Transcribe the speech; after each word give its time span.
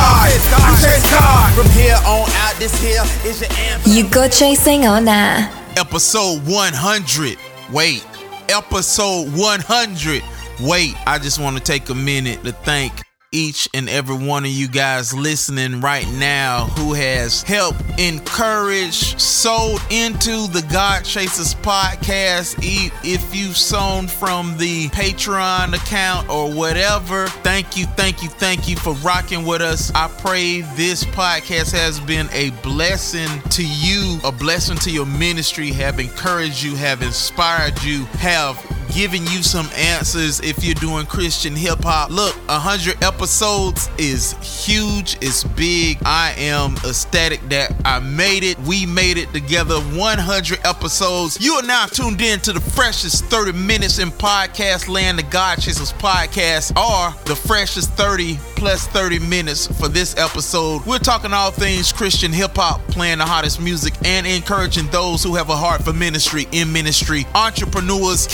I 0.00 0.78
chase 0.82 1.10
God. 1.10 1.54
From 1.54 1.70
here 1.72 1.96
on 2.06 2.28
out, 2.30 2.54
this 2.58 2.80
here 2.80 3.02
is 3.28 3.40
your 3.40 3.52
anthem. 3.52 3.92
You 3.92 4.08
go 4.08 4.28
chasing 4.28 4.86
on 4.86 5.04
that. 5.06 5.52
Episode 5.76 6.46
100. 6.46 7.38
Wait, 7.72 8.06
episode 8.48 9.28
100. 9.36 10.22
Wait, 10.60 10.94
I 11.06 11.18
just 11.18 11.38
want 11.38 11.56
to 11.56 11.62
take 11.62 11.88
a 11.88 11.94
minute 11.94 12.42
to 12.44 12.52
thank 12.52 12.92
each 13.30 13.68
and 13.74 13.90
every 13.90 14.16
one 14.16 14.44
of 14.44 14.50
you 14.50 14.68
guys 14.68 15.12
listening 15.12 15.82
right 15.82 16.08
now 16.12 16.64
who 16.78 16.94
has 16.94 17.42
helped 17.42 17.82
encourage 17.98 19.20
sold 19.20 19.82
into 19.90 20.46
the 20.48 20.66
god 20.72 21.04
chasers 21.04 21.54
podcast. 21.56 22.56
If 23.04 23.34
you've 23.34 23.56
sown 23.56 24.08
from 24.08 24.56
the 24.56 24.88
patreon 24.88 25.74
account 25.74 26.30
or 26.30 26.50
whatever 26.50 27.26
thank 27.26 27.76
you 27.76 27.84
thank 27.96 28.22
you 28.22 28.30
thank 28.30 28.66
you 28.66 28.76
for 28.76 28.94
rocking 28.94 29.44
with 29.44 29.60
us. 29.60 29.92
I 29.94 30.08
pray 30.08 30.62
this 30.74 31.04
podcast 31.04 31.72
has 31.72 32.00
been 32.00 32.28
a 32.32 32.50
blessing 32.62 33.28
to 33.50 33.66
you 33.66 34.18
a 34.24 34.32
blessing 34.32 34.78
to 34.78 34.90
your 34.90 35.06
ministry 35.06 35.70
have 35.72 36.00
encouraged 36.00 36.62
you 36.62 36.76
have 36.76 37.02
inspired 37.02 37.82
you 37.82 38.04
have 38.06 38.56
giving 38.94 39.22
you 39.26 39.42
some 39.42 39.66
answers 39.76 40.40
if 40.40 40.64
you're 40.64 40.74
doing 40.74 41.06
Christian 41.06 41.54
hip 41.54 41.82
hop. 41.82 42.10
Look, 42.10 42.34
100 42.48 43.02
episodes 43.02 43.90
is 43.98 44.32
huge, 44.64 45.16
it's 45.20 45.44
big. 45.44 45.98
I 46.04 46.34
am 46.38 46.74
ecstatic 46.76 47.40
that 47.48 47.74
I 47.84 48.00
made 48.00 48.42
it. 48.42 48.58
We 48.60 48.86
made 48.86 49.18
it 49.18 49.32
together 49.32 49.80
100 49.80 50.60
episodes. 50.64 51.40
You 51.40 51.54
are 51.54 51.62
now 51.62 51.86
tuned 51.86 52.20
in 52.20 52.40
to 52.40 52.52
the 52.52 52.60
freshest 52.60 53.24
30 53.26 53.52
minutes 53.52 53.98
in 53.98 54.10
podcast 54.10 54.88
land, 54.88 55.18
the 55.18 55.22
God 55.24 55.60
Chasers 55.60 55.92
podcast, 55.92 56.70
or 56.76 57.14
the 57.24 57.36
freshest 57.36 57.90
30 57.92 58.38
plus 58.56 58.86
30 58.88 59.20
minutes 59.20 59.66
for 59.78 59.88
this 59.88 60.16
episode. 60.16 60.84
We're 60.84 60.98
talking 60.98 61.32
all 61.32 61.50
things 61.50 61.92
Christian 61.92 62.32
hip 62.32 62.56
hop, 62.56 62.80
playing 62.88 63.18
the 63.18 63.24
hottest 63.24 63.60
music, 63.60 63.94
and 64.04 64.26
encouraging 64.26 64.86
those 64.88 65.22
who 65.22 65.36
have 65.36 65.50
a 65.50 65.56
heart 65.56 65.82
for 65.82 65.92
ministry 65.92 66.46
in 66.52 66.72
ministry, 66.72 67.26
entrepreneurs, 67.34 68.26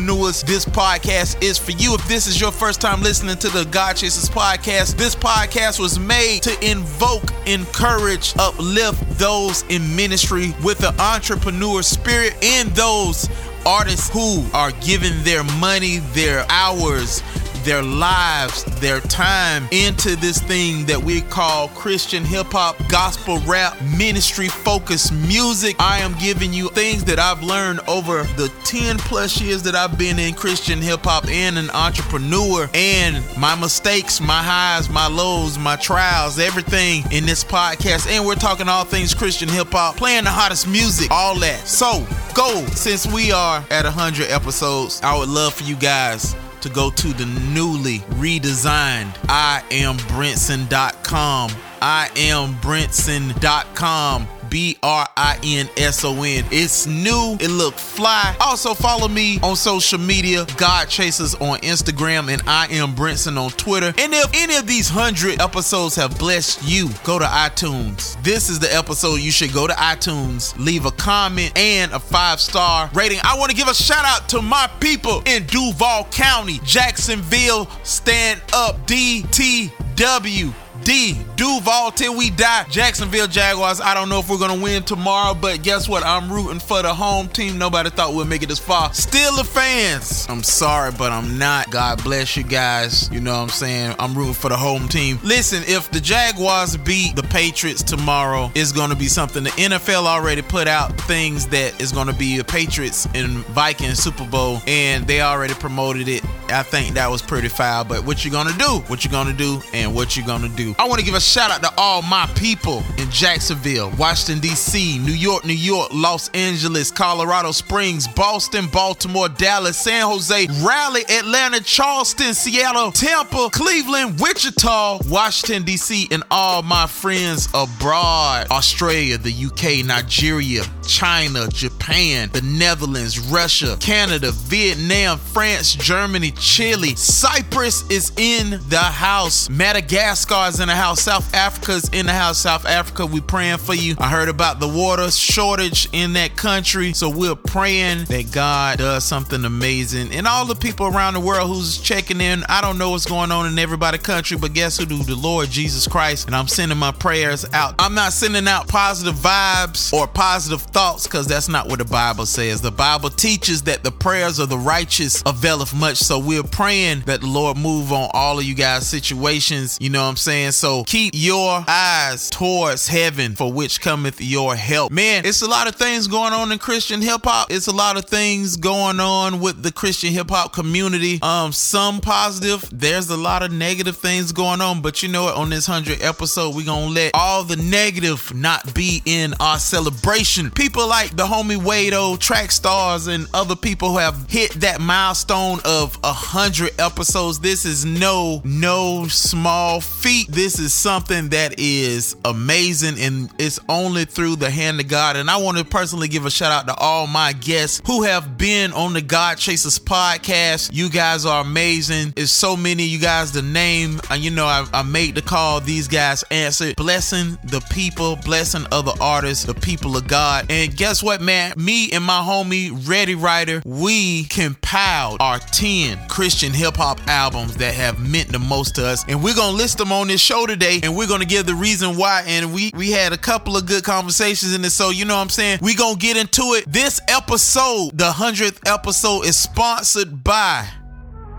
kingdompreneurs. 0.00 0.44
This 0.44 0.64
podcast 0.64 1.42
is 1.42 1.58
for 1.58 1.72
you. 1.72 1.94
If 1.94 2.06
this 2.08 2.26
is 2.26 2.40
your 2.40 2.52
first 2.52 2.80
time 2.80 3.02
listening 3.02 3.36
to 3.38 3.48
the 3.48 3.64
God 3.66 3.96
Chasers 3.96 4.28
podcast, 4.28 4.96
this 4.96 5.14
podcast 5.14 5.78
was 5.80 5.98
made 5.98 6.42
to 6.42 6.70
invoke, 6.70 7.22
encourage, 7.46 8.34
uplift 8.38 9.02
those 9.18 9.62
in 9.68 9.94
ministry 9.94 10.54
with 10.64 10.78
the 10.78 10.94
entrepreneur 11.00 11.82
spirit 11.82 12.34
and 12.42 12.70
those 12.70 13.28
artists 13.66 14.08
who 14.10 14.44
are 14.54 14.72
giving 14.80 15.22
their 15.22 15.44
money, 15.58 15.98
their 16.12 16.44
hours, 16.48 17.22
their 17.70 17.82
lives, 17.84 18.64
their 18.80 18.98
time 18.98 19.68
into 19.70 20.16
this 20.16 20.42
thing 20.42 20.84
that 20.86 21.00
we 21.00 21.20
call 21.20 21.68
Christian 21.68 22.24
hip 22.24 22.48
hop, 22.48 22.76
gospel 22.88 23.38
rap, 23.46 23.80
ministry 23.96 24.48
focused 24.48 25.12
music. 25.12 25.76
I 25.78 26.00
am 26.00 26.18
giving 26.18 26.52
you 26.52 26.68
things 26.70 27.04
that 27.04 27.20
I've 27.20 27.44
learned 27.44 27.78
over 27.86 28.24
the 28.34 28.48
10 28.64 28.98
plus 28.98 29.40
years 29.40 29.62
that 29.62 29.76
I've 29.76 29.96
been 29.96 30.18
in 30.18 30.34
Christian 30.34 30.80
hip 30.80 31.04
hop 31.04 31.28
and 31.28 31.56
an 31.56 31.70
entrepreneur, 31.70 32.68
and 32.74 33.24
my 33.38 33.54
mistakes, 33.54 34.20
my 34.20 34.42
highs, 34.42 34.90
my 34.90 35.06
lows, 35.06 35.56
my 35.56 35.76
trials, 35.76 36.40
everything 36.40 37.04
in 37.12 37.24
this 37.24 37.44
podcast. 37.44 38.10
And 38.10 38.26
we're 38.26 38.34
talking 38.34 38.68
all 38.68 38.84
things 38.84 39.14
Christian 39.14 39.48
hip 39.48 39.68
hop, 39.70 39.96
playing 39.96 40.24
the 40.24 40.30
hottest 40.30 40.66
music, 40.66 41.12
all 41.12 41.38
that. 41.38 41.68
So, 41.68 42.04
go, 42.34 42.66
since 42.74 43.06
we 43.06 43.30
are 43.30 43.64
at 43.70 43.84
100 43.84 44.28
episodes, 44.28 45.00
I 45.04 45.16
would 45.16 45.28
love 45.28 45.54
for 45.54 45.62
you 45.62 45.76
guys 45.76 46.34
to 46.60 46.68
go 46.68 46.90
to 46.90 47.08
the 47.08 47.26
newly 47.52 47.98
redesigned 48.20 49.16
I 49.28 49.62
am 49.70 49.96
Brinson.com. 49.96 51.50
I 51.80 52.10
am 52.16 52.54
Brinson.com. 52.56 54.39
B 54.50 54.76
R 54.82 55.06
I 55.16 55.38
N 55.44 55.68
S 55.76 56.04
O 56.04 56.22
N. 56.22 56.44
It's 56.50 56.86
new. 56.86 57.36
It 57.40 57.48
look 57.48 57.74
fly. 57.74 58.36
Also 58.40 58.74
follow 58.74 59.08
me 59.08 59.38
on 59.42 59.56
social 59.56 59.98
media, 59.98 60.44
God 60.56 60.88
Chasers 60.88 61.34
on 61.36 61.58
Instagram, 61.60 62.30
and 62.30 62.42
I 62.46 62.66
am 62.70 62.94
Brinson 62.94 63.38
on 63.38 63.50
Twitter. 63.52 63.94
And 63.98 64.12
if 64.12 64.30
any 64.34 64.56
of 64.56 64.66
these 64.66 64.88
hundred 64.88 65.40
episodes 65.40 65.94
have 65.96 66.18
blessed 66.18 66.62
you, 66.64 66.88
go 67.04 67.18
to 67.18 67.24
iTunes. 67.24 68.20
This 68.22 68.48
is 68.48 68.58
the 68.58 68.74
episode 68.74 69.16
you 69.16 69.30
should 69.30 69.52
go 69.52 69.66
to 69.66 69.72
iTunes, 69.74 70.58
leave 70.58 70.84
a 70.84 70.90
comment 70.90 71.56
and 71.56 71.92
a 71.92 72.00
five 72.00 72.40
star 72.40 72.90
rating. 72.92 73.18
I 73.22 73.38
want 73.38 73.50
to 73.50 73.56
give 73.56 73.68
a 73.68 73.74
shout 73.74 74.04
out 74.04 74.28
to 74.30 74.42
my 74.42 74.68
people 74.80 75.22
in 75.26 75.46
Duval 75.46 76.04
County, 76.10 76.58
Jacksonville. 76.64 77.68
Stand 77.84 78.40
up, 78.52 78.86
DTW. 78.86 80.52
D 80.84 81.16
Duval 81.36 81.90
till 81.92 82.16
we 82.16 82.30
die. 82.30 82.64
Jacksonville 82.70 83.26
Jaguars. 83.26 83.80
I 83.80 83.94
don't 83.94 84.08
know 84.08 84.18
if 84.18 84.28
we're 84.28 84.38
gonna 84.38 84.62
win 84.62 84.82
tomorrow, 84.82 85.34
but 85.34 85.62
guess 85.62 85.88
what? 85.88 86.04
I'm 86.04 86.30
rooting 86.30 86.60
for 86.60 86.82
the 86.82 86.92
home 86.92 87.28
team. 87.28 87.56
Nobody 87.56 87.90
thought 87.90 88.12
we'd 88.12 88.26
make 88.26 88.42
it 88.42 88.48
this 88.48 88.58
far. 88.58 88.92
Still 88.92 89.36
the 89.36 89.44
fans. 89.44 90.26
I'm 90.28 90.42
sorry, 90.42 90.92
but 90.92 91.12
I'm 91.12 91.38
not. 91.38 91.70
God 91.70 92.02
bless 92.04 92.36
you 92.36 92.42
guys. 92.44 93.08
You 93.10 93.20
know 93.20 93.32
what 93.32 93.42
I'm 93.44 93.48
saying? 93.48 93.94
I'm 93.98 94.14
rooting 94.14 94.34
for 94.34 94.48
the 94.48 94.56
home 94.56 94.88
team. 94.88 95.18
Listen, 95.22 95.62
if 95.66 95.90
the 95.90 96.00
Jaguars 96.00 96.76
beat 96.76 97.16
the 97.16 97.22
Patriots 97.22 97.82
tomorrow, 97.82 98.50
it's 98.54 98.72
gonna 98.72 98.96
be 98.96 99.06
something. 99.06 99.44
The 99.44 99.50
NFL 99.50 100.06
already 100.06 100.42
put 100.42 100.68
out 100.68 100.98
things 101.02 101.46
that 101.48 101.80
is 101.80 101.92
gonna 101.92 102.12
be 102.12 102.38
a 102.38 102.44
Patriots 102.44 103.08
and 103.14 103.38
Vikings 103.48 103.98
Super 103.98 104.26
Bowl, 104.26 104.60
and 104.66 105.06
they 105.06 105.22
already 105.22 105.54
promoted 105.54 106.08
it. 106.08 106.24
I 106.48 106.62
think 106.62 106.94
that 106.94 107.10
was 107.10 107.22
pretty 107.22 107.48
foul. 107.48 107.84
But 107.84 108.04
what 108.04 108.24
you 108.24 108.30
gonna 108.30 108.56
do? 108.58 108.82
What 108.88 109.04
you 109.04 109.10
gonna 109.10 109.32
do? 109.32 109.62
And 109.72 109.94
what 109.94 110.16
you 110.16 110.24
gonna 110.26 110.48
do? 110.48 110.69
I 110.78 110.88
want 110.88 111.00
to 111.00 111.04
give 111.04 111.14
a 111.14 111.20
shout 111.20 111.50
out 111.50 111.62
to 111.62 111.72
all 111.76 112.02
my 112.02 112.26
people 112.36 112.82
in 112.98 113.10
Jacksonville, 113.10 113.90
Washington, 113.98 114.40
D.C., 114.40 114.98
New 114.98 115.12
York, 115.12 115.44
New 115.44 115.52
York, 115.52 115.90
Los 115.92 116.28
Angeles, 116.30 116.90
Colorado 116.90 117.52
Springs, 117.52 118.06
Boston, 118.08 118.66
Baltimore, 118.72 119.28
Dallas, 119.28 119.78
San 119.78 120.06
Jose, 120.06 120.46
Raleigh, 120.62 121.04
Atlanta, 121.08 121.60
Charleston, 121.60 122.34
Seattle, 122.34 122.92
Tampa, 122.92 123.50
Cleveland, 123.52 124.20
Wichita, 124.20 124.98
Washington, 125.08 125.64
D.C., 125.64 126.08
and 126.10 126.22
all 126.30 126.62
my 126.62 126.86
friends 126.86 127.48
abroad 127.54 128.46
Australia, 128.50 129.18
the 129.18 129.32
UK, 129.32 129.84
Nigeria, 129.84 130.62
China, 130.86 131.48
Japan, 131.48 132.30
the 132.32 132.42
Netherlands, 132.42 133.18
Russia, 133.18 133.76
Canada, 133.80 134.30
Vietnam, 134.32 135.18
France, 135.18 135.74
Germany, 135.74 136.30
Chile, 136.32 136.94
Cyprus 136.96 137.88
is 137.90 138.12
in 138.16 138.60
the 138.68 138.78
house, 138.78 139.48
Madagascar 139.48 140.48
is 140.48 140.59
in 140.60 140.68
the 140.68 140.74
house, 140.74 141.00
South 141.00 141.34
Africa's 141.34 141.88
in 141.88 142.06
the 142.06 142.12
house, 142.12 142.38
South 142.38 142.66
Africa, 142.66 143.06
we 143.06 143.20
praying 143.20 143.58
for 143.58 143.74
you. 143.74 143.94
I 143.98 144.08
heard 144.08 144.28
about 144.28 144.60
the 144.60 144.68
water 144.68 145.10
shortage 145.10 145.88
in 145.92 146.12
that 146.14 146.36
country, 146.36 146.92
so 146.92 147.08
we're 147.08 147.34
praying 147.34 148.04
that 148.04 148.30
God 148.30 148.78
does 148.78 149.04
something 149.04 149.44
amazing. 149.44 150.12
And 150.12 150.26
all 150.26 150.44
the 150.46 150.54
people 150.54 150.86
around 150.86 151.14
the 151.14 151.20
world 151.20 151.48
who's 151.48 151.78
checking 151.78 152.20
in, 152.20 152.44
I 152.48 152.60
don't 152.60 152.78
know 152.78 152.90
what's 152.90 153.06
going 153.06 153.32
on 153.32 153.46
in 153.46 153.58
everybody's 153.58 154.00
country, 154.00 154.36
but 154.36 154.52
guess 154.52 154.78
who 154.78 154.84
do? 154.84 155.02
The 155.02 155.16
Lord 155.16 155.48
Jesus 155.48 155.86
Christ. 155.86 156.26
And 156.26 156.36
I'm 156.36 156.48
sending 156.48 156.78
my 156.78 156.92
prayers 156.92 157.46
out. 157.52 157.74
I'm 157.78 157.94
not 157.94 158.12
sending 158.12 158.46
out 158.46 158.68
positive 158.68 159.14
vibes 159.14 159.92
or 159.92 160.06
positive 160.06 160.62
thoughts 160.62 161.06
because 161.06 161.26
that's 161.26 161.48
not 161.48 161.68
what 161.68 161.78
the 161.78 161.84
Bible 161.84 162.26
says. 162.26 162.60
The 162.60 162.70
Bible 162.70 163.10
teaches 163.10 163.62
that 163.62 163.82
the 163.82 163.90
prayers 163.90 164.38
of 164.38 164.48
the 164.48 164.58
righteous 164.58 165.22
availeth 165.24 165.74
much. 165.74 165.96
So 165.96 166.18
we're 166.18 166.42
praying 166.42 167.00
that 167.06 167.20
the 167.20 167.26
Lord 167.26 167.56
move 167.56 167.92
on 167.92 168.10
all 168.12 168.38
of 168.38 168.44
you 168.44 168.54
guys' 168.54 168.86
situations. 168.86 169.78
You 169.80 169.90
know 169.90 170.02
what 170.02 170.10
I'm 170.10 170.16
saying? 170.16 170.49
So 170.50 170.84
keep 170.84 171.12
your 171.14 171.64
eyes 171.66 172.30
towards 172.30 172.88
heaven 172.88 173.34
for 173.34 173.52
which 173.52 173.80
cometh 173.80 174.20
your 174.20 174.54
help. 174.56 174.92
Man, 174.92 175.24
it's 175.24 175.42
a 175.42 175.48
lot 175.48 175.68
of 175.68 175.74
things 175.76 176.06
going 176.06 176.32
on 176.32 176.52
in 176.52 176.58
Christian 176.58 177.00
hip 177.00 177.22
hop. 177.24 177.50
It's 177.50 177.66
a 177.66 177.74
lot 177.74 177.96
of 177.96 178.06
things 178.06 178.56
going 178.56 179.00
on 179.00 179.40
with 179.40 179.62
the 179.62 179.72
Christian 179.72 180.12
hip 180.12 180.30
hop 180.30 180.52
community. 180.52 181.18
Um, 181.22 181.52
some 181.52 182.00
positive. 182.00 182.68
There's 182.72 183.08
a 183.10 183.16
lot 183.16 183.42
of 183.42 183.52
negative 183.52 183.96
things 183.96 184.32
going 184.32 184.60
on, 184.60 184.82
but 184.82 185.02
you 185.02 185.08
know 185.08 185.24
what? 185.24 185.36
On 185.36 185.50
this 185.50 185.68
100 185.68 186.02
episode, 186.02 186.54
we're 186.54 186.66
gonna 186.66 186.86
let 186.86 187.12
all 187.14 187.44
the 187.44 187.56
negative 187.56 188.34
not 188.34 188.74
be 188.74 189.02
in 189.04 189.34
our 189.40 189.58
celebration. 189.58 190.50
People 190.50 190.88
like 190.88 191.16
the 191.16 191.24
homie 191.24 191.62
Wade-O, 191.62 192.16
track 192.16 192.50
stars, 192.50 193.06
and 193.06 193.26
other 193.34 193.56
people 193.56 193.90
who 193.90 193.98
have 193.98 194.28
hit 194.28 194.52
that 194.60 194.80
milestone 194.80 195.58
of 195.64 195.98
a 196.02 196.12
hundred 196.12 196.70
episodes. 196.80 197.38
This 197.40 197.64
is 197.64 197.84
no 197.84 198.40
no 198.44 199.06
small 199.08 199.80
feat. 199.80 200.28
This 200.40 200.58
is 200.58 200.72
something 200.72 201.28
that 201.28 201.60
is 201.60 202.16
amazing 202.24 202.98
and 202.98 203.30
it's 203.38 203.60
only 203.68 204.06
through 204.06 204.36
the 204.36 204.50
hand 204.50 204.80
of 204.80 204.88
God. 204.88 205.16
And 205.16 205.28
I 205.28 205.36
want 205.36 205.58
to 205.58 205.64
personally 205.66 206.08
give 206.08 206.24
a 206.24 206.30
shout 206.30 206.50
out 206.50 206.66
to 206.66 206.74
all 206.82 207.06
my 207.06 207.34
guests 207.34 207.82
who 207.86 208.04
have 208.04 208.38
been 208.38 208.72
on 208.72 208.94
the 208.94 209.02
God 209.02 209.36
Chasers 209.36 209.78
podcast. 209.78 210.70
You 210.72 210.88
guys 210.88 211.26
are 211.26 211.42
amazing. 211.42 212.14
It's 212.16 212.32
so 212.32 212.56
many 212.56 212.84
you 212.84 212.98
guys 212.98 213.32
to 213.32 213.42
name. 213.42 214.00
And 214.08 214.24
you 214.24 214.30
know, 214.30 214.46
I, 214.46 214.66
I 214.72 214.82
made 214.82 215.14
the 215.14 215.20
call. 215.20 215.60
These 215.60 215.88
guys 215.88 216.24
answered. 216.30 216.76
Blessing 216.76 217.36
the 217.44 217.60
people, 217.70 218.16
blessing 218.16 218.64
other 218.72 218.92
artists, 218.98 219.44
the 219.44 219.52
people 219.52 219.94
of 219.94 220.08
God. 220.08 220.46
And 220.48 220.74
guess 220.74 221.02
what, 221.02 221.20
man? 221.20 221.52
Me 221.58 221.92
and 221.92 222.02
my 222.02 222.22
homie 222.22 222.88
Ready 222.88 223.14
Writer, 223.14 223.60
we 223.66 224.24
compiled 224.24 225.18
our 225.20 225.38
10 225.38 226.08
Christian 226.08 226.54
hip 226.54 226.76
hop 226.76 226.98
albums 227.08 227.58
that 227.58 227.74
have 227.74 228.00
meant 228.00 228.32
the 228.32 228.38
most 228.38 228.76
to 228.76 228.86
us. 228.86 229.04
And 229.06 229.22
we're 229.22 229.34
gonna 229.34 229.54
list 229.54 229.76
them 229.76 229.92
on 229.92 230.08
this 230.08 230.19
show 230.20 230.46
today, 230.46 230.80
and 230.82 230.96
we're 230.96 231.08
gonna 231.08 231.24
give 231.24 231.46
the 231.46 231.54
reason 231.54 231.96
why. 231.96 232.22
And 232.26 232.54
we 232.54 232.70
we 232.76 232.90
had 232.90 233.12
a 233.12 233.18
couple 233.18 233.56
of 233.56 233.66
good 233.66 233.82
conversations 233.82 234.54
in 234.54 234.62
this. 234.62 234.74
So 234.74 234.90
you 234.90 235.04
know 235.04 235.16
what 235.16 235.22
I'm 235.22 235.28
saying? 235.30 235.58
we 235.62 235.74
gonna 235.74 235.96
get 235.96 236.16
into 236.16 236.54
it. 236.54 236.70
This 236.70 237.00
episode, 237.08 237.96
the 237.96 238.12
hundredth 238.12 238.60
episode, 238.68 239.22
is 239.22 239.36
sponsored 239.36 240.22
by 240.22 240.68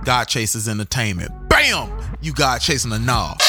God 0.03 0.25
Chasers 0.25 0.67
Entertainment. 0.67 1.31
Bam! 1.47 1.91
You 2.21 2.33
God 2.33 2.59
chasing 2.59 2.91
a 2.91 2.99
knob. 2.99 3.39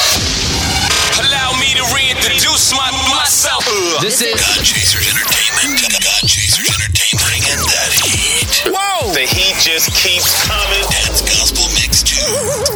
Allow 1.13 1.53
me 1.59 1.69
to 1.77 1.85
reintroduce 1.93 2.73
my, 2.73 2.89
myself. 3.09 3.65
This 4.01 4.21
is 4.21 4.33
God 4.33 4.65
Chasers 4.65 5.05
Entertainment. 5.09 5.81
God 6.01 6.23
Chasers 6.29 6.69
Entertainment. 6.69 7.25
Bringing 7.25 7.61
that 7.69 7.91
heat. 8.01 8.73
Whoa! 8.73 9.13
The 9.13 9.25
heat 9.29 9.57
just 9.61 9.93
keeps 10.01 10.33
coming. 10.45 10.83
That's 10.89 11.21
gospel 11.21 11.69
mix 11.77 12.01
too. 12.01 12.17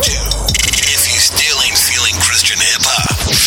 If 0.06 0.47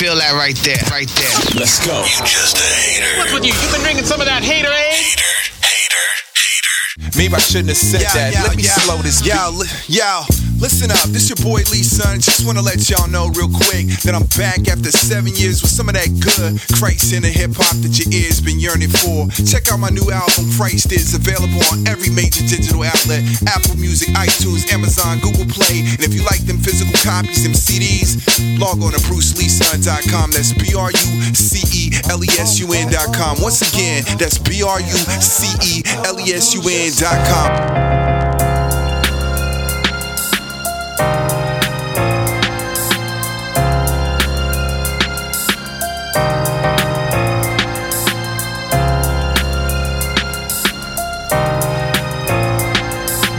Feel 0.00 0.17
that 0.17 0.32
right 0.32 0.56
there, 0.64 0.81
right 0.88 1.05
there. 1.12 1.61
Let's 1.61 1.76
go. 1.85 2.00
you 2.00 2.25
just 2.25 2.56
a 2.56 2.64
hater. 2.64 3.19
What's 3.20 3.35
with 3.37 3.44
you? 3.44 3.52
You've 3.52 3.70
been 3.73 3.82
drinking 3.85 4.06
some 4.06 4.19
of 4.19 4.26
that 4.26 4.41
hater 4.43 4.73
eh? 4.73 4.97
Hater, 4.97 5.37
hater, 5.61 6.06
hater. 6.32 7.12
Maybe 7.20 7.35
I 7.35 7.38
shouldn't 7.38 7.69
have 7.69 7.76
said 7.76 8.00
that. 8.17 8.32
Let 8.49 8.56
me 8.56 8.62
slow 8.62 8.97
this 9.05 9.20
Yo, 9.20 9.37
beat. 9.52 9.61
li- 9.61 10.00
yo, 10.00 10.25
listen 10.61 10.93
up. 10.93 11.09
This 11.09 11.33
your 11.33 11.41
boy 11.41 11.65
Lee 11.73 11.83
Son. 11.83 12.21
Just 12.21 12.45
wanna 12.47 12.62
let 12.62 12.89
y'all 12.89 13.09
know 13.09 13.33
real 13.33 13.49
quick 13.49 13.89
that 14.05 14.15
I'm 14.15 14.29
back 14.37 14.69
after 14.69 14.93
seven 14.93 15.33
years 15.35 15.65
with 15.65 15.73
some 15.73 15.89
of 15.89 15.97
that 15.97 16.12
good 16.21 16.61
Christ 16.77 17.17
in 17.17 17.25
the 17.25 17.33
hip 17.33 17.57
hop 17.57 17.81
that 17.81 17.97
your 17.97 18.12
ears 18.12 18.41
been 18.41 18.61
yearning 18.61 18.93
for. 18.93 19.27
Check 19.49 19.73
out 19.73 19.81
my 19.81 19.89
new 19.89 20.12
album, 20.12 20.53
Christ 20.55 20.93
is 20.93 21.17
available 21.17 21.65
on 21.73 21.89
every 21.89 22.12
major 22.12 22.45
digital 22.45 22.85
outlet: 22.85 23.25
Apple 23.49 23.81
Music, 23.81 24.12
iTunes, 24.15 24.69
Amazon, 24.71 25.19
Google 25.25 25.49
Play. 25.49 25.81
And 25.97 26.05
if 26.05 26.12
you 26.12 26.23
like 26.29 26.45
them 26.45 26.61
physical 26.61 26.95
copies, 27.01 27.43
them 27.43 27.57
CDs, 27.57 28.21
log 28.61 28.85
on 28.85 28.93
to 28.93 29.01
BruceLeeSon.com. 29.09 30.37
That's 30.37 30.53
B 30.53 30.77
R 30.77 30.93
U 30.93 31.09
C 31.33 31.65
E 31.73 31.83
L 32.12 32.21
E 32.21 32.29
S 32.37 32.61
U 32.61 32.69
N.com. 32.69 33.41
Once 33.41 33.65
again, 33.65 34.05
that's 34.21 34.37
B 34.39 34.61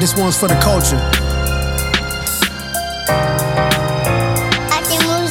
This 0.01 0.17
one's 0.17 0.35
for 0.35 0.47
the 0.47 0.57
culture. 0.57 0.97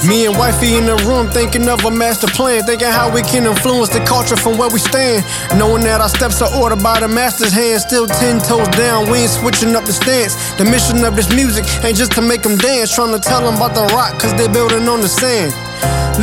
Me 0.06 0.26
and 0.26 0.38
wifey 0.38 0.76
in 0.76 0.86
the 0.86 0.94
room 1.10 1.26
thinking 1.26 1.68
of 1.68 1.84
a 1.84 1.90
master 1.90 2.28
plan, 2.28 2.62
thinking 2.62 2.86
how 2.86 3.12
we 3.12 3.20
can 3.22 3.46
influence 3.46 3.90
the 3.90 3.98
culture 4.06 4.36
from 4.36 4.56
where 4.58 4.70
we 4.70 4.78
stand. 4.78 5.26
Knowing 5.58 5.82
that 5.82 6.00
our 6.00 6.08
steps 6.08 6.40
are 6.40 6.54
ordered 6.54 6.84
by 6.84 7.00
the 7.00 7.08
master's 7.08 7.52
hand, 7.52 7.80
still 7.80 8.06
ten 8.06 8.38
toes 8.38 8.68
down, 8.78 9.10
we 9.10 9.26
ain't 9.26 9.34
switching 9.34 9.74
up 9.74 9.84
the 9.86 9.92
stance. 9.92 10.38
The 10.54 10.64
mission 10.64 11.02
of 11.02 11.16
this 11.16 11.34
music 11.34 11.66
ain't 11.82 11.98
just 11.98 12.12
to 12.12 12.22
make 12.22 12.42
them 12.42 12.56
dance, 12.56 12.94
trying 12.94 13.10
to 13.10 13.18
tell 13.18 13.42
them 13.42 13.56
about 13.56 13.74
the 13.74 13.82
rock, 13.90 14.22
cause 14.22 14.32
they 14.38 14.46
building 14.46 14.86
on 14.86 15.00
the 15.00 15.10
sand. 15.10 15.50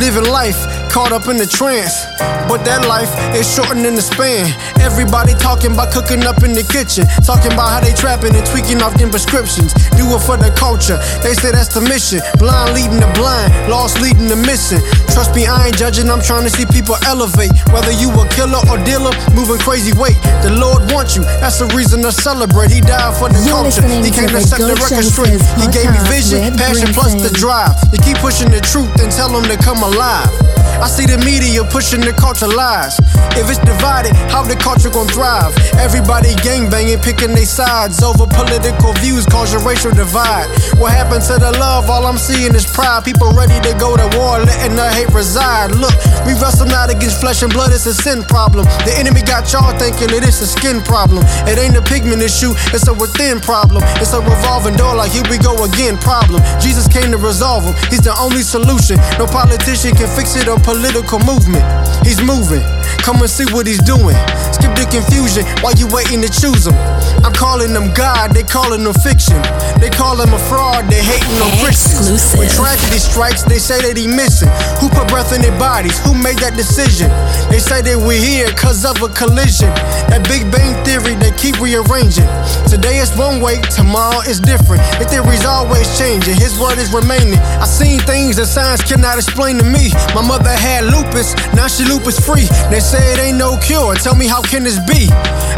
Living 0.00 0.24
life 0.24 0.56
caught 0.88 1.12
up 1.12 1.28
in 1.28 1.36
the 1.36 1.46
trance, 1.46 2.08
but 2.48 2.64
that 2.64 2.88
life 2.88 3.12
is 3.36 3.44
shortening 3.44 3.94
the 3.94 4.02
span. 4.02 4.48
Everybody 4.80 5.36
talking 5.36 5.76
about 5.76 5.92
cooking 5.92 6.24
up 6.24 6.42
in 6.42 6.56
the 6.56 6.64
kitchen, 6.64 7.04
talking 7.22 7.52
about 7.52 7.68
how 7.68 7.80
they 7.80 7.92
trapping 7.92 8.34
and 8.34 8.44
tweaking 8.48 8.80
off 8.80 8.96
them 8.96 9.12
prescriptions. 9.12 9.76
Do 9.96 10.08
it 10.16 10.22
for 10.24 10.40
the 10.40 10.48
culture, 10.56 10.96
they 11.20 11.36
say 11.36 11.52
that's 11.52 11.72
the 11.72 11.84
mission. 11.84 12.24
Blind 12.40 12.72
leading 12.72 13.00
the 13.00 13.10
blind, 13.12 13.52
lost 13.68 14.00
leading 14.00 14.26
the 14.26 14.36
missing. 14.36 14.80
Trust 15.12 15.36
me, 15.36 15.46
I 15.46 15.68
ain't 15.68 15.76
judging, 15.76 16.08
I'm 16.08 16.24
trying 16.24 16.48
to 16.48 16.52
see 16.52 16.64
people 16.64 16.96
elevate. 17.04 17.52
Whether 17.68 17.92
you 17.92 18.08
a 18.16 18.24
killer 18.32 18.60
or 18.72 18.80
dealer, 18.82 19.12
moving 19.36 19.60
crazy 19.60 19.92
weight. 19.94 20.18
The 20.40 20.56
Lord 20.56 20.88
wants 20.90 21.14
you, 21.14 21.22
that's 21.42 21.60
the 21.60 21.68
reason 21.76 22.00
to 22.02 22.12
celebrate. 22.12 22.72
He 22.72 22.80
died 22.80 23.12
for 23.20 23.28
the 23.28 23.40
You're 23.44 23.60
culture, 23.60 23.84
He 23.84 24.08
came 24.08 24.32
to 24.32 24.40
set 24.40 24.58
the 24.58 24.74
record 24.74 25.04
straight. 25.04 25.36
He 25.60 25.68
gave 25.68 25.92
me 25.92 26.00
vision, 26.08 26.56
passion 26.56 26.90
plus 26.96 27.12
the 27.20 27.32
drive. 27.36 27.76
You 27.92 28.00
keep 28.00 28.16
pushing 28.18 28.50
the 28.50 28.60
truth 28.64 28.90
and 29.00 29.12
tell 29.12 29.28
them 29.28 29.44
to 29.44 29.56
come 29.60 29.82
alive. 29.84 30.30
I 30.78 30.86
see 30.86 31.06
the 31.06 31.18
media 31.26 31.64
pushing 31.66 32.00
the 32.00 32.14
culture 32.14 32.46
lies. 32.46 32.98
If 33.34 33.50
it's 33.50 33.58
divided, 33.66 34.14
how 34.30 34.46
the 34.46 34.54
culture 34.54 34.90
gon' 34.90 35.10
thrive? 35.10 35.50
Everybody 35.74 36.34
gang 36.46 36.70
banging, 36.70 37.02
picking 37.02 37.34
their 37.34 37.50
sides 37.50 38.02
over 38.02 38.26
political 38.30 38.94
views, 39.02 39.26
causing 39.26 39.62
racial 39.66 39.90
divide. 39.90 40.46
What 40.78 40.94
happened 40.94 41.26
to 41.26 41.34
the 41.34 41.50
love? 41.58 41.90
All 41.90 42.06
I'm 42.06 42.18
seeing 42.18 42.54
is 42.54 42.66
pride. 42.66 43.02
People 43.02 43.34
ready 43.34 43.58
to 43.66 43.72
go 43.78 43.98
to 43.98 44.06
war, 44.14 44.38
letting 44.38 44.78
the 44.78 44.86
hate 44.94 45.10
reside. 45.10 45.74
Look, 45.74 45.94
we 46.22 46.38
wrestle 46.38 46.70
not 46.70 46.94
against 46.94 47.18
flesh 47.20 47.42
and 47.42 47.52
blood, 47.52 47.74
it's 47.74 47.86
a 47.86 47.94
sin 47.94 48.22
problem. 48.22 48.64
The 48.86 48.94
enemy 48.94 49.22
got 49.22 49.50
y'all 49.50 49.74
thinking 49.78 50.14
that 50.14 50.22
it's 50.22 50.40
a 50.40 50.46
skin 50.46 50.78
problem. 50.86 51.26
It 51.50 51.58
ain't 51.58 51.74
a 51.74 51.82
pigment 51.82 52.22
issue, 52.22 52.54
it's 52.70 52.86
a 52.86 52.94
within 52.94 53.42
problem. 53.42 53.82
It's 53.98 54.14
a 54.14 54.22
revolving 54.22 54.78
door, 54.78 54.94
like 54.94 55.10
here 55.10 55.26
we 55.26 55.42
go 55.42 55.58
again 55.66 55.98
problem. 55.98 56.38
Jesus 56.62 56.86
came 56.86 57.10
to 57.10 57.18
resolve 57.18 57.66
them, 57.66 57.74
he's 57.90 58.06
the 58.06 58.14
only 58.14 58.46
solution. 58.46 58.96
No 59.18 59.26
politician 59.26 59.98
can 59.98 60.06
fix 60.14 60.38
it 60.38 60.46
or 60.46 60.58
political 60.68 61.18
movement. 61.20 61.64
He's 62.04 62.20
moving, 62.20 62.60
come 63.04 63.20
and 63.20 63.30
see 63.30 63.46
what 63.52 63.66
he's 63.66 63.82
doing. 63.82 64.16
Skip 64.52 64.74
the 64.74 64.86
confusion 64.90 65.44
while 65.60 65.74
you 65.74 65.86
waiting 65.88 66.20
to 66.22 66.30
choose 66.30 66.66
him. 66.66 66.76
I'm 67.24 67.34
calling 67.34 67.72
them 67.72 67.92
God, 67.94 68.32
they 68.32 68.42
calling 68.42 68.84
them 68.84 68.94
fiction. 68.94 69.38
They 69.82 69.90
call 69.90 70.20
him 70.20 70.32
a 70.32 70.40
fraud, 70.50 70.86
they 70.86 71.02
hating 71.02 71.38
on 71.42 71.52
Christians. 71.62 72.34
When 72.38 72.48
tragedy 72.48 72.98
strikes, 72.98 73.42
they 73.42 73.58
say 73.58 73.82
that 73.82 73.96
he 73.96 74.06
missing. 74.06 74.48
Who 74.78 74.88
put 74.88 75.08
breath 75.08 75.34
in 75.34 75.42
their 75.42 75.56
bodies? 75.58 75.98
Who 76.06 76.14
made 76.14 76.38
that 76.40 76.54
decision? 76.54 77.10
They 77.50 77.58
say 77.58 77.82
that 77.82 77.98
we're 77.98 78.20
here 78.20 78.48
cause 78.54 78.84
of 78.84 79.02
a 79.02 79.10
collision. 79.12 79.70
That 80.10 80.26
Big 80.30 80.46
Bang 80.50 80.78
theory, 80.86 81.14
they 81.18 81.34
keep 81.34 81.58
rearranging. 81.58 82.28
Today 82.70 83.02
it's 83.02 83.14
one 83.18 83.40
way, 83.42 83.60
tomorrow 83.74 84.22
it's 84.24 84.40
different. 84.40 84.82
His 85.02 85.10
theory's 85.10 85.44
always 85.44 85.86
changing, 85.98 86.38
his 86.38 86.58
word 86.58 86.78
is 86.78 86.92
remaining. 86.94 87.38
I 87.58 87.66
seen 87.66 87.98
things 88.06 88.36
that 88.36 88.46
science 88.46 88.82
cannot 88.86 89.18
explain 89.18 89.58
to 89.58 89.66
me. 89.66 89.90
My 90.14 90.22
mother 90.22 90.54
had 90.54 90.86
lupus, 90.86 91.34
now 91.54 91.66
she 91.66 91.84
lupus 91.84 92.18
free. 92.18 92.46
They 92.70 92.77
say 92.80 93.00
it 93.12 93.18
ain't 93.18 93.38
no 93.38 93.56
cure, 93.58 93.94
tell 93.94 94.14
me 94.14 94.26
how 94.26 94.42
can 94.42 94.62
this 94.62 94.78
be? 94.86 95.08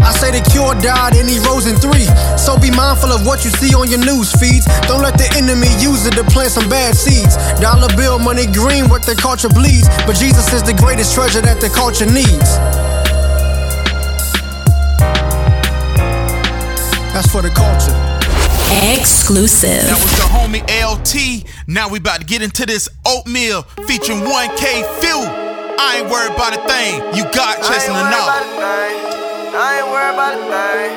I 0.00 0.12
say 0.16 0.30
the 0.30 0.40
cure 0.50 0.74
died 0.80 1.14
and 1.14 1.28
he 1.28 1.38
rose 1.44 1.66
in 1.66 1.76
three. 1.76 2.08
So 2.38 2.58
be 2.58 2.70
mindful 2.70 3.12
of 3.12 3.26
what 3.26 3.44
you 3.44 3.50
see 3.50 3.74
on 3.74 3.90
your 3.90 4.00
news 4.00 4.32
feeds. 4.32 4.64
Don't 4.88 5.02
let 5.02 5.18
the 5.18 5.28
enemy 5.36 5.68
use 5.82 6.06
it 6.06 6.14
to 6.14 6.24
plant 6.24 6.52
some 6.52 6.68
bad 6.68 6.94
seeds. 6.94 7.36
Dollar 7.60 7.88
bill 7.96 8.18
money 8.18 8.46
green, 8.46 8.88
what 8.88 9.02
the 9.04 9.14
culture 9.14 9.48
bleeds. 9.48 9.88
But 10.06 10.16
Jesus 10.16 10.52
is 10.52 10.62
the 10.62 10.74
greatest 10.74 11.14
treasure 11.14 11.40
that 11.42 11.60
the 11.60 11.68
culture 11.68 12.06
needs. 12.06 12.56
That's 17.12 17.30
for 17.30 17.42
the 17.42 17.50
culture. 17.50 17.96
Exclusive. 18.96 19.82
That 19.82 19.98
was 19.98 20.14
the 20.16 20.30
homie 20.30 20.62
LT. 20.70 21.44
Now 21.66 21.88
we 21.88 21.98
about 21.98 22.20
to 22.20 22.26
get 22.26 22.40
into 22.40 22.64
this 22.64 22.88
oatmeal 23.04 23.62
featuring 23.86 24.20
1K 24.20 25.00
Phew. 25.00 25.49
I 25.82 25.96
ain't 25.96 26.10
worried 26.10 26.32
about 26.36 26.52
a 26.52 26.60
thing. 26.68 27.00
You 27.16 27.24
got 27.32 27.56
chasing 27.64 27.94
the 27.94 28.04
knob. 28.12 28.28
I 29.56 29.80
ain't 29.80 29.88
worried 29.88 30.12
about 30.12 30.36
a 30.36 30.44
thing. 30.52 30.92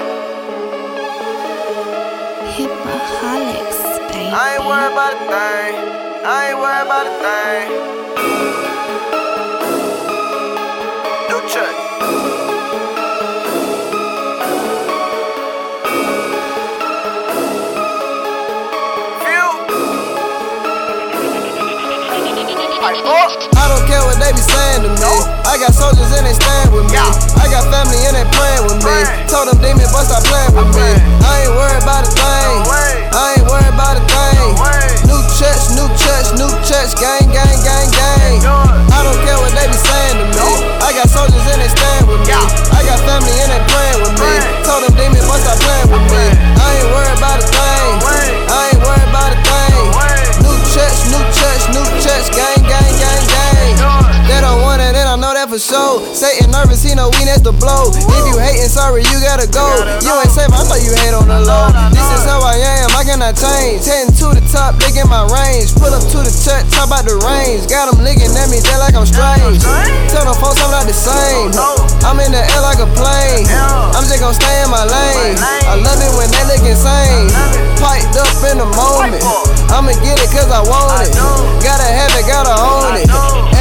Hipaholics, 2.51 3.79
baby. 4.11 4.27
I 4.27 4.55
ain't 4.55 4.65
worried 4.67 4.91
about 4.91 5.13
a 5.13 5.23
thing. 5.31 5.73
I 6.25 6.51
ain't 6.51 6.59
worried 6.59 6.83
about 6.83 7.07
a 7.07 7.15
thing. 7.23 8.72
Phew. 22.83 22.99
Oh, 23.07 23.31
I 23.55 23.71
don't 23.71 23.87
care 23.87 24.03
what 24.03 24.19
they 24.19 24.35
be 24.35 24.43
saying 24.43 24.83
to 24.83 24.91
me. 24.91 24.99
I 25.47 25.55
got 25.55 25.71
soldiers 25.71 26.11
and 26.19 26.27
they 26.27 26.35
stand 26.35 26.75
with 26.75 26.83
me. 26.91 26.99
I 26.99 27.47
got 27.47 27.63
family 27.71 27.95
and 28.03 28.11
they 28.11 28.27
praying 28.35 28.67
with 28.67 28.83
me. 28.83 28.97
Told 29.31 29.47
them 29.47 29.55
demon 29.63 29.87
bust 29.95 30.11
stop 30.11 30.19
playing 30.27 30.51
with 30.51 30.67
me. 30.75 30.89
I 31.23 31.47
ain't 31.47 31.55
worried 31.55 31.79
about 31.79 32.03
a 32.03 32.11
thing. 32.11 32.59
I 33.15 33.39
ain't 33.39 33.47
worried 33.47 33.71
about 33.71 33.95
a 33.95 34.03
thing. 34.03 34.62
At 68.43 68.51
me, 68.51 68.59
they 68.59 68.75
like 68.75 68.95
I'm 68.95 69.07
strange. 69.07 69.63
Tell 70.11 70.27
them 70.27 70.35
folks 70.35 70.59
I'm 70.59 70.71
not 70.75 70.83
the 70.83 70.95
same. 70.95 71.55
I'm 72.03 72.19
in 72.19 72.35
the 72.35 72.43
air 72.43 72.61
like 72.61 72.83
a 72.83 72.89
plane. 72.91 73.47
I'm 73.95 74.03
just 74.03 74.19
gonna 74.19 74.35
stay 74.35 74.57
in 74.63 74.69
my 74.69 74.83
lane. 74.83 75.39
I 75.39 75.79
love 75.79 75.99
it 76.03 76.11
when 76.19 76.27
they 76.27 76.43
look 76.51 76.63
insane. 76.67 77.31
Piped 77.79 78.19
up 78.19 78.35
in 78.51 78.59
the 78.59 78.67
moment. 78.75 79.23
I'ma 79.71 79.95
get 80.03 80.19
it 80.19 80.29
cause 80.29 80.51
I 80.51 80.59
want 80.59 81.07
it. 81.07 81.15
Gotta 81.63 81.87
have 81.87 82.11
it, 82.19 82.27
gotta 82.27 82.51
own 82.51 82.99
it. 82.99 83.07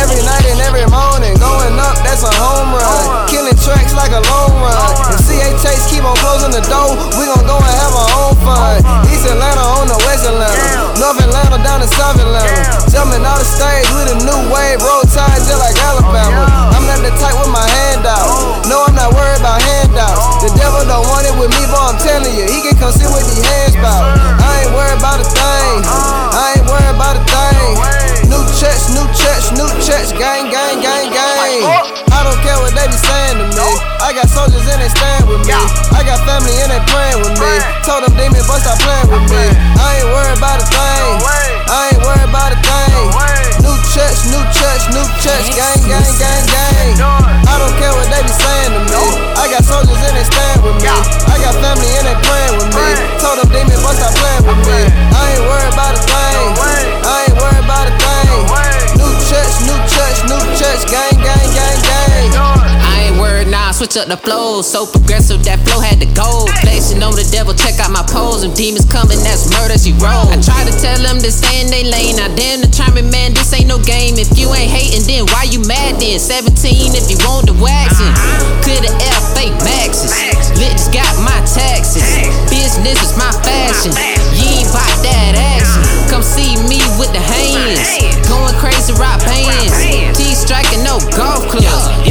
Every 0.03 0.19
night 0.27 0.47
and 0.51 0.59
every 0.67 0.87
morning. 0.91 1.39
Going 1.39 1.79
up, 1.79 1.97
that's 2.03 2.27
a 2.27 2.33
home 2.35 2.75
run. 2.75 3.31
Killing 3.31 3.57
tracks 3.63 3.95
like 3.95 4.11
a 4.11 4.23
long 4.35 4.53
run. 4.59 4.75
If 5.15 5.23
CA 5.31 5.49
Chase 5.63 5.87
keep 5.87 6.03
on 6.03 6.19
closing 6.19 6.51
the 6.51 6.65
door, 6.67 6.99
we 7.15 7.31
gon' 7.31 7.47
go 7.47 7.55
and 7.55 7.77
have 7.87 7.95
our 7.95 8.12
fun. 8.41 8.81
East 9.13 9.29
Atlanta 9.29 9.65
on 9.81 9.87
the 9.89 9.99
West 10.09 10.25
Atlanta. 10.25 10.97
North 10.97 11.21
Atlanta 11.21 11.61
down 11.61 11.85
to 11.85 11.89
South 11.93 12.17
Atlanta. 12.17 12.63
Jumping 12.89 13.25
out 13.25 13.39
the 13.41 13.49
stage 13.49 13.89
with 13.93 14.13
a 14.13 14.17
new 14.25 14.41
wave. 14.49 14.81
Roll 14.81 15.05
tide 15.09 15.41
just 15.45 15.61
like 15.61 15.77
oh, 15.81 16.01
Alabama. 16.01 16.45
I'm 16.73 16.85
not 16.89 17.01
the 17.05 17.13
type 17.21 17.37
with 17.37 17.53
my 17.53 17.65
hand 17.65 18.07
out. 18.07 18.25
Oh. 18.25 18.63
No, 18.69 18.77
I'm 18.89 18.97
not 18.97 19.13
worried 19.13 19.41
about 19.41 19.61
handouts. 19.61 20.21
Oh. 20.21 20.47
The 20.47 20.51
devil 20.57 20.83
don't 20.89 21.07
want 21.13 21.29
it 21.29 21.35
with 21.37 21.53
me, 21.53 21.63
but 21.69 21.81
I'm 21.81 21.99
telling 22.01 22.33
you, 22.33 22.45
he 22.49 22.63
can 22.65 22.77
come 22.79 22.93
sit 22.93 23.09
with 23.13 23.27
these 23.29 23.45
hands 23.45 23.77
bout. 23.81 24.05
I 24.41 24.65
ain't 24.65 24.73
worried 24.73 24.99
about 24.99 25.21
a 25.21 25.29
thing. 25.29 25.75
Uh-huh. 25.85 26.39
I 26.39 26.47
ain't 26.61 26.67
worried 26.69 26.93
about 26.95 27.21
a 27.21 27.25
thing. 27.27 28.31
New 28.31 28.43
checks, 28.57 28.89
new 28.95 29.07
checks, 29.13 29.53
new 29.53 29.69
church, 29.85 30.17
gang, 30.17 30.49
gang, 30.49 30.81
gang, 30.81 31.13
gang. 31.13 32.02
I 34.13 34.15
got 34.15 34.29
soldiers 34.29 34.69
and 34.69 34.77
they 34.77 34.93
stand 34.93 35.25
with 35.25 35.41
me. 35.49 35.57
I 35.57 36.05
got 36.05 36.21
family 36.29 36.53
and 36.61 36.69
they 36.69 36.85
praying 36.93 37.25
with 37.25 37.33
me. 37.33 37.53
Told 37.81 38.05
them 38.05 38.13
demon 38.13 38.45
bust 38.45 38.69
stop 38.69 38.77
playing 38.85 39.09
with 39.09 39.25
me. 39.25 39.41
I 39.57 40.05
ain't 40.05 40.09
worried 40.13 40.37
about 40.37 40.61
a 40.61 40.69
thing. 40.69 41.17
I 41.73 41.97
ain't 41.97 42.03
worried 42.05 42.29
about 42.29 42.53
a 42.53 42.61
thing. 42.61 43.09
New 43.65 43.73
church, 43.89 44.29
new 44.29 44.45
church, 44.53 44.85
new 44.93 45.01
church, 45.17 45.57
gang, 45.57 45.81
gang, 45.89 46.13
gang, 46.21 46.45
gang. 46.45 46.93
I 47.49 47.57
don't 47.57 47.73
care 47.81 47.89
what 47.97 48.05
they 48.13 48.21
be 48.21 48.37
saying 48.37 48.77
to 48.77 48.85
me. 48.85 49.01
I 49.33 49.49
got 49.49 49.65
soldiers 49.65 49.97
and 49.97 50.13
they 50.13 50.29
stand 50.29 50.61
with 50.61 50.77
me. 50.77 50.93
I 50.93 51.41
got 51.41 51.57
family 51.65 51.89
and 51.97 52.13
they 52.13 52.17
praying 52.29 52.61
with 52.61 52.69
me. 52.69 52.89
Told 53.17 53.41
them 53.41 53.49
demon 53.49 53.81
bust 53.81 53.97
stop 53.97 54.13
playing 54.13 54.45
with 54.45 54.61
me. 54.61 54.93
I 54.93 55.41
ain't 55.41 55.45
worried 55.49 55.73
about 55.73 55.97
a 55.97 56.01
thing. 56.05 56.53
I 57.01 57.33
ain't 57.33 57.37
worried 57.41 57.65
about 57.65 57.89
a 57.89 57.95
thing. 57.97 58.45
New 58.93 59.09
church, 59.25 59.57
new 59.65 59.79
church, 59.89 60.21
new 60.29 60.37
church, 60.61 60.85
gang, 60.93 61.01
gang, 61.01 61.01
gang, 61.01 61.12
switch 63.83 63.99
up 63.99 64.07
the 64.07 64.17
flow. 64.17 64.63
So 64.63 64.87
progressive, 64.87 65.43
that 65.43 65.59
flow 65.67 65.83
had 65.83 65.99
to 65.99 66.07
go. 66.15 66.47
Flexing 66.63 67.03
on 67.03 67.19
the 67.19 67.27
devil, 67.35 67.51
check 67.51 67.83
out 67.83 67.91
my 67.91 68.07
pose. 68.07 68.47
Them 68.47 68.55
demons 68.55 68.87
coming, 68.87 69.19
that's 69.27 69.51
murder, 69.51 69.75
she 69.75 69.91
roll. 69.99 70.31
I 70.31 70.39
try 70.39 70.63
to 70.63 70.75
tell 70.79 71.03
them 71.03 71.19
to 71.19 71.31
stay 71.35 71.67
in 71.67 71.67
they 71.67 71.83
lane. 71.83 72.15
Now 72.15 72.31
damn 72.39 72.63
the 72.63 72.71
me, 72.95 73.03
man, 73.03 73.35
this 73.35 73.51
ain't 73.51 73.67
no 73.67 73.83
game. 73.83 74.23
If 74.23 74.39
you 74.39 74.55
ain't 74.55 74.71
hating, 74.71 75.03
then 75.11 75.27
why 75.35 75.51
you 75.51 75.59
mad 75.67 75.99
then? 75.99 76.23
17 76.23 76.95
if 76.95 77.11
you 77.11 77.19
want 77.27 77.51
the 77.51 77.59
waxing. 77.59 78.15
Clear 78.63 78.87
the 78.87 78.93
F, 79.03 79.35
fake 79.35 79.57
maxes. 79.67 80.15
Lit 80.63 80.79
got 80.95 81.11
my 81.19 81.43
taxes. 81.43 82.07
Business 82.47 83.03
is 83.03 83.19
my 83.19 83.35
fashion. 83.43 83.91
You 84.39 84.63
ain't 84.63 84.71
bought 84.71 84.99
that 85.03 85.35
action. 85.35 85.83
Come 86.07 86.23
see 86.23 86.55
me 86.71 86.79
with 87.03 87.11
the 87.11 87.25
hands. 87.25 87.83
Going 88.31 88.55
crazy, 88.63 88.95
rock 88.95 89.19
bands. 89.27 89.75
T 90.15 90.39
striking, 90.39 90.87
no 90.87 91.03
golf 91.19 91.51
clubs. 91.51 92.02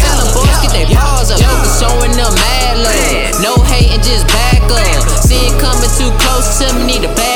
To 6.68 6.76
me, 6.76 6.86
need 6.86 7.04
a 7.04 7.14
bad, 7.16 7.31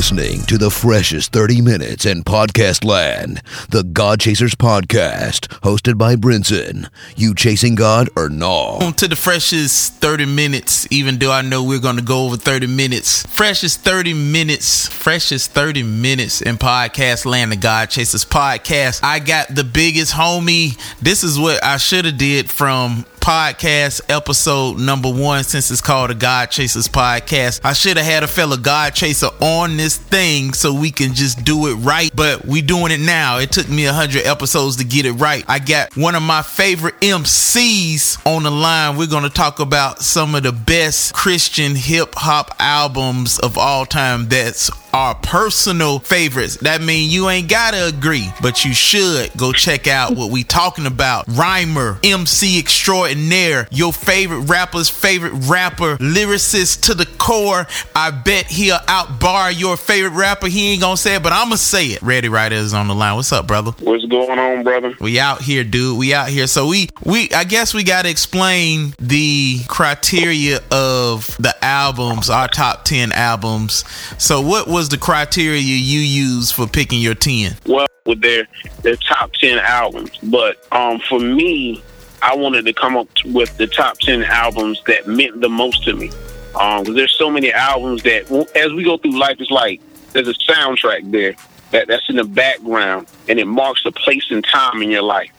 listening 0.00 0.40
to 0.44 0.56
the 0.56 0.70
freshest 0.70 1.30
30 1.30 1.60
minutes 1.60 2.06
in 2.06 2.24
podcast 2.24 2.86
land. 2.86 3.42
The 3.68 3.82
God 3.82 4.18
Chasers 4.18 4.54
Podcast, 4.54 5.48
hosted 5.60 5.98
by 5.98 6.16
Brinson. 6.16 6.88
You 7.16 7.34
chasing 7.34 7.74
God 7.74 8.08
or 8.16 8.30
no? 8.30 8.78
On 8.80 8.94
to 8.94 9.06
the 9.06 9.14
freshest 9.14 9.96
30 9.96 10.24
minutes, 10.24 10.88
even 10.90 11.18
though 11.18 11.30
I 11.30 11.42
know 11.42 11.62
we're 11.62 11.80
going 11.80 11.96
to 11.96 12.02
go 12.02 12.24
over 12.24 12.38
30 12.38 12.66
minutes. 12.66 13.26
Freshest 13.26 13.80
30 13.80 14.14
minutes, 14.14 14.88
freshest 14.88 15.50
30 15.50 15.82
minutes 15.82 16.40
in 16.40 16.56
podcast 16.56 17.26
land, 17.26 17.52
the 17.52 17.56
God 17.56 17.90
Chasers 17.90 18.24
Podcast. 18.24 19.00
I 19.04 19.18
got 19.18 19.54
the 19.54 19.64
biggest 19.64 20.14
homie. 20.14 20.78
This 21.02 21.22
is 21.22 21.38
what 21.38 21.62
I 21.62 21.76
should 21.76 22.06
have 22.06 22.16
did 22.16 22.50
from 22.50 23.04
podcast 23.20 24.00
episode 24.08 24.78
number 24.78 25.10
one 25.12 25.44
since 25.44 25.70
it's 25.70 25.80
called 25.80 26.10
the 26.10 26.14
God 26.14 26.50
Chasers 26.50 26.88
podcast. 26.88 27.60
I 27.62 27.74
should 27.74 27.96
have 27.98 28.06
had 28.06 28.22
a 28.22 28.26
fellow 28.26 28.56
God 28.56 28.94
Chaser 28.94 29.28
on 29.40 29.76
this 29.76 29.96
thing 29.96 30.52
so 30.54 30.72
we 30.72 30.90
can 30.90 31.14
just 31.14 31.44
do 31.44 31.66
it 31.68 31.74
right, 31.74 32.10
but 32.14 32.44
we 32.46 32.62
doing 32.62 32.90
it 32.90 33.00
now. 33.00 33.38
It 33.38 33.52
took 33.52 33.68
me 33.68 33.84
a 33.86 33.92
hundred 33.92 34.26
episodes 34.26 34.76
to 34.76 34.84
get 34.84 35.04
it 35.04 35.12
right. 35.12 35.44
I 35.46 35.58
got 35.58 35.96
one 35.96 36.14
of 36.14 36.22
my 36.22 36.42
favorite 36.42 36.98
MCs 37.00 38.26
on 38.26 38.42
the 38.42 38.50
line. 38.50 38.96
We're 38.96 39.06
gonna 39.06 39.28
talk 39.28 39.60
about 39.60 40.00
some 40.00 40.34
of 40.34 40.42
the 40.42 40.52
best 40.52 41.12
Christian 41.12 41.74
hip 41.74 42.14
hop 42.16 42.54
albums 42.58 43.38
of 43.38 43.58
all 43.58 43.84
time. 43.84 44.28
That's 44.28 44.70
our 44.92 45.14
personal 45.14 45.98
favorites. 45.98 46.56
That 46.58 46.80
mean 46.80 47.10
you 47.10 47.28
ain't 47.28 47.48
gotta 47.48 47.86
agree, 47.86 48.28
but 48.42 48.64
you 48.64 48.74
should 48.74 49.30
go 49.36 49.52
check 49.52 49.86
out 49.86 50.16
what 50.16 50.30
we 50.30 50.44
talking 50.44 50.86
about. 50.86 51.26
Rhymer, 51.28 51.98
MC 52.02 52.58
extraordinaire, 52.58 53.68
your 53.70 53.92
favorite 53.92 54.40
rapper's 54.40 54.88
favorite 54.88 55.32
rapper, 55.48 55.96
lyricist 55.98 56.82
to 56.86 56.94
the 56.94 57.06
core. 57.18 57.66
I 57.94 58.10
bet 58.10 58.46
he'll 58.46 58.78
outbar 58.88 59.52
your 59.52 59.76
favorite 59.76 60.18
rapper. 60.18 60.48
He 60.48 60.72
ain't 60.72 60.80
gonna 60.80 60.96
say 60.96 61.16
it, 61.16 61.22
but 61.22 61.32
I'ma 61.32 61.56
say 61.56 61.86
it. 61.86 62.02
Ready 62.02 62.28
Writer 62.28 62.56
is 62.56 62.74
on 62.74 62.88
the 62.88 62.94
line. 62.94 63.16
What's 63.16 63.32
up, 63.32 63.46
brother? 63.46 63.72
What's 63.80 64.04
going 64.06 64.38
on, 64.38 64.64
brother? 64.64 64.94
We 65.00 65.20
out 65.20 65.42
here, 65.42 65.64
dude. 65.64 65.98
We 65.98 66.14
out 66.14 66.28
here. 66.28 66.46
So 66.46 66.66
we 66.66 66.88
we 67.04 67.30
I 67.32 67.44
guess 67.44 67.74
we 67.74 67.84
gotta 67.84 68.08
explain 68.10 68.94
the 68.98 69.60
criteria 69.68 70.60
of 70.70 71.36
the 71.38 71.54
albums, 71.62 72.30
our 72.30 72.48
top 72.48 72.84
ten 72.84 73.12
albums. 73.12 73.84
So 74.18 74.40
what 74.40 74.66
was 74.66 74.79
the 74.88 74.98
criteria 74.98 75.60
you 75.60 76.00
use 76.00 76.50
for 76.50 76.66
picking 76.66 77.00
your 77.00 77.14
ten? 77.14 77.56
Well, 77.66 77.86
with 78.06 78.20
their 78.20 78.46
their 78.82 78.96
top 78.96 79.32
ten 79.34 79.58
albums, 79.58 80.10
but 80.22 80.66
um, 80.72 81.00
for 81.00 81.20
me, 81.20 81.82
I 82.22 82.34
wanted 82.34 82.64
to 82.66 82.72
come 82.72 82.96
up 82.96 83.08
with 83.26 83.56
the 83.56 83.66
top 83.66 83.98
ten 83.98 84.22
albums 84.24 84.82
that 84.86 85.06
meant 85.06 85.40
the 85.40 85.48
most 85.48 85.84
to 85.84 85.94
me. 85.94 86.10
Um, 86.58 86.82
because 86.82 86.96
there's 86.96 87.16
so 87.16 87.30
many 87.30 87.52
albums 87.52 88.02
that, 88.02 88.30
as 88.56 88.72
we 88.72 88.82
go 88.82 88.98
through 88.98 89.18
life, 89.18 89.36
it's 89.38 89.50
like 89.50 89.80
there's 90.12 90.28
a 90.28 90.34
soundtrack 90.34 91.10
there 91.10 91.34
that 91.70 91.86
that's 91.86 92.08
in 92.08 92.16
the 92.16 92.24
background, 92.24 93.06
and 93.28 93.38
it 93.38 93.46
marks 93.46 93.84
a 93.86 93.92
place 93.92 94.30
and 94.30 94.44
time 94.44 94.82
in 94.82 94.90
your 94.90 95.02
life. 95.02 95.30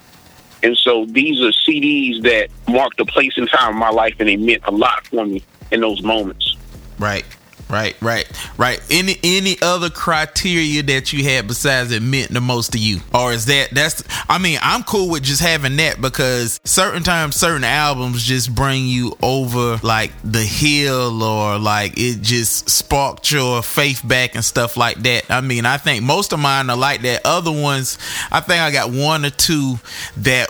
And 0.64 0.78
so 0.78 1.06
these 1.06 1.42
are 1.42 1.52
CDs 1.52 2.22
that 2.24 2.50
marked 2.68 3.00
a 3.00 3.06
place 3.06 3.34
and 3.38 3.50
time 3.50 3.74
in 3.74 3.80
my 3.80 3.90
life, 3.90 4.16
and 4.20 4.30
they 4.30 4.38
meant 4.38 4.62
a 4.66 4.72
lot 4.72 5.08
for 5.08 5.26
me 5.26 5.44
in 5.72 5.82
those 5.82 6.02
moments. 6.04 6.56
Right. 7.00 7.26
Right, 7.72 7.96
right, 8.02 8.30
right. 8.58 8.82
Any 8.90 9.18
any 9.24 9.56
other 9.62 9.90
criteria 9.90 10.84
that 10.84 11.14
you 11.14 11.24
had 11.24 11.48
besides 11.48 11.92
it 11.94 12.02
meant 12.02 12.32
the 12.32 12.42
most 12.42 12.74
to 12.74 12.78
you, 12.78 13.00
or 13.14 13.32
is 13.32 13.46
that 13.46 13.70
that's? 13.72 14.04
I 14.28 14.40
mean, 14.40 14.60
I'm 14.62 14.84
cool 14.84 15.10
with 15.10 15.24
just 15.24 15.42
having 15.42 15.78
that 15.78 16.02
because 16.02 16.60
certain 16.66 17.02
times, 17.02 17.38
certain 17.38 17.64
albums 17.64 18.24
just 18.24 18.54
bring 18.54 18.88
you 18.88 19.18
over 19.24 19.80
like 19.84 20.12
the 20.22 20.44
hill, 20.44 21.24
or 21.24 21.58
like 21.58 21.94
it 21.96 22.22
just 22.22 22.70
sparked 22.70 23.32
your 23.32 23.64
faith 23.64 24.06
back 24.06 24.36
and 24.36 24.44
stuff 24.44 24.76
like 24.76 24.98
that. 25.04 25.32
I 25.32 25.40
mean, 25.40 25.66
I 25.66 25.78
think 25.78 26.04
most 26.04 26.34
of 26.34 26.40
mine 26.40 26.70
are 26.70 26.78
like 26.78 27.04
that. 27.04 27.22
Other 27.26 27.52
ones, 27.52 27.98
I 28.34 28.42
think 28.42 28.60
I 28.60 28.72
got 28.72 28.92
one 28.92 29.24
or 29.24 29.30
two 29.30 29.80
that 30.18 30.50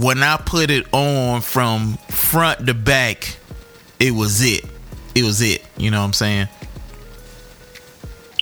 when 0.00 0.20
I 0.22 0.36
put 0.36 0.70
it 0.70 0.92
on 0.92 1.42
from 1.42 1.96
front 2.08 2.66
to 2.66 2.74
back, 2.74 3.36
it 4.00 4.10
was 4.10 4.42
it. 4.42 4.64
It 5.14 5.24
was 5.24 5.40
it. 5.40 5.64
You 5.78 5.90
know 5.90 6.00
what 6.00 6.06
I'm 6.06 6.12
saying? 6.12 6.48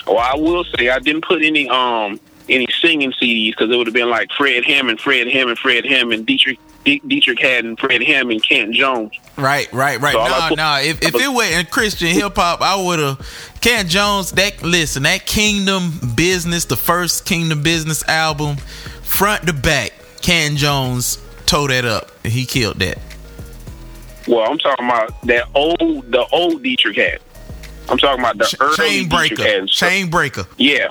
Well, 0.07 0.19
I 0.19 0.35
will 0.37 0.65
say 0.65 0.89
I 0.89 0.99
didn't 0.99 1.25
put 1.25 1.43
any 1.43 1.69
um 1.69 2.21
any 2.49 2.67
singing 2.81 3.13
CDs 3.13 3.53
because 3.53 3.71
it 3.71 3.77
would 3.77 3.87
have 3.87 3.95
been 3.95 4.11
like 4.11 4.31
Fred 4.33 4.65
Hammond, 4.65 5.01
Fred 5.01 5.29
Hammond, 5.29 5.59
Fred 5.59 5.87
Hammond, 5.87 6.27
Deitrick 6.27 6.59
Deitrick 6.85 7.41
Haddon, 7.41 7.77
Fred 7.77 8.03
Hammond, 8.03 8.43
Kent 8.43 8.75
Jones. 8.75 9.13
Right, 9.37 9.73
right, 9.73 9.99
right. 10.01 10.13
So 10.13 10.55
no, 10.55 10.55
no. 10.55 10.81
If, 10.83 11.03
if 11.03 11.15
it 11.15 11.33
wasn't 11.33 11.71
Christian 11.71 12.09
hip 12.09 12.37
hop, 12.37 12.61
I 12.61 12.81
would 12.81 12.99
have 12.99 13.59
Kent 13.61 13.89
Jones. 13.89 14.33
That 14.33 14.63
listen, 14.63 15.05
that 15.05 15.27
Kingdom 15.27 15.99
Business, 16.15 16.67
the 16.67 16.77
first 16.77 17.25
Kingdom 17.25 17.63
Business 17.63 18.07
album, 18.09 18.57
front 19.03 19.47
to 19.47 19.53
back, 19.53 19.93
Kent 20.21 20.59
Jones 20.59 21.19
tore 21.47 21.69
that 21.69 21.85
up. 21.85 22.11
He 22.27 22.45
killed 22.45 22.79
that. 22.81 22.99
Well, 24.27 24.51
I'm 24.51 24.59
talking 24.59 24.87
about 24.87 25.21
that 25.23 25.49
old, 25.55 26.11
the 26.11 26.27
old 26.33 26.63
Deitrick 26.63 26.97
Haddon. 26.97 27.21
I'm 27.89 27.99
talking 27.99 28.21
about 28.21 28.39
the 28.39 28.57
early 28.61 28.77
Chain 28.77 29.09
breaker, 29.09 29.67
chain 29.67 30.11
breaker. 30.11 30.47
Yeah, 30.57 30.89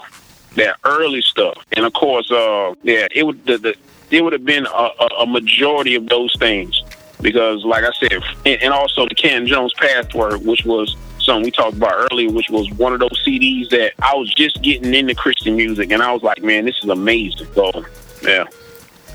that 0.55 0.77
early 0.83 1.21
stuff, 1.21 1.57
and 1.73 1.85
of 1.85 1.93
course, 1.93 2.31
uh, 2.31 2.75
yeah, 2.83 3.07
it 3.11 3.23
would 3.23 3.43
the, 3.45 3.57
the 3.57 3.75
it 4.11 4.23
would 4.23 4.33
have 4.33 4.45
been 4.45 4.65
a, 4.65 4.69
a, 4.99 5.07
a 5.21 5.25
majority 5.25 5.95
of 5.95 6.07
those 6.07 6.35
things 6.37 6.83
because, 7.21 7.65
like 7.65 7.83
I 7.83 7.91
said, 7.99 8.21
and, 8.45 8.61
and 8.61 8.73
also 8.73 9.07
the 9.07 9.15
Ken 9.15 9.47
Jones 9.47 9.73
password, 9.73 10.45
which 10.45 10.65
was 10.65 10.95
something 11.19 11.45
we 11.45 11.51
talked 11.51 11.77
about 11.77 12.11
earlier, 12.11 12.29
which 12.29 12.49
was 12.49 12.69
one 12.71 12.93
of 12.93 12.99
those 12.99 13.23
CDs 13.25 13.69
that 13.69 13.93
I 14.01 14.13
was 14.13 14.31
just 14.33 14.61
getting 14.61 14.93
into 14.93 15.15
Christian 15.15 15.55
music, 15.55 15.91
and 15.91 16.03
I 16.03 16.11
was 16.13 16.21
like, 16.21 16.43
man, 16.43 16.65
this 16.65 16.77
is 16.83 16.89
amazing. 16.89 17.47
So, 17.53 17.85
yeah. 18.21 18.45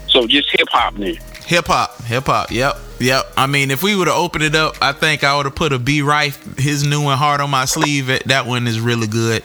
So 0.08 0.26
just 0.26 0.50
hip 0.50 0.68
hop 0.70 0.94
then. 0.94 1.16
Hip 1.47 1.66
hop, 1.66 2.02
hip 2.02 2.25
hop. 2.25 2.50
Yep, 2.50 2.76
yep. 2.99 3.26
I 3.37 3.47
mean, 3.47 3.71
if 3.71 3.83
we 3.83 3.95
would 3.97 4.07
have 4.09 4.17
opened 4.17 4.45
it 4.45 4.55
up, 4.55 4.76
I 4.83 4.93
think 4.93 5.25
I 5.25 5.37
would 5.37 5.47
have 5.47 5.55
put 5.55 5.73
a 5.73 5.78
B 5.78 6.02
Reith, 6.02 6.59
his 6.59 6.85
new 6.85 7.02
one, 7.05 7.17
hard 7.19 7.40
on 7.40 7.50
my 7.50 7.64
sleeve. 7.64 8.07
That 8.26 8.47
one 8.47 8.67
is 8.67 8.81
really 8.81 9.07
good. 9.07 9.43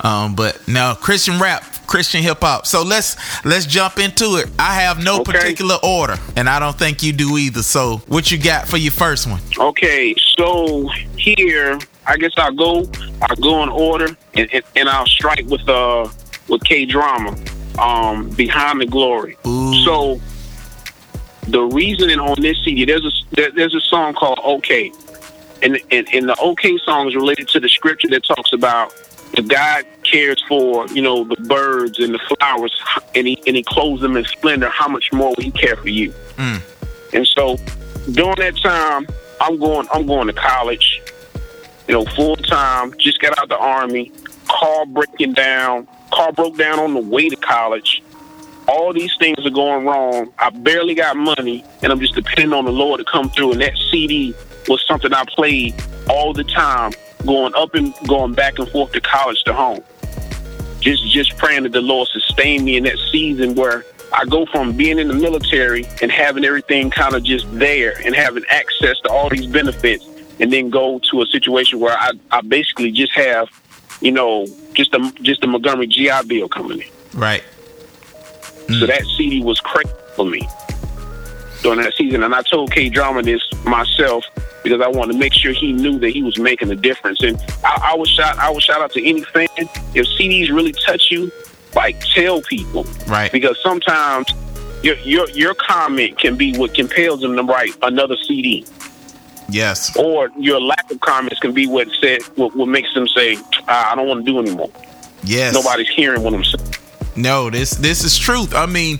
Um, 0.00 0.34
but 0.34 0.66
now 0.68 0.94
Christian 0.94 1.40
rap, 1.40 1.64
Christian 1.86 2.22
hip 2.22 2.38
hop. 2.40 2.66
So 2.66 2.82
let's 2.82 3.16
let's 3.44 3.64
jump 3.66 3.98
into 3.98 4.36
it. 4.36 4.48
I 4.58 4.74
have 4.74 5.02
no 5.02 5.20
Okay. 5.20 5.32
particular 5.32 5.76
order, 5.82 6.16
and 6.36 6.48
I 6.48 6.58
don't 6.58 6.76
think 6.78 7.02
you 7.02 7.12
do 7.12 7.38
either. 7.38 7.62
So 7.62 7.98
what 8.06 8.30
you 8.30 8.38
got 8.38 8.68
for 8.68 8.76
your 8.76 8.92
first 8.92 9.26
one? 9.26 9.40
Okay, 9.58 10.14
so 10.36 10.88
here, 11.16 11.78
I 12.06 12.16
guess 12.18 12.32
I'll 12.36 12.52
go. 12.52 12.84
I'll 13.22 13.36
go 13.36 13.62
in 13.62 13.68
order, 13.70 14.16
and, 14.34 14.52
and, 14.52 14.62
and 14.76 14.88
I'll 14.88 15.06
strike 15.06 15.46
with 15.46 15.66
uh 15.68 16.08
with 16.48 16.62
K 16.64 16.84
drama, 16.84 17.36
um, 17.78 18.28
behind 18.30 18.80
the 18.80 18.86
glory. 18.86 19.36
So 19.84 20.20
the 21.48 21.62
reasoning 21.62 22.18
on 22.18 22.40
this 22.40 22.58
CD, 22.64 22.84
there's 22.84 23.04
a 23.04 23.34
there, 23.34 23.50
there's 23.50 23.74
a 23.74 23.80
song 23.80 24.14
called 24.14 24.40
"Okay," 24.44 24.92
and, 25.62 25.78
and 25.90 26.08
and 26.12 26.28
the 26.28 26.36
"Okay" 26.40 26.78
song 26.78 27.08
is 27.08 27.14
related 27.14 27.48
to 27.48 27.60
the 27.60 27.68
scripture 27.68 28.08
that 28.08 28.24
talks 28.24 28.52
about 28.52 28.94
the 29.34 29.42
God 29.42 29.84
cares 30.02 30.42
for 30.48 30.86
you 30.88 31.02
know 31.02 31.24
the 31.24 31.36
birds 31.36 31.98
and 31.98 32.14
the 32.14 32.18
flowers, 32.18 32.74
and 33.14 33.26
he 33.26 33.40
and 33.46 33.56
he 33.56 33.62
clothes 33.62 34.00
them 34.00 34.16
in 34.16 34.24
splendor. 34.24 34.68
How 34.68 34.88
much 34.88 35.12
more 35.12 35.30
will 35.36 35.44
He 35.44 35.50
care 35.50 35.76
for 35.76 35.88
you? 35.88 36.12
Mm. 36.36 36.60
And 37.12 37.26
so 37.26 37.56
during 38.12 38.36
that 38.36 38.56
time, 38.56 39.06
I'm 39.40 39.58
going 39.58 39.86
I'm 39.92 40.06
going 40.06 40.26
to 40.26 40.32
college, 40.32 41.02
you 41.86 41.94
know, 41.94 42.04
full 42.04 42.36
time, 42.36 42.92
just 42.98 43.20
got 43.20 43.38
out 43.38 43.44
of 43.44 43.48
the 43.50 43.58
army, 43.58 44.10
car 44.48 44.86
breaking 44.86 45.34
down, 45.34 45.86
car 46.12 46.32
broke 46.32 46.56
down 46.56 46.78
on 46.78 46.94
the 46.94 47.00
way 47.00 47.28
to 47.28 47.36
college. 47.36 48.02
All 48.68 48.92
these 48.92 49.14
things 49.18 49.44
are 49.46 49.50
going 49.50 49.86
wrong. 49.86 50.32
I 50.38 50.50
barely 50.50 50.94
got 50.94 51.16
money 51.16 51.64
and 51.82 51.92
I'm 51.92 52.00
just 52.00 52.14
depending 52.14 52.52
on 52.52 52.64
the 52.64 52.72
Lord 52.72 52.98
to 52.98 53.04
come 53.04 53.30
through 53.30 53.52
and 53.52 53.60
that 53.60 53.76
CD 53.90 54.34
was 54.68 54.84
something 54.86 55.12
I 55.12 55.24
played 55.24 55.74
all 56.08 56.32
the 56.32 56.44
time, 56.44 56.92
going 57.24 57.54
up 57.54 57.74
and 57.74 57.94
going 58.06 58.34
back 58.34 58.58
and 58.58 58.68
forth 58.68 58.92
to 58.92 59.00
college 59.00 59.42
to 59.44 59.52
home. 59.52 59.82
Just 60.80 61.08
just 61.10 61.36
praying 61.36 61.64
that 61.64 61.72
the 61.72 61.80
Lord 61.80 62.08
sustain 62.08 62.64
me 62.64 62.76
in 62.76 62.84
that 62.84 62.98
season 63.10 63.54
where 63.54 63.84
I 64.12 64.24
go 64.24 64.46
from 64.46 64.76
being 64.76 64.98
in 64.98 65.08
the 65.08 65.14
military 65.14 65.84
and 66.00 66.10
having 66.10 66.44
everything 66.44 66.90
kind 66.90 67.14
of 67.14 67.22
just 67.22 67.46
there 67.58 68.00
and 68.04 68.14
having 68.14 68.44
access 68.48 68.98
to 69.00 69.10
all 69.10 69.28
these 69.28 69.46
benefits 69.46 70.06
and 70.38 70.52
then 70.52 70.70
go 70.70 71.00
to 71.10 71.22
a 71.22 71.26
situation 71.26 71.80
where 71.80 71.96
I, 71.98 72.12
I 72.30 72.40
basically 72.42 72.92
just 72.92 73.12
have, 73.12 73.48
you 74.00 74.12
know, 74.12 74.46
just 74.74 74.94
a 74.94 75.12
just 75.22 75.42
a 75.44 75.46
Montgomery 75.46 75.86
GI 75.86 76.26
Bill 76.26 76.48
coming 76.48 76.80
in. 76.80 76.88
Right. 77.14 77.42
So 78.68 78.86
that 78.86 79.04
CD 79.16 79.42
was 79.42 79.60
crazy 79.60 79.90
for 80.14 80.26
me 80.26 80.48
during 81.62 81.80
that 81.80 81.94
season. 81.94 82.22
And 82.22 82.34
I 82.34 82.42
told 82.42 82.72
K 82.72 82.88
Drama 82.88 83.22
this 83.22 83.42
myself 83.64 84.24
because 84.62 84.80
I 84.80 84.88
wanted 84.88 85.12
to 85.12 85.18
make 85.18 85.32
sure 85.32 85.52
he 85.52 85.72
knew 85.72 85.98
that 86.00 86.10
he 86.10 86.22
was 86.22 86.38
making 86.38 86.70
a 86.70 86.76
difference. 86.76 87.22
And 87.22 87.40
I, 87.64 87.92
I 87.92 87.96
was 87.96 88.08
shout 88.08 88.36
I 88.38 88.50
would 88.50 88.62
shout 88.62 88.80
out 88.80 88.92
to 88.92 89.08
any 89.08 89.22
fan. 89.22 89.48
If 89.56 90.06
CDs 90.18 90.48
really 90.48 90.72
touch 90.72 91.10
you, 91.10 91.30
like 91.74 92.00
tell 92.00 92.42
people. 92.42 92.84
Right. 93.06 93.30
Because 93.30 93.56
sometimes 93.62 94.28
your 94.82 94.96
your 94.98 95.28
your 95.30 95.54
comment 95.54 96.18
can 96.18 96.36
be 96.36 96.56
what 96.56 96.74
compels 96.74 97.20
them 97.20 97.36
to 97.36 97.42
write 97.42 97.76
another 97.82 98.16
CD. 98.16 98.66
Yes. 99.48 99.96
Or 99.96 100.30
your 100.36 100.60
lack 100.60 100.90
of 100.90 101.00
comments 101.00 101.38
can 101.38 101.52
be 101.52 101.66
what 101.68 101.88
said 102.00 102.22
what, 102.34 102.56
what 102.56 102.66
makes 102.66 102.92
them 102.94 103.06
say, 103.06 103.36
ah, 103.68 103.92
I 103.92 103.94
don't 103.94 104.08
want 104.08 104.26
to 104.26 104.32
do 104.32 104.40
anymore. 104.40 104.70
Yes. 105.22 105.54
Nobody's 105.54 105.88
hearing 105.88 106.22
what 106.22 106.34
I'm 106.34 106.44
saying. 106.44 106.74
No, 107.16 107.48
this 107.50 107.70
this 107.70 108.04
is 108.04 108.18
truth. 108.18 108.54
I 108.54 108.66
mean, 108.66 108.98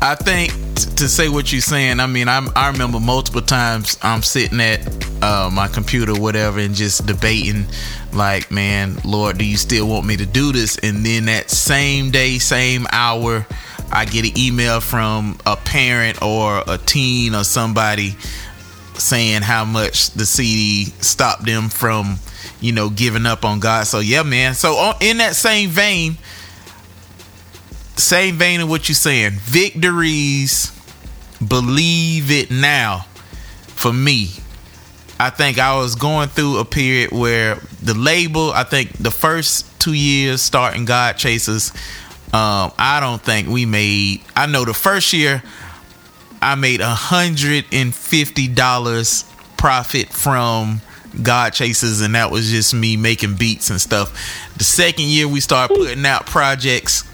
I 0.00 0.14
think 0.14 0.52
t- 0.74 0.90
to 0.96 1.08
say 1.08 1.28
what 1.28 1.52
you're 1.52 1.60
saying. 1.60 2.00
I 2.00 2.06
mean, 2.06 2.28
I'm, 2.28 2.48
I 2.56 2.70
remember 2.70 2.98
multiple 2.98 3.42
times 3.42 3.98
I'm 4.02 4.22
sitting 4.22 4.60
at 4.60 4.80
uh, 5.22 5.50
my 5.52 5.68
computer, 5.68 6.18
whatever, 6.18 6.58
and 6.58 6.74
just 6.74 7.06
debating, 7.06 7.66
like, 8.12 8.50
man, 8.50 8.96
Lord, 9.04 9.38
do 9.38 9.44
you 9.44 9.56
still 9.56 9.86
want 9.86 10.06
me 10.06 10.16
to 10.16 10.26
do 10.26 10.50
this? 10.50 10.78
And 10.78 11.06
then 11.06 11.26
that 11.26 11.50
same 11.50 12.10
day, 12.10 12.38
same 12.38 12.86
hour, 12.90 13.46
I 13.92 14.06
get 14.06 14.24
an 14.24 14.36
email 14.36 14.80
from 14.80 15.38
a 15.46 15.56
parent 15.56 16.20
or 16.22 16.64
a 16.66 16.78
teen 16.78 17.34
or 17.34 17.44
somebody 17.44 18.16
saying 18.94 19.42
how 19.42 19.64
much 19.64 20.10
the 20.10 20.26
CD 20.26 20.86
stopped 21.00 21.44
them 21.44 21.68
from, 21.68 22.18
you 22.60 22.72
know, 22.72 22.88
giving 22.88 23.26
up 23.26 23.44
on 23.44 23.60
God. 23.60 23.86
So 23.86 24.00
yeah, 24.00 24.22
man. 24.22 24.54
So 24.54 24.72
on, 24.74 24.94
in 25.00 25.18
that 25.18 25.36
same 25.36 25.68
vein, 25.68 26.16
same 27.96 28.36
vein 28.36 28.60
of 28.60 28.68
what 28.68 28.88
you're 28.88 28.96
saying, 28.96 29.32
victories, 29.32 30.72
believe 31.46 32.30
it 32.30 32.50
now. 32.50 33.06
For 33.66 33.92
me, 33.92 34.30
I 35.18 35.30
think 35.30 35.58
I 35.58 35.76
was 35.76 35.96
going 35.96 36.28
through 36.28 36.58
a 36.58 36.64
period 36.64 37.10
where 37.10 37.56
the 37.82 37.94
label, 37.94 38.52
I 38.52 38.64
think 38.64 38.92
the 38.96 39.10
first 39.10 39.66
two 39.80 39.92
years 39.92 40.40
starting 40.40 40.84
God 40.84 41.16
Chasers, 41.16 41.72
um, 42.32 42.72
I 42.78 42.98
don't 43.00 43.20
think 43.20 43.48
we 43.48 43.66
made. 43.66 44.22
I 44.36 44.46
know 44.46 44.64
the 44.64 44.74
first 44.74 45.12
year 45.12 45.42
I 46.40 46.54
made 46.54 46.80
a 46.80 46.88
hundred 46.88 47.66
and 47.72 47.94
fifty 47.94 48.48
dollars 48.48 49.24
profit 49.56 50.08
from 50.08 50.80
God 51.22 51.50
Chasers, 51.50 52.00
and 52.00 52.14
that 52.14 52.30
was 52.30 52.50
just 52.50 52.72
me 52.72 52.96
making 52.96 53.36
beats 53.36 53.70
and 53.70 53.80
stuff. 53.80 54.10
The 54.56 54.64
second 54.64 55.04
year 55.06 55.28
we 55.28 55.40
started 55.40 55.74
putting 55.74 56.06
out 56.06 56.26
projects, 56.26 57.04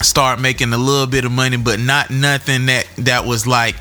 start 0.00 0.40
making 0.40 0.72
a 0.72 0.78
little 0.78 1.06
bit 1.06 1.24
of 1.24 1.32
money, 1.32 1.56
but 1.56 1.80
not 1.80 2.10
nothing 2.10 2.66
that 2.66 2.86
that 2.98 3.24
was 3.24 3.46
like, 3.46 3.76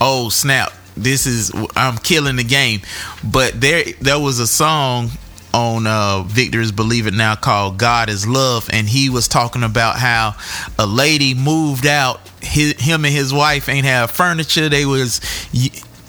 oh 0.00 0.28
snap, 0.28 0.72
this 0.96 1.26
is 1.26 1.52
I'm 1.76 1.98
killing 1.98 2.36
the 2.36 2.44
game. 2.44 2.80
But 3.24 3.60
there 3.60 3.84
there 4.00 4.20
was 4.20 4.38
a 4.38 4.46
song 4.46 5.10
on 5.54 5.86
uh 5.86 6.22
Victor's 6.22 6.72
Believe 6.72 7.06
It 7.06 7.14
Now 7.14 7.34
called 7.34 7.78
God 7.78 8.08
is 8.08 8.26
Love 8.26 8.68
and 8.72 8.88
he 8.88 9.10
was 9.10 9.28
talking 9.28 9.62
about 9.62 9.96
how 9.96 10.34
a 10.78 10.86
lady 10.86 11.34
moved 11.34 11.86
out. 11.86 12.20
His, 12.40 12.74
him 12.80 13.04
and 13.04 13.14
his 13.14 13.32
wife 13.32 13.68
ain't 13.68 13.86
have 13.86 14.10
furniture. 14.10 14.68
They 14.68 14.86
was 14.86 15.20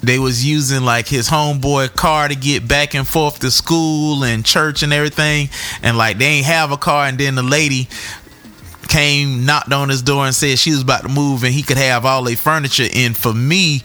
they 0.01 0.19
was 0.19 0.45
using 0.45 0.83
like 0.83 1.07
his 1.07 1.29
homeboy 1.29 1.95
car 1.95 2.27
to 2.27 2.35
get 2.35 2.67
back 2.67 2.93
and 2.93 3.07
forth 3.07 3.39
to 3.39 3.49
school 3.49 4.23
and 4.25 4.45
church 4.45 4.83
and 4.83 4.91
everything 4.91 5.49
and 5.81 5.97
like 5.97 6.17
they 6.17 6.25
ain't 6.25 6.45
have 6.45 6.71
a 6.71 6.77
car. 6.77 7.07
And 7.07 7.17
then 7.17 7.35
the 7.35 7.43
lady 7.43 7.87
came 8.89 9.45
knocked 9.45 9.71
on 9.71 9.89
his 9.89 10.01
door 10.01 10.25
and 10.25 10.35
said 10.35 10.59
she 10.59 10.71
was 10.71 10.81
about 10.81 11.03
to 11.03 11.09
move 11.09 11.43
and 11.43 11.53
he 11.53 11.63
could 11.63 11.77
have 11.77 12.05
all 12.05 12.23
their 12.23 12.35
furniture 12.35 12.87
and 12.93 13.15
for 13.15 13.33
me 13.33 13.81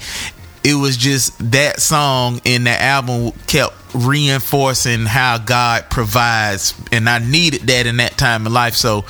it 0.64 0.74
was 0.74 0.96
just 0.96 1.32
that 1.52 1.80
song 1.80 2.40
in 2.44 2.64
the 2.64 2.82
album 2.82 3.32
kept 3.46 3.74
reinforcing 3.94 5.06
how 5.06 5.38
God 5.38 5.86
provides, 5.90 6.74
and 6.92 7.08
I 7.08 7.18
needed 7.18 7.62
that 7.62 7.86
in 7.86 7.98
that 7.98 8.18
time 8.18 8.46
of 8.46 8.52
life. 8.52 8.74
So, 8.74 9.04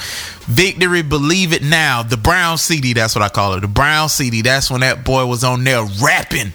Victory, 0.47 1.03
Believe 1.03 1.53
It 1.53 1.63
Now, 1.63 2.03
the 2.03 2.17
Brown 2.17 2.59
CD, 2.59 2.93
that's 2.93 3.15
what 3.15 3.23
I 3.23 3.29
call 3.29 3.55
it. 3.55 3.61
The 3.61 3.69
Brown 3.69 4.09
CD, 4.09 4.43
that's 4.43 4.71
when 4.71 4.81
that 4.81 5.05
boy 5.05 5.27
was 5.27 5.45
on 5.45 5.65
there 5.65 5.85
rapping. 6.03 6.53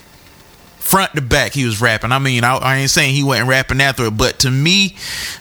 Front 0.80 1.16
to 1.16 1.22
back, 1.22 1.54
he 1.54 1.66
was 1.66 1.82
rapping. 1.82 2.12
I 2.12 2.20
mean, 2.20 2.44
I, 2.44 2.56
I 2.58 2.78
ain't 2.78 2.90
saying 2.90 3.16
he 3.16 3.24
wasn't 3.24 3.50
rapping 3.50 3.82
after 3.82 4.06
it, 4.06 4.18
but 4.18 4.40
to 4.40 4.52
me, 4.52 4.96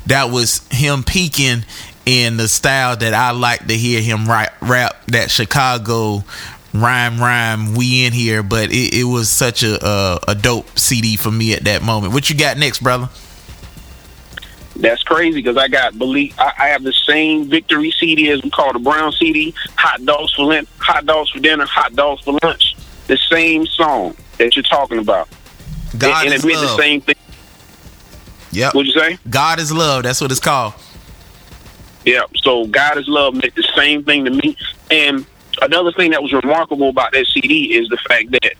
that 0.06 0.30
was 0.30 0.66
him 0.70 1.02
peaking 1.02 1.64
in 2.06 2.36
the 2.36 2.48
style 2.48 2.96
that 2.96 3.14
I 3.14 3.30
like 3.30 3.66
to 3.66 3.74
hear 3.74 4.00
him 4.00 4.28
rap, 4.28 4.54
rap 4.60 5.04
that 5.06 5.30
Chicago 5.30 6.24
rhyme 6.74 7.20
rhyme 7.20 7.74
we 7.74 8.06
in 8.06 8.14
here 8.14 8.42
but 8.42 8.72
it, 8.72 8.94
it 8.94 9.04
was 9.04 9.28
such 9.28 9.62
a, 9.62 9.78
a, 9.86 10.20
a 10.28 10.34
dope 10.34 10.78
cd 10.78 11.16
for 11.16 11.30
me 11.30 11.52
at 11.52 11.64
that 11.64 11.82
moment 11.82 12.14
what 12.14 12.30
you 12.30 12.36
got 12.36 12.56
next 12.56 12.82
brother 12.82 13.10
That's 14.76 15.02
crazy 15.02 15.42
because 15.42 15.58
I 15.58 15.68
got 15.68 15.98
believe 15.98 16.34
I, 16.38 16.52
I 16.58 16.68
have 16.68 16.82
the 16.82 16.92
same 16.92 17.44
victory 17.48 17.90
CD 17.90 18.30
as 18.30 18.42
we 18.42 18.50
call 18.50 18.72
the 18.72 18.78
brown 18.78 19.12
CD. 19.12 19.54
Hot 19.76 20.04
dogs 20.04 20.32
for 20.32 20.46
lunch, 20.46 20.68
hot 20.78 21.04
dogs 21.04 21.30
for 21.30 21.40
dinner, 21.40 21.66
hot 21.66 21.94
dogs 21.94 22.22
for 22.22 22.38
lunch. 22.42 22.74
The 23.06 23.18
same 23.18 23.66
song 23.66 24.16
that 24.38 24.56
you're 24.56 24.62
talking 24.62 24.98
about. 24.98 25.28
God 25.98 26.24
and, 26.24 26.32
and 26.32 26.34
is 26.34 26.44
it 26.44 26.48
meant 26.48 26.60
love. 26.60 26.76
the 26.76 26.82
same 26.82 27.00
thing. 27.02 27.14
Yep. 28.52 28.74
What'd 28.74 28.94
you 28.94 28.98
say? 28.98 29.18
God 29.28 29.60
is 29.60 29.72
love. 29.72 30.04
That's 30.04 30.20
what 30.20 30.30
it's 30.30 30.40
called. 30.40 30.74
Yeah. 32.04 32.22
So 32.36 32.66
God 32.66 32.98
is 32.98 33.08
love 33.08 33.34
meant 33.34 33.54
the 33.54 33.68
same 33.76 34.04
thing 34.04 34.24
to 34.24 34.30
me. 34.30 34.56
And 34.90 35.24
another 35.60 35.92
thing 35.92 36.10
that 36.12 36.22
was 36.22 36.32
remarkable 36.32 36.88
about 36.88 37.12
that 37.12 37.26
CD 37.26 37.74
is 37.74 37.88
the 37.88 37.98
fact 38.08 38.30
that 38.32 38.54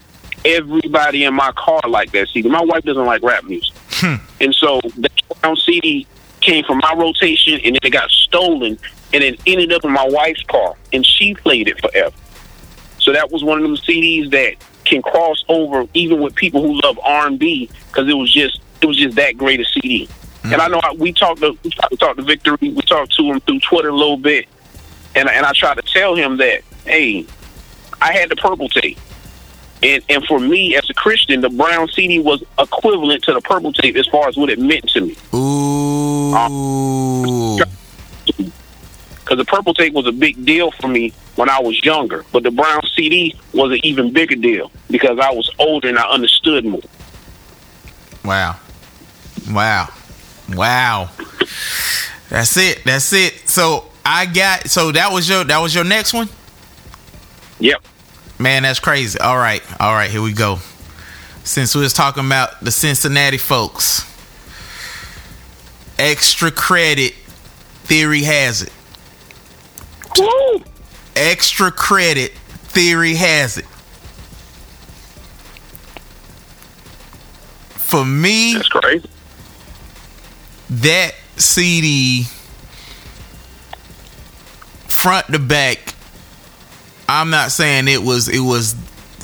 everybody 0.44 1.24
in 1.24 1.34
my 1.34 1.52
car 1.52 1.80
liked 1.88 2.12
that 2.12 2.28
CD. 2.28 2.48
My 2.48 2.62
wife 2.62 2.84
doesn't 2.84 3.06
like 3.06 3.22
rap 3.22 3.44
music. 3.44 3.74
Hmm. 3.90 4.16
And 4.40 4.54
so 4.54 4.80
that 4.98 5.12
brown 5.40 5.56
CD 5.56 6.06
came 6.40 6.64
from 6.64 6.78
my 6.78 6.94
rotation 6.96 7.60
and 7.64 7.74
then 7.74 7.80
it 7.82 7.90
got 7.90 8.10
stolen 8.10 8.78
and 9.12 9.22
it 9.22 9.40
ended 9.46 9.72
up 9.72 9.84
in 9.84 9.92
my 9.92 10.06
wife's 10.08 10.42
car 10.44 10.74
and 10.92 11.04
she 11.06 11.34
played 11.34 11.68
it 11.68 11.80
forever. 11.80 12.14
So 12.98 13.12
that 13.12 13.30
was 13.30 13.42
one 13.44 13.58
of 13.58 13.64
them 13.64 13.76
CDs 13.76 14.30
that 14.30 14.56
can 14.84 15.02
cross 15.02 15.44
over 15.48 15.86
even 15.94 16.20
with 16.20 16.34
people 16.34 16.62
who 16.62 16.80
love 16.82 16.98
R&B 17.04 17.70
because 17.88 18.08
it 18.08 18.14
was 18.14 18.32
just 18.32 18.60
it 18.80 18.86
was 18.86 18.96
just 18.96 19.16
that 19.16 19.36
great 19.36 19.60
a 19.60 19.64
CD. 19.64 20.08
And 20.44 20.54
I 20.54 20.68
know 20.68 20.80
I, 20.82 20.92
we 20.92 21.12
talked 21.12 21.40
to 21.40 21.56
we 21.62 21.70
talked, 21.70 21.98
talked 22.00 22.18
to 22.18 22.24
Victory, 22.24 22.56
we 22.60 22.82
talked 22.82 23.14
to 23.16 23.24
him 23.24 23.40
through 23.40 23.60
Twitter 23.60 23.88
a 23.88 23.94
little 23.94 24.16
bit, 24.16 24.46
and 25.14 25.28
and 25.28 25.46
I 25.46 25.52
tried 25.52 25.74
to 25.74 25.82
tell 25.82 26.14
him 26.14 26.38
that 26.38 26.62
hey, 26.84 27.26
I 28.00 28.12
had 28.12 28.28
the 28.28 28.36
purple 28.36 28.68
tape. 28.68 28.98
And, 29.84 30.02
and 30.08 30.24
for 30.26 30.38
me 30.38 30.76
as 30.76 30.88
a 30.90 30.94
Christian, 30.94 31.40
the 31.40 31.48
brown 31.48 31.88
CD 31.88 32.20
was 32.20 32.44
equivalent 32.56 33.24
to 33.24 33.32
the 33.32 33.40
purple 33.40 33.72
tape 33.72 33.96
as 33.96 34.06
far 34.06 34.28
as 34.28 34.36
what 34.36 34.48
it 34.48 34.60
meant 34.60 34.88
to 34.90 35.00
me. 35.00 35.16
Ooh. 35.34 36.34
Um, 36.34 37.58
because 38.26 39.38
the 39.38 39.44
purple 39.44 39.72
tape 39.74 39.92
was 39.92 40.06
a 40.06 40.12
big 40.12 40.44
deal 40.44 40.70
for 40.72 40.88
me 40.88 41.12
when 41.36 41.48
I 41.48 41.60
was 41.60 41.82
younger, 41.84 42.24
but 42.32 42.42
the 42.42 42.50
brown 42.50 42.82
CD 42.94 43.34
was 43.54 43.72
an 43.72 43.80
even 43.82 44.12
bigger 44.12 44.36
deal 44.36 44.70
because 44.90 45.18
I 45.18 45.30
was 45.30 45.50
older 45.58 45.88
and 45.88 45.98
I 45.98 46.08
understood 46.08 46.64
more. 46.64 46.82
Wow. 48.24 48.56
Wow. 49.50 49.88
Wow. 50.56 51.10
That's 52.28 52.56
it. 52.56 52.82
That's 52.84 53.12
it. 53.12 53.48
So 53.48 53.86
I 54.04 54.26
got 54.26 54.68
so 54.68 54.92
that 54.92 55.12
was 55.12 55.28
your 55.28 55.44
that 55.44 55.58
was 55.58 55.74
your 55.74 55.84
next 55.84 56.12
one? 56.12 56.28
Yep. 57.60 57.82
Man, 58.38 58.62
that's 58.62 58.80
crazy. 58.80 59.18
All 59.18 59.36
right. 59.36 59.62
All 59.80 59.92
right, 59.92 60.10
here 60.10 60.22
we 60.22 60.32
go. 60.32 60.58
Since 61.44 61.74
we 61.74 61.82
was 61.82 61.92
talking 61.92 62.24
about 62.24 62.60
the 62.60 62.70
Cincinnati 62.70 63.38
folks, 63.38 64.04
extra 65.98 66.50
credit 66.50 67.14
Theory 67.84 68.22
Hazit. 68.22 68.70
Woo! 70.18 70.62
Extra 71.14 71.70
credit 71.70 72.32
Theory 72.32 73.14
Hazit. 73.14 73.66
For 77.74 78.04
me, 78.04 78.54
That's 78.54 78.68
crazy. 78.68 79.08
That 80.80 81.14
CD 81.36 82.24
front 84.88 85.26
to 85.28 85.38
back 85.38 85.94
I'm 87.08 87.30
not 87.30 87.50
saying 87.50 87.88
it 87.88 88.02
was 88.02 88.28
it 88.28 88.40
was 88.40 88.74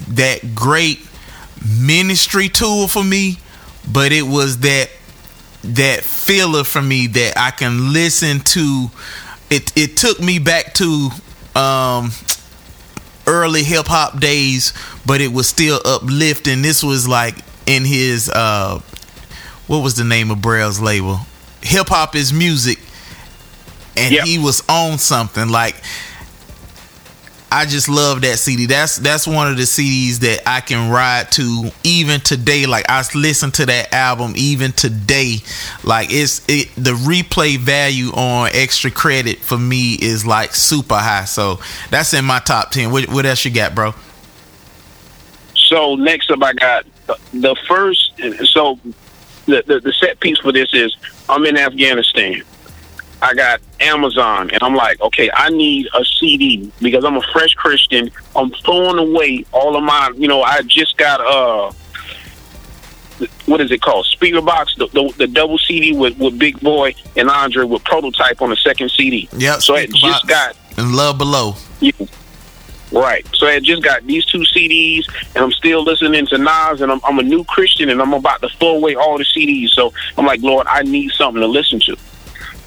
that 0.09 0.55
great 0.55 1.01
ministry 1.81 2.49
tool 2.49 2.89
for 2.89 3.03
me 3.05 3.39
but 3.91 4.13
it 4.13 4.23
was 4.23 4.59
that 4.59 4.91
that 5.65 6.03
filler 6.03 6.65
for 6.65 6.83
me 6.83 7.07
that 7.07 7.35
I 7.37 7.51
can 7.51 7.93
listen 7.93 8.41
to. 8.41 8.91
It 9.51 9.73
it 9.77 9.97
took 9.97 10.21
me 10.21 10.39
back 10.39 10.75
to 10.75 11.11
um 11.55 12.13
early 13.27 13.65
hip 13.65 13.87
hop 13.87 14.21
days 14.21 14.73
but 15.07 15.21
it 15.21 15.33
was 15.33 15.49
still 15.49 15.81
uplifting. 15.85 16.63
This 16.63 16.83
was 16.83 17.09
like 17.09 17.37
in 17.67 17.85
his 17.85 18.29
uh 18.29 18.81
what 19.67 19.79
was 19.79 19.97
the 19.97 20.05
name 20.05 20.31
of 20.31 20.41
Braille's 20.41 20.81
label 20.81 21.21
hip 21.63 21.89
hop 21.89 22.15
is 22.15 22.33
music 22.33 22.79
and 23.97 24.13
Yep. 24.15 24.25
he 24.27 24.39
was 24.39 24.63
on 24.69 24.99
something 24.99 25.49
like 25.49 25.75
I 27.51 27.65
just 27.65 27.89
love 27.89 28.21
that 28.23 28.39
CD. 28.39 28.67
That's 28.67 28.99
that's 28.99 29.27
one 29.27 29.51
of 29.51 29.57
the 29.57 29.63
CDs 29.63 30.19
that 30.19 30.43
I 30.47 30.61
can 30.61 30.91
ride 30.91 31.33
to 31.33 31.71
even 31.83 32.21
today. 32.21 32.67
Like 32.67 32.85
I 32.91 33.03
listen 33.15 33.51
to 33.53 33.65
that 33.67 33.95
album 33.95 34.35
even 34.37 34.73
today. 34.73 35.39
Like 35.83 36.09
it's 36.11 36.45
it 36.47 36.69
the 36.77 36.91
replay 36.93 37.57
value 37.57 38.09
on 38.09 38.51
extra 38.53 38.91
credit 38.91 39.39
for 39.39 39.57
me 39.57 39.95
is 39.95 40.27
like 40.27 40.55
super 40.55 40.97
high. 40.97 41.25
So 41.25 41.59
that's 41.91 42.13
in 42.13 42.27
my 42.27 42.39
top 42.41 42.71
ten. 42.71 42.93
What, 42.93 43.09
what 43.09 43.25
else 43.25 43.43
you 43.47 43.51
got, 43.51 43.75
bro? 43.75 43.95
So 45.55 45.97
next 45.97 46.31
up, 46.31 46.43
I 46.43 46.53
got 46.53 46.85
the 47.33 47.57
first. 47.67 48.13
So 48.45 48.79
the, 49.47 49.63
the 49.67 49.81
the 49.81 49.93
set 49.95 50.21
piece 50.21 50.39
for 50.39 50.53
this 50.53 50.69
is 50.75 50.95
I'm 51.29 51.45
in 51.47 51.57
Afghanistan. 51.57 52.43
I 53.21 53.35
got 53.35 53.61
Amazon, 53.81 54.51
and 54.51 54.63
I'm 54.63 54.75
like, 54.77 55.01
okay, 55.01 55.29
I 55.35 55.49
need 55.51 55.89
a 55.93 56.05
CD 56.05 56.71
because 56.81 57.05
I'm 57.05 57.17
a 57.17 57.23
fresh 57.33 57.53
Christian. 57.55 58.11
I'm 58.37 58.51
throwing 58.65 58.99
away 58.99 59.45
all 59.53 59.77
of 59.77 59.83
my, 59.83 60.13
you 60.17 60.29
know, 60.29 60.43
I 60.43 60.63
just 60.63 60.97
got 60.97 61.21
uh, 61.21 61.73
what 63.47 63.61
is 63.61 63.73
it 63.73 63.83
called? 63.83 64.07
Speaker 64.07 64.41
box, 64.41 64.75
the, 64.77 64.87
the, 64.89 65.13
the 65.19 65.27
double 65.27 65.59
CD 65.59 65.93
with 65.97 66.17
with 66.19 66.39
Big 66.39 66.61
Boi 66.61 66.95
and 67.17 67.29
Andre 67.29 67.65
with 67.65 67.83
prototype 67.85 68.41
on 68.41 68.51
the 68.51 68.57
second 68.57 68.91
CD. 68.93 69.29
Yep. 69.37 69.63
So 69.63 69.77
Speaker 69.77 69.93
just 69.95 70.03
Box. 70.03 70.25
got 70.27 70.57
And 70.77 70.95
Love 70.95 71.19
Below. 71.19 71.55
yeah. 71.81 71.91
Right. 72.91 73.27
So 73.35 73.47
I 73.47 73.61
just 73.61 73.83
got 73.83 74.07
these 74.07 74.25
two 74.25 74.41
CDs, 74.41 75.05
and 75.35 75.45
I'm 75.45 75.53
still 75.53 75.83
listening 75.83 76.27
to 76.27 76.39
Nas, 76.39 76.81
and 76.81 76.91
I'm, 76.91 77.01
I'm 77.05 77.19
a 77.19 77.23
new 77.23 77.45
Christian, 77.45 77.91
and 77.91 78.01
I'm 78.01 78.15
about 78.15 78.41
to 78.43 78.49
throw 78.49 78.77
away 78.77 78.95
all 78.95 79.19
the 79.19 79.25
CDs. 79.25 79.71
So 79.71 79.93
I'm 80.17 80.25
like, 80.27 80.41
Lord, 80.41 80.67
I 80.69 80.83
need 80.83 81.13
something 81.13 81.41
to 81.41 81.47
listen 81.47 81.81
to. 81.81 81.97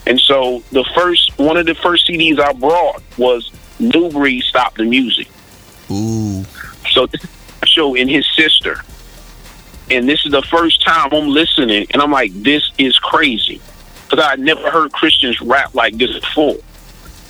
And 0.05 0.19
so 0.19 0.63
the 0.71 0.83
first, 0.95 1.37
one 1.37 1.57
of 1.57 1.65
the 1.65 1.75
first 1.75 2.07
CDs 2.07 2.39
I 2.39 2.53
brought 2.53 3.01
was 3.17 3.51
New 3.79 4.09
Breed 4.09 4.43
Stop 4.43 4.75
the 4.75 4.83
Music. 4.83 5.27
Ooh. 5.89 6.43
So 6.91 7.05
this 7.07 7.25
show 7.65 7.95
in 7.95 8.07
his 8.07 8.27
sister. 8.35 8.81
And 9.89 10.07
this 10.07 10.25
is 10.25 10.31
the 10.31 10.41
first 10.43 10.83
time 10.83 11.09
I'm 11.11 11.27
listening, 11.27 11.87
and 11.91 12.01
I'm 12.01 12.11
like, 12.11 12.31
this 12.33 12.71
is 12.77 12.97
crazy. 12.99 13.61
Because 14.09 14.25
I 14.25 14.35
never 14.35 14.69
heard 14.71 14.91
Christians 14.91 15.41
rap 15.41 15.73
like 15.73 15.97
this 15.97 16.17
before. 16.19 16.57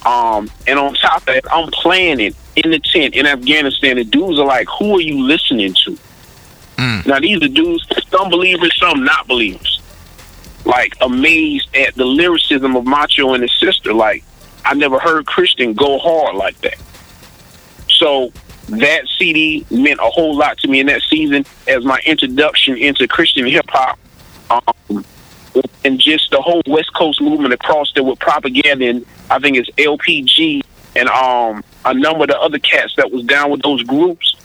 Um, 0.05 0.49
and 0.67 0.79
on 0.79 0.93
top 0.95 1.21
of 1.21 1.25
that, 1.25 1.43
I'm 1.51 1.69
playing 1.71 2.19
it 2.19 2.35
in 2.55 2.71
the 2.71 2.79
tent 2.79 3.15
in 3.15 3.25
Afghanistan. 3.25 3.97
The 3.97 4.03
dudes 4.03 4.39
are 4.39 4.45
like, 4.45 4.67
who 4.79 4.97
are 4.97 5.01
you 5.01 5.23
listening 5.23 5.73
to? 5.85 5.97
Now, 7.05 7.19
these 7.19 7.41
are 7.41 7.47
dudes, 7.47 7.85
some 8.09 8.29
believers, 8.29 8.75
some 8.77 9.03
not 9.03 9.27
believers. 9.27 9.81
Like, 10.65 10.95
amazed 11.01 11.75
at 11.75 11.95
the 11.95 12.05
lyricism 12.05 12.75
of 12.75 12.85
Macho 12.85 13.33
and 13.33 13.43
his 13.43 13.53
sister. 13.59 13.93
Like, 13.93 14.23
I 14.65 14.73
never 14.73 14.99
heard 14.99 15.25
Christian 15.25 15.73
go 15.73 15.97
hard 15.97 16.35
like 16.35 16.59
that. 16.61 16.77
So 17.89 18.31
that 18.69 19.07
CD 19.17 19.65
meant 19.69 19.99
a 19.99 20.09
whole 20.09 20.35
lot 20.37 20.57
to 20.59 20.67
me 20.67 20.79
in 20.79 20.87
that 20.87 21.01
season 21.03 21.45
as 21.67 21.83
my 21.83 21.99
introduction 22.05 22.77
into 22.77 23.07
Christian 23.07 23.45
hip 23.45 23.65
hop. 23.69 23.99
Um, 24.49 25.05
and 25.83 25.99
just 25.99 26.31
the 26.31 26.41
whole 26.41 26.61
West 26.67 26.93
Coast 26.93 27.21
movement 27.21 27.53
across 27.53 27.91
there 27.93 28.03
with 28.03 28.19
propaganda 28.19 28.85
and 28.85 29.05
I 29.29 29.39
think 29.39 29.57
it's 29.57 29.69
LPG 29.71 30.61
and 30.95 31.09
um 31.09 31.63
a 31.85 31.93
number 31.93 32.23
of 32.23 32.29
the 32.29 32.39
other 32.39 32.59
cats 32.59 32.95
that 32.95 33.11
was 33.11 33.23
down 33.23 33.51
with 33.51 33.61
those 33.61 33.83
groups. 33.83 34.35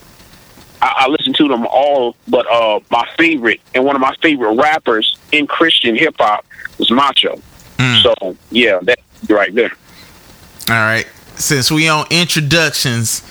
I, 0.82 0.92
I 0.96 1.08
listened 1.08 1.36
to 1.36 1.48
them 1.48 1.66
all, 1.66 2.16
but 2.28 2.46
uh 2.50 2.80
my 2.90 3.08
favorite 3.16 3.60
and 3.74 3.84
one 3.84 3.96
of 3.96 4.00
my 4.00 4.14
favorite 4.22 4.54
rappers 4.54 5.16
in 5.32 5.46
Christian 5.46 5.96
hip 5.96 6.16
hop 6.18 6.44
was 6.78 6.90
Macho. 6.90 7.40
So 8.02 8.36
yeah, 8.50 8.78
that 8.82 8.98
right 9.28 9.54
there. 9.54 9.72
All 10.68 10.74
right. 10.74 11.06
Since 11.36 11.70
we 11.70 11.88
on 11.88 12.06
introductions, 12.10 13.22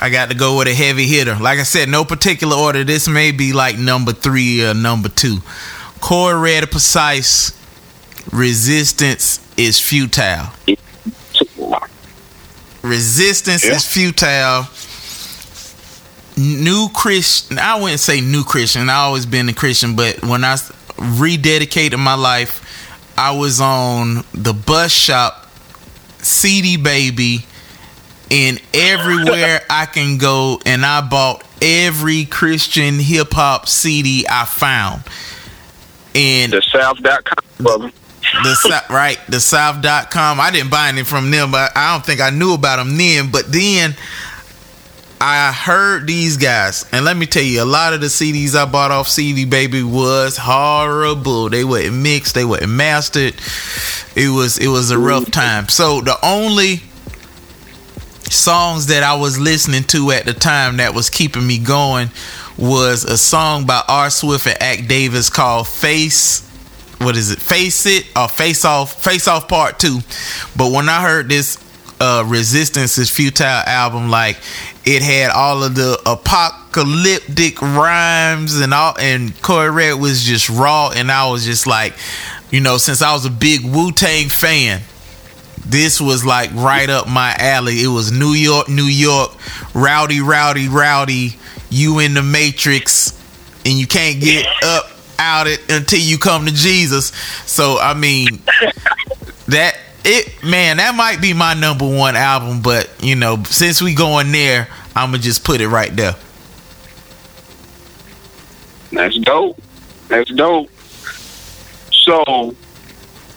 I 0.00 0.10
got 0.10 0.30
to 0.30 0.36
go 0.36 0.58
with 0.58 0.68
a 0.68 0.74
heavy 0.74 1.06
hitter. 1.06 1.34
Like 1.36 1.58
I 1.58 1.64
said, 1.64 1.88
no 1.88 2.04
particular 2.04 2.56
order. 2.56 2.84
This 2.84 3.08
may 3.08 3.32
be 3.32 3.52
like 3.52 3.78
number 3.78 4.12
three 4.12 4.64
or 4.64 4.74
number 4.74 5.08
two. 5.08 5.38
Corey 6.00 6.38
Red 6.38 6.70
Precise. 6.70 7.52
Resistance 8.32 9.40
is 9.56 9.80
futile. 9.80 10.52
Resistance 12.86 13.64
Yeah. 13.64 13.74
is 13.74 13.84
futile. 13.86 14.68
New 16.36 16.88
Christian. 16.94 17.58
I 17.58 17.76
wouldn't 17.80 18.00
say 18.00 18.20
new 18.20 18.44
Christian. 18.44 18.90
I 18.90 18.96
always 18.96 19.24
been 19.26 19.48
a 19.48 19.54
Christian, 19.54 19.96
but 19.96 20.22
when 20.22 20.44
I 20.44 20.56
rededicated 20.98 21.98
my 21.98 22.14
life, 22.14 22.62
I 23.16 23.30
was 23.30 23.60
on 23.60 24.24
the 24.34 24.52
bus 24.52 24.92
shop, 24.92 25.50
CD 26.18 26.76
Baby, 26.76 27.46
and 28.30 28.60
everywhere 28.74 29.62
I 29.70 29.86
can 29.86 30.18
go, 30.18 30.60
and 30.66 30.84
I 30.84 31.00
bought 31.00 31.42
every 31.62 32.26
Christian 32.26 32.98
hip 32.98 33.32
hop 33.32 33.66
CD 33.66 34.26
I 34.28 34.44
found. 34.44 35.02
And 36.14 36.52
DaSouth.com. 36.52 37.92
the 38.42 38.84
right, 38.90 39.18
DaSouth.com. 39.26 40.40
I 40.40 40.50
didn't 40.50 40.70
buy 40.70 40.88
any 40.88 41.02
from 41.02 41.30
them, 41.30 41.50
but 41.50 41.72
I 41.76 41.92
don't 41.92 42.04
think 42.04 42.20
I 42.20 42.30
knew 42.30 42.54
about 42.54 42.76
them 42.76 42.96
then. 42.96 43.30
But 43.30 43.50
then 43.52 43.94
I 45.20 45.52
heard 45.52 46.06
these 46.06 46.36
guys, 46.36 46.84
and 46.92 47.04
let 47.04 47.16
me 47.16 47.26
tell 47.26 47.42
you, 47.42 47.62
a 47.62 47.64
lot 47.64 47.94
of 47.94 48.00
the 48.00 48.08
CDs 48.08 48.54
I 48.54 48.66
bought 48.66 48.90
off 48.90 49.08
CD 49.08 49.44
Baby 49.44 49.82
was 49.82 50.36
horrible. 50.36 51.48
They 51.48 51.64
weren't 51.64 51.94
mixed, 51.94 52.34
they 52.34 52.44
weren't 52.44 52.68
mastered. 52.68 53.34
It 54.14 54.28
was 54.28 54.58
it 54.58 54.68
was 54.68 54.90
a 54.90 54.98
rough 54.98 55.30
time. 55.30 55.68
So 55.68 56.00
the 56.00 56.16
only 56.22 56.82
songs 58.30 58.86
that 58.86 59.02
I 59.02 59.14
was 59.14 59.38
listening 59.38 59.84
to 59.84 60.10
at 60.10 60.26
the 60.26 60.34
time 60.34 60.78
that 60.78 60.94
was 60.94 61.08
keeping 61.08 61.46
me 61.46 61.58
going 61.58 62.10
was 62.58 63.04
a 63.04 63.16
song 63.16 63.66
by 63.66 63.82
R. 63.88 64.10
Swift 64.10 64.46
and 64.46 64.60
Act 64.60 64.88
Davis 64.88 65.30
called 65.30 65.68
Face 65.68 66.42
what 66.98 67.16
is 67.16 67.30
it? 67.30 67.38
Face 67.40 67.86
it 67.86 68.06
or 68.16 68.28
face 68.28 68.64
off 68.64 69.02
face 69.02 69.28
off 69.28 69.48
part 69.48 69.78
two. 69.78 70.00
But 70.56 70.72
when 70.72 70.88
I 70.88 71.02
heard 71.02 71.28
this 71.28 71.58
uh 72.00 72.24
Resistance 72.26 72.98
is 72.98 73.10
Futile 73.10 73.46
album, 73.46 74.10
like 74.10 74.38
it 74.84 75.02
had 75.02 75.30
all 75.30 75.62
of 75.62 75.74
the 75.74 76.00
apocalyptic 76.06 77.60
rhymes 77.60 78.60
and 78.60 78.72
all 78.72 78.94
and 78.98 79.40
Corey 79.42 79.70
Red 79.70 80.00
was 80.00 80.22
just 80.22 80.48
raw 80.48 80.90
and 80.94 81.10
I 81.10 81.30
was 81.30 81.44
just 81.44 81.66
like, 81.66 81.94
you 82.50 82.60
know, 82.60 82.78
since 82.78 83.02
I 83.02 83.12
was 83.12 83.26
a 83.26 83.30
big 83.30 83.64
Wu 83.64 83.92
Tang 83.92 84.28
fan, 84.28 84.82
this 85.66 86.00
was 86.00 86.24
like 86.24 86.50
right 86.54 86.88
up 86.88 87.08
my 87.08 87.34
alley. 87.38 87.82
It 87.82 87.88
was 87.88 88.12
New 88.12 88.32
York, 88.32 88.68
New 88.68 88.84
York, 88.84 89.32
rowdy, 89.74 90.20
rowdy, 90.20 90.68
rowdy. 90.68 91.36
You 91.68 91.98
in 91.98 92.14
the 92.14 92.22
Matrix, 92.22 93.12
and 93.64 93.74
you 93.74 93.88
can't 93.88 94.20
get 94.20 94.46
up 94.62 94.85
out 95.18 95.46
it 95.46 95.70
until 95.70 96.00
you 96.00 96.18
come 96.18 96.46
to 96.46 96.52
Jesus. 96.52 97.06
So 97.46 97.78
I 97.78 97.94
mean, 97.94 98.26
that 99.48 99.76
it 100.04 100.42
man, 100.44 100.78
that 100.78 100.94
might 100.94 101.20
be 101.20 101.32
my 101.32 101.54
number 101.54 101.86
one 101.86 102.16
album. 102.16 102.62
But 102.62 102.90
you 103.02 103.16
know, 103.16 103.42
since 103.44 103.82
we 103.82 103.94
going 103.94 104.32
there, 104.32 104.68
I'm 104.94 105.10
gonna 105.10 105.22
just 105.22 105.44
put 105.44 105.60
it 105.60 105.68
right 105.68 105.94
there. 105.94 106.14
That's 108.92 109.18
dope. 109.18 109.60
That's 110.08 110.30
dope. 110.30 110.70
So, 111.90 112.54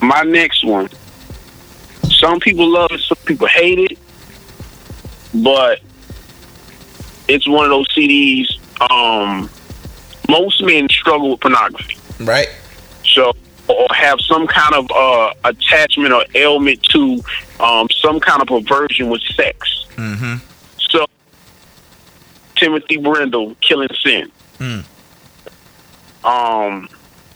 my 0.02 0.22
next 0.24 0.64
one. 0.64 0.90
Some 2.04 2.40
people 2.40 2.70
love 2.70 2.92
it, 2.92 3.00
some 3.02 3.18
people 3.26 3.48
hate 3.48 3.92
it, 3.92 3.98
but 5.34 5.80
it's 7.28 7.48
one 7.48 7.66
of 7.66 7.72
those 7.72 7.88
CDs. 7.96 8.48
Um, 8.90 9.50
most 10.30 10.64
men 10.64 10.88
struggle 10.90 11.32
with 11.32 11.40
pornography, 11.42 11.98
right? 12.24 12.50
So, 13.04 13.34
or 13.68 13.88
have 13.92 14.20
some 14.22 14.48
kind 14.48 14.76
of 14.76 14.90
uh, 14.92 15.34
attachment 15.44 16.14
or 16.14 16.24
ailment 16.36 16.84
to 16.84 17.22
um, 17.60 17.88
some 17.90 18.20
kind 18.20 18.42
of 18.42 18.48
perversion 18.48 19.10
with 19.10 19.22
sex. 19.22 19.86
Mm-hmm. 19.96 20.36
So, 20.78 21.06
Timothy 22.56 22.98
Brindle, 22.98 23.56
"Killing 23.62 23.90
Sin." 24.04 24.32
Mm. 24.60 24.86
Um, 26.24 26.90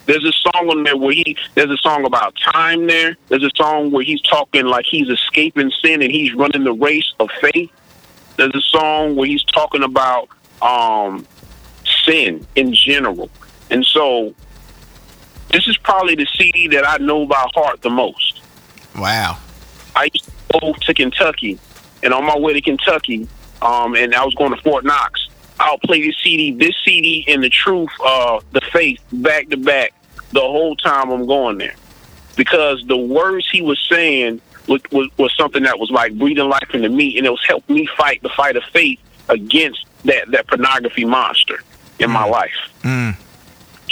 there's 0.05 0.25
a 0.25 0.33
song 0.33 0.69
on 0.69 0.83
there 0.83 0.97
where 0.97 1.13
he 1.13 1.37
there's 1.55 1.69
a 1.69 1.77
song 1.77 2.05
about 2.05 2.35
time 2.35 2.87
there. 2.87 3.15
There's 3.29 3.43
a 3.43 3.51
song 3.55 3.91
where 3.91 4.03
he's 4.03 4.21
talking 4.21 4.65
like 4.65 4.85
he's 4.85 5.09
escaping 5.09 5.71
sin 5.81 6.01
and 6.01 6.11
he's 6.11 6.33
running 6.33 6.63
the 6.63 6.73
race 6.73 7.13
of 7.19 7.29
faith. 7.39 7.71
There's 8.37 8.53
a 8.53 8.61
song 8.61 9.15
where 9.15 9.27
he's 9.27 9.43
talking 9.43 9.83
about 9.83 10.27
um 10.61 11.25
sin 12.03 12.45
in 12.55 12.73
general. 12.73 13.29
And 13.69 13.85
so 13.85 14.33
this 15.53 15.67
is 15.67 15.77
probably 15.77 16.15
the 16.15 16.27
CD 16.35 16.67
that 16.69 16.87
I 16.87 16.97
know 16.97 17.25
by 17.25 17.47
heart 17.53 17.81
the 17.81 17.89
most. 17.89 18.41
Wow. 18.97 19.37
I 19.95 20.09
used 20.13 20.25
to 20.25 20.59
go 20.59 20.73
to 20.73 20.93
Kentucky, 20.93 21.59
and 22.01 22.13
on 22.13 22.25
my 22.25 22.37
way 22.37 22.53
to 22.53 22.61
Kentucky, 22.61 23.27
um, 23.61 23.95
and 23.95 24.13
I 24.15 24.25
was 24.25 24.33
going 24.35 24.51
to 24.53 24.61
Fort 24.61 24.83
Knox. 24.83 25.27
I'll 25.59 25.77
play 25.77 26.05
this 26.05 26.17
CD, 26.23 26.51
this 26.51 26.75
CD, 26.83 27.23
and 27.27 27.43
the 27.43 27.49
truth, 27.49 27.89
uh, 28.03 28.39
the 28.51 28.61
faith, 28.61 28.99
back 29.11 29.49
to 29.49 29.57
back, 29.57 29.93
the 30.31 30.41
whole 30.41 30.75
time 30.75 31.11
I'm 31.11 31.27
going 31.27 31.59
there, 31.59 31.75
because 32.35 32.83
the 32.87 32.97
words 32.97 33.47
he 33.51 33.61
was 33.61 33.79
saying 33.87 34.41
was, 34.67 34.81
was, 34.91 35.09
was 35.17 35.31
something 35.37 35.63
that 35.63 35.77
was 35.77 35.91
like 35.91 36.17
breathing 36.17 36.49
life 36.49 36.73
into 36.73 36.89
me, 36.89 37.17
and 37.17 37.27
it 37.27 37.29
was 37.29 37.43
helping 37.45 37.75
me 37.75 37.85
fight 37.95 38.21
the 38.23 38.29
fight 38.29 38.55
of 38.55 38.63
faith 38.65 38.99
against 39.29 39.85
that 40.05 40.29
that 40.31 40.47
pornography 40.47 41.05
monster 41.05 41.59
in 41.99 42.11
my 42.11 42.25
life. 42.25 42.51
Mm. 42.81 43.15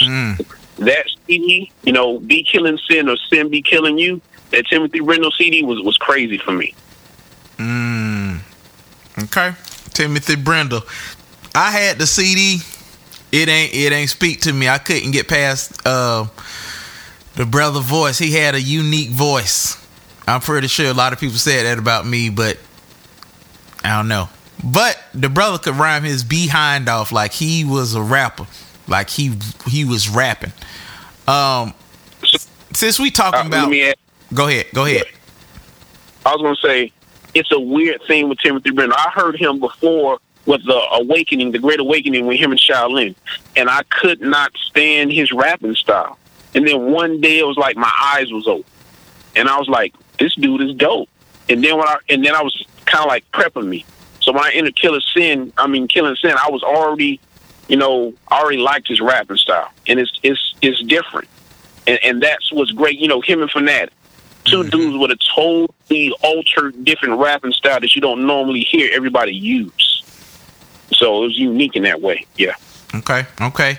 Mm. 0.00 0.46
That 0.78 1.06
CD, 1.26 1.70
you 1.82 1.92
know, 1.92 2.18
be 2.18 2.42
killing 2.42 2.78
sin 2.88 3.08
or 3.08 3.16
sin 3.16 3.48
be 3.48 3.62
killing 3.62 3.98
you. 3.98 4.20
That 4.50 4.66
Timothy 4.66 5.00
Brindle 5.00 5.30
CD 5.32 5.62
was 5.62 5.80
was 5.80 5.96
crazy 5.96 6.38
for 6.38 6.52
me. 6.52 6.74
Mm. 7.58 8.40
Okay. 9.24 9.52
Timothy 9.90 10.36
Brindle. 10.36 10.82
I 11.54 11.70
had 11.70 11.98
the 11.98 12.06
CD. 12.06 12.58
It 13.30 13.48
ain't 13.48 13.74
it 13.74 13.92
ain't 13.92 14.10
speak 14.10 14.42
to 14.42 14.52
me. 14.52 14.68
I 14.68 14.78
couldn't 14.78 15.12
get 15.12 15.28
past 15.28 15.80
uh, 15.86 16.26
the 17.36 17.46
brother 17.46 17.80
voice. 17.80 18.18
He 18.18 18.32
had 18.32 18.54
a 18.54 18.60
unique 18.60 19.10
voice. 19.10 19.78
I'm 20.26 20.40
pretty 20.40 20.68
sure 20.68 20.86
a 20.86 20.94
lot 20.94 21.12
of 21.12 21.20
people 21.20 21.38
said 21.38 21.64
that 21.64 21.78
about 21.78 22.06
me, 22.06 22.30
but 22.30 22.58
I 23.82 23.96
don't 23.96 24.08
know. 24.08 24.28
But 24.64 24.98
the 25.14 25.28
brother 25.28 25.58
could 25.58 25.74
rhyme 25.76 26.04
his 26.04 26.22
behind 26.24 26.88
off 26.88 27.12
like 27.12 27.32
he 27.32 27.64
was 27.64 27.94
a 27.94 28.02
rapper. 28.02 28.46
Like 28.88 29.10
he 29.10 29.32
he 29.68 29.84
was 29.84 30.08
rapping. 30.08 30.52
Um 31.26 31.74
since 32.74 32.98
we 32.98 33.10
talking 33.10 33.40
Uh, 33.40 33.46
about 33.46 33.72
add- 33.74 33.96
Go 34.32 34.48
ahead. 34.48 34.66
Go 34.72 34.86
ahead. 34.86 35.04
I 36.24 36.32
was 36.34 36.40
going 36.40 36.56
to 36.56 36.60
say 36.62 36.92
it's 37.34 37.52
a 37.52 37.60
weird 37.60 38.00
thing 38.06 38.28
with 38.28 38.38
Timothy 38.38 38.70
Brindle. 38.70 38.96
I 38.98 39.10
heard 39.10 39.36
him 39.38 39.60
before 39.60 40.18
with 40.46 40.64
the 40.64 40.80
Awakening, 40.92 41.52
the 41.52 41.58
Great 41.58 41.80
Awakening, 41.80 42.26
with 42.26 42.38
him 42.38 42.50
and 42.50 42.58
Shai 42.60 42.86
Linne, 42.86 43.14
and 43.56 43.68
I 43.68 43.82
could 43.90 44.20
not 44.20 44.52
stand 44.56 45.12
his 45.12 45.32
rapping 45.32 45.74
style. 45.74 46.18
And 46.54 46.66
then 46.66 46.92
one 46.92 47.20
day 47.20 47.38
it 47.38 47.46
was 47.46 47.56
like 47.56 47.76
my 47.76 47.92
eyes 48.14 48.30
was 48.32 48.46
open, 48.46 48.64
and 49.36 49.48
I 49.48 49.58
was 49.58 49.68
like, 49.68 49.94
"This 50.18 50.34
dude 50.34 50.62
is 50.62 50.74
dope." 50.74 51.08
And 51.48 51.62
then 51.62 51.76
when 51.76 51.86
I 51.86 51.96
and 52.08 52.24
then 52.24 52.34
I 52.34 52.42
was 52.42 52.64
kind 52.86 53.02
of 53.04 53.08
like 53.08 53.30
prepping 53.32 53.66
me. 53.66 53.84
So 54.22 54.32
when 54.32 54.42
I 54.42 54.52
entered 54.54 54.76
Killer 54.76 55.00
Sin, 55.00 55.52
I 55.58 55.66
mean 55.66 55.88
Killing 55.88 56.16
Sin, 56.16 56.32
I 56.32 56.50
was 56.50 56.62
already, 56.62 57.20
you 57.68 57.76
know, 57.76 58.14
I 58.28 58.40
already 58.40 58.58
liked 58.58 58.88
his 58.88 59.00
rapping 59.00 59.36
style, 59.36 59.70
and 59.86 59.98
it's 59.98 60.12
it's 60.22 60.54
it's 60.62 60.80
different, 60.84 61.28
and 61.86 61.98
and 62.02 62.22
that's 62.22 62.52
what's 62.52 62.70
great. 62.70 62.98
You 62.98 63.08
know, 63.08 63.20
him 63.20 63.42
and 63.42 63.50
Fanatic. 63.50 63.92
2 64.44 64.56
mm-hmm. 64.56 64.68
dudes 64.70 64.98
with 64.98 65.12
a 65.12 65.16
totally 65.36 66.12
altered, 66.20 66.84
different 66.84 67.20
rapping 67.20 67.52
style 67.52 67.78
that 67.78 67.94
you 67.94 68.00
don't 68.00 68.26
normally 68.26 68.60
hear 68.60 68.90
everybody 68.92 69.32
use. 69.32 70.02
So 70.92 71.22
it 71.22 71.26
was 71.28 71.38
unique 71.38 71.76
in 71.76 71.84
that 71.84 72.00
way. 72.00 72.26
Yeah. 72.36 72.54
Okay, 72.92 73.24
okay. 73.40 73.78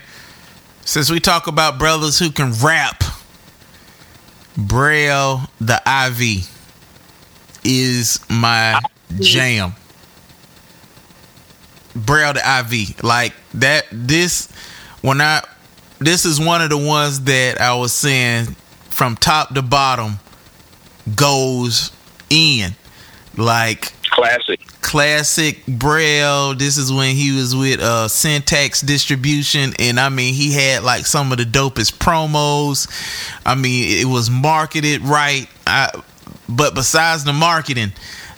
Since 0.86 1.12
we 1.12 1.20
talk 1.20 1.48
about 1.48 1.80
brothers 1.80 2.18
who 2.18 2.32
can 2.32 2.54
rap, 2.64 3.04
Braille 4.58 5.42
the 5.60 5.82
IV 5.86 6.50
is 7.64 8.20
my 8.30 8.80
jam. 9.20 9.74
Braille 11.96 12.34
the 12.34 12.40
IV. 12.40 13.04
Like 13.04 13.34
that 13.56 13.86
this 13.92 14.52
when 15.02 15.22
I 15.22 15.42
this 16.00 16.26
is 16.26 16.40
one 16.40 16.62
of 16.62 16.70
the 16.70 16.78
ones 16.78 17.22
that 17.22 17.62
I 17.62 17.76
was 17.76 17.94
saying 17.94 18.56
from 18.90 19.16
top 19.16 19.54
to 19.54 19.62
bottom 19.62 20.20
goes 21.16 21.92
in. 22.30 22.76
Like 23.36 23.94
classic. 24.10 24.62
Classic 24.82 25.66
Braille. 25.66 26.54
This 26.54 26.78
is 26.78 26.92
when 26.92 27.16
he 27.16 27.36
was 27.36 27.56
with 27.56 27.80
uh 27.80 28.08
Syntax 28.08 28.82
Distribution 28.82 29.74
and 29.80 30.00
I 30.00 30.10
mean 30.10 30.34
he 30.34 30.52
had 30.52 30.84
like 30.84 31.06
some 31.06 31.32
of 31.32 31.38
the 31.38 31.46
dopest 31.46 31.98
promos. 31.98 32.88
I 33.46 33.56
mean 33.56 34.00
it 34.00 34.06
was 34.06 34.30
marketed 34.30 35.02
right. 35.02 35.48
I, 35.66 35.90
but 36.50 36.76
besides 36.76 37.24
the 37.24 37.34
marketing, 37.34 37.94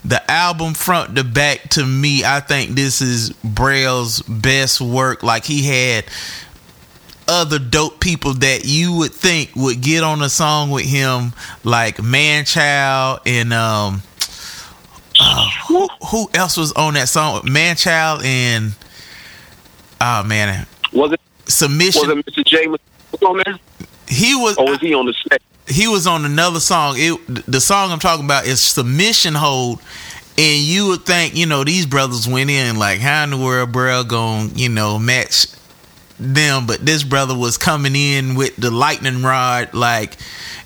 the 0.08 0.32
album 0.32 0.74
front 0.76 1.16
to 1.16 1.24
back 1.24 1.70
to 1.72 1.86
me, 1.86 2.24
I 2.24 2.40
think 2.40 2.72
this 2.72 3.02
is 3.02 3.32
Braille's 3.44 4.22
best 4.22 4.80
work. 4.80 5.24
Like 5.24 5.46
he 5.46 5.64
had 5.64 6.06
other 7.28 7.58
dope 7.58 8.00
people 8.00 8.34
that 8.36 8.66
you 8.66 8.96
would 8.98 9.12
think 9.12 9.52
would 9.56 9.82
get 9.82 10.04
on 10.04 10.22
a 10.22 10.30
song 10.30 10.70
with 10.70 10.86
him, 10.86 11.34
like 11.64 11.98
Manchild 11.98 13.22
and 13.26 13.52
um, 13.52 14.04
uh, 15.20 15.50
who 15.68 15.88
who 16.12 16.30
else 16.34 16.56
was 16.56 16.72
on 16.74 16.94
that 16.94 17.10
song? 17.10 17.42
Manchild 17.42 18.24
and 18.24 18.76
oh 20.02 20.24
man, 20.24 20.68
was 20.94 21.14
it 21.14 21.22
submission? 21.46 22.08
Was 22.08 22.18
it 22.18 22.26
Mr. 22.26 22.46
James 22.46 22.78
on 23.26 23.42
there? 23.44 23.60
He 24.08 24.36
was. 24.36 24.56
Or 24.58 24.70
was 24.70 24.80
he 24.80 24.94
on 24.94 25.08
the 25.08 25.14
set? 25.28 25.42
He 25.76 25.88
was 25.88 26.08
on 26.08 26.24
another 26.24 26.62
song. 26.62 26.96
It 26.98 27.46
the 27.46 27.60
song 27.60 27.92
I'm 27.92 28.00
talking 28.00 28.24
about 28.24 28.48
is 28.48 28.62
submission 28.62 29.36
hold. 29.36 29.82
And 30.38 30.62
you 30.62 30.88
would 30.88 31.06
think, 31.06 31.36
you 31.36 31.46
know, 31.46 31.64
these 31.64 31.86
brothers 31.86 32.28
went 32.28 32.50
in 32.50 32.78
like, 32.78 33.00
how 33.00 33.24
in 33.24 33.30
the 33.30 33.38
world, 33.38 33.72
bro, 33.72 34.04
gonna, 34.04 34.50
you 34.54 34.68
know, 34.68 35.00
match 35.00 35.48
them, 36.20 36.66
but 36.66 36.86
this 36.86 37.04
brother 37.04 37.38
was 37.38 37.58
coming 37.58 37.96
in 37.96 38.36
with 38.36 38.56
the 38.58 38.72
lightning 38.72 39.24
rod, 39.24 39.74
like, 39.74 40.18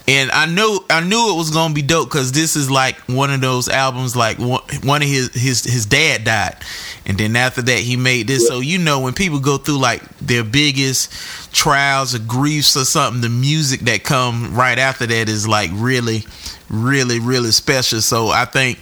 and 0.09 0.31
I 0.31 0.47
knew 0.47 0.79
I 0.89 1.01
knew 1.01 1.33
it 1.33 1.37
was 1.37 1.51
gonna 1.51 1.75
be 1.75 1.83
dope 1.83 2.09
because 2.09 2.31
this 2.31 2.55
is 2.55 2.71
like 2.71 2.97
one 3.01 3.29
of 3.29 3.41
those 3.41 3.69
albums, 3.69 4.15
like 4.15 4.39
one, 4.39 5.03
of 5.03 5.07
his 5.07 5.31
his 5.35 5.63
his 5.63 5.85
dad 5.85 6.23
died, 6.23 6.57
and 7.05 7.15
then 7.15 7.35
after 7.35 7.61
that 7.61 7.77
he 7.77 7.95
made 7.95 8.25
this. 8.25 8.47
So 8.47 8.59
you 8.59 8.79
know 8.79 9.01
when 9.01 9.13
people 9.13 9.39
go 9.39 9.59
through 9.59 9.77
like 9.77 10.01
their 10.17 10.43
biggest 10.43 11.11
trials 11.53 12.15
or 12.15 12.19
griefs 12.19 12.75
or 12.75 12.85
something, 12.85 13.21
the 13.21 13.29
music 13.29 13.81
that 13.81 14.03
come 14.03 14.55
right 14.55 14.79
after 14.79 15.05
that 15.05 15.29
is 15.29 15.47
like 15.47 15.69
really, 15.73 16.23
really, 16.71 17.19
really 17.19 17.51
special. 17.51 18.01
So 18.01 18.29
I 18.29 18.45
think 18.45 18.79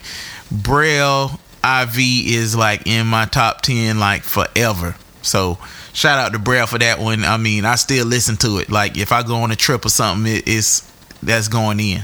Braille 0.49 1.31
IV 1.61 1.97
is 1.97 2.55
like 2.55 2.87
in 2.87 3.05
my 3.05 3.25
top 3.25 3.63
ten 3.63 3.99
like 3.99 4.23
forever. 4.23 4.95
So 5.23 5.57
shout 5.91 6.19
out 6.19 6.31
to 6.31 6.39
Braille 6.39 6.67
for 6.67 6.79
that 6.79 6.99
one. 6.99 7.25
I 7.25 7.35
mean, 7.35 7.65
I 7.65 7.75
still 7.75 8.05
listen 8.05 8.37
to 8.37 8.59
it. 8.59 8.69
Like 8.69 8.97
if 8.97 9.11
I 9.11 9.23
go 9.23 9.35
on 9.35 9.51
a 9.51 9.57
trip 9.57 9.83
or 9.83 9.89
something, 9.89 10.33
it, 10.33 10.47
it's 10.47 10.89
that's 11.21 11.47
going 11.47 11.79
in. 11.79 12.03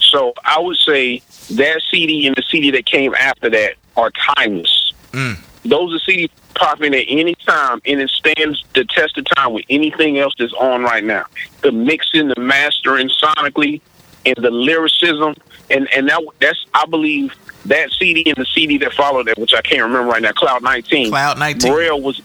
So 0.00 0.34
I 0.44 0.60
would 0.60 0.76
say 0.76 1.22
that 1.50 1.82
CD 1.90 2.26
and 2.26 2.36
the 2.36 2.42
CD 2.50 2.70
that 2.72 2.86
came 2.86 3.14
after 3.14 3.50
that 3.50 3.74
are 3.96 4.10
timeless. 4.10 4.92
Mm. 5.12 5.38
Those 5.64 5.94
are 5.94 6.10
CDs 6.10 6.30
popping 6.54 6.94
at 6.94 7.04
any 7.08 7.34
time, 7.34 7.80
and 7.84 8.00
it 8.00 8.10
stands 8.10 8.64
the 8.74 8.84
test 8.84 9.18
of 9.18 9.24
time 9.36 9.52
with 9.52 9.64
anything 9.68 10.18
else 10.18 10.34
that's 10.38 10.52
on 10.54 10.82
right 10.82 11.04
now. 11.04 11.24
The 11.62 11.72
mixing, 11.72 12.28
the 12.28 12.40
mastering 12.40 13.08
sonically, 13.08 13.80
and 14.24 14.36
the 14.36 14.50
lyricism, 14.50 15.34
and 15.70 15.88
and 15.92 16.08
that 16.08 16.22
that's 16.40 16.64
I 16.74 16.86
believe 16.86 17.34
that 17.66 17.90
CD 17.92 18.24
and 18.26 18.36
the 18.36 18.46
CD 18.46 18.78
that 18.78 18.92
followed 18.92 19.26
that, 19.26 19.38
which 19.38 19.54
I 19.54 19.60
can't 19.60 19.82
remember 19.82 20.10
right 20.10 20.22
now, 20.22 20.32
Cloud 20.32 20.62
19. 20.62 21.10
Cloud 21.10 21.38
19. 21.38 21.72
Braille 21.72 22.00
was 22.00 22.20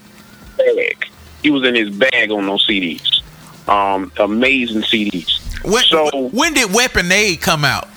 bag. 0.56 1.06
He 1.42 1.50
was 1.50 1.66
in 1.66 1.74
his 1.74 1.90
bag 1.90 2.30
on 2.30 2.46
those 2.46 2.66
CDs. 2.66 3.21
Um, 3.68 4.10
amazing 4.18 4.82
CDs. 4.82 5.40
When, 5.64 5.84
so 5.84 6.28
when 6.28 6.54
did 6.54 6.72
Weapon 6.72 7.10
Aid 7.12 7.40
come 7.40 7.64
out? 7.64 7.88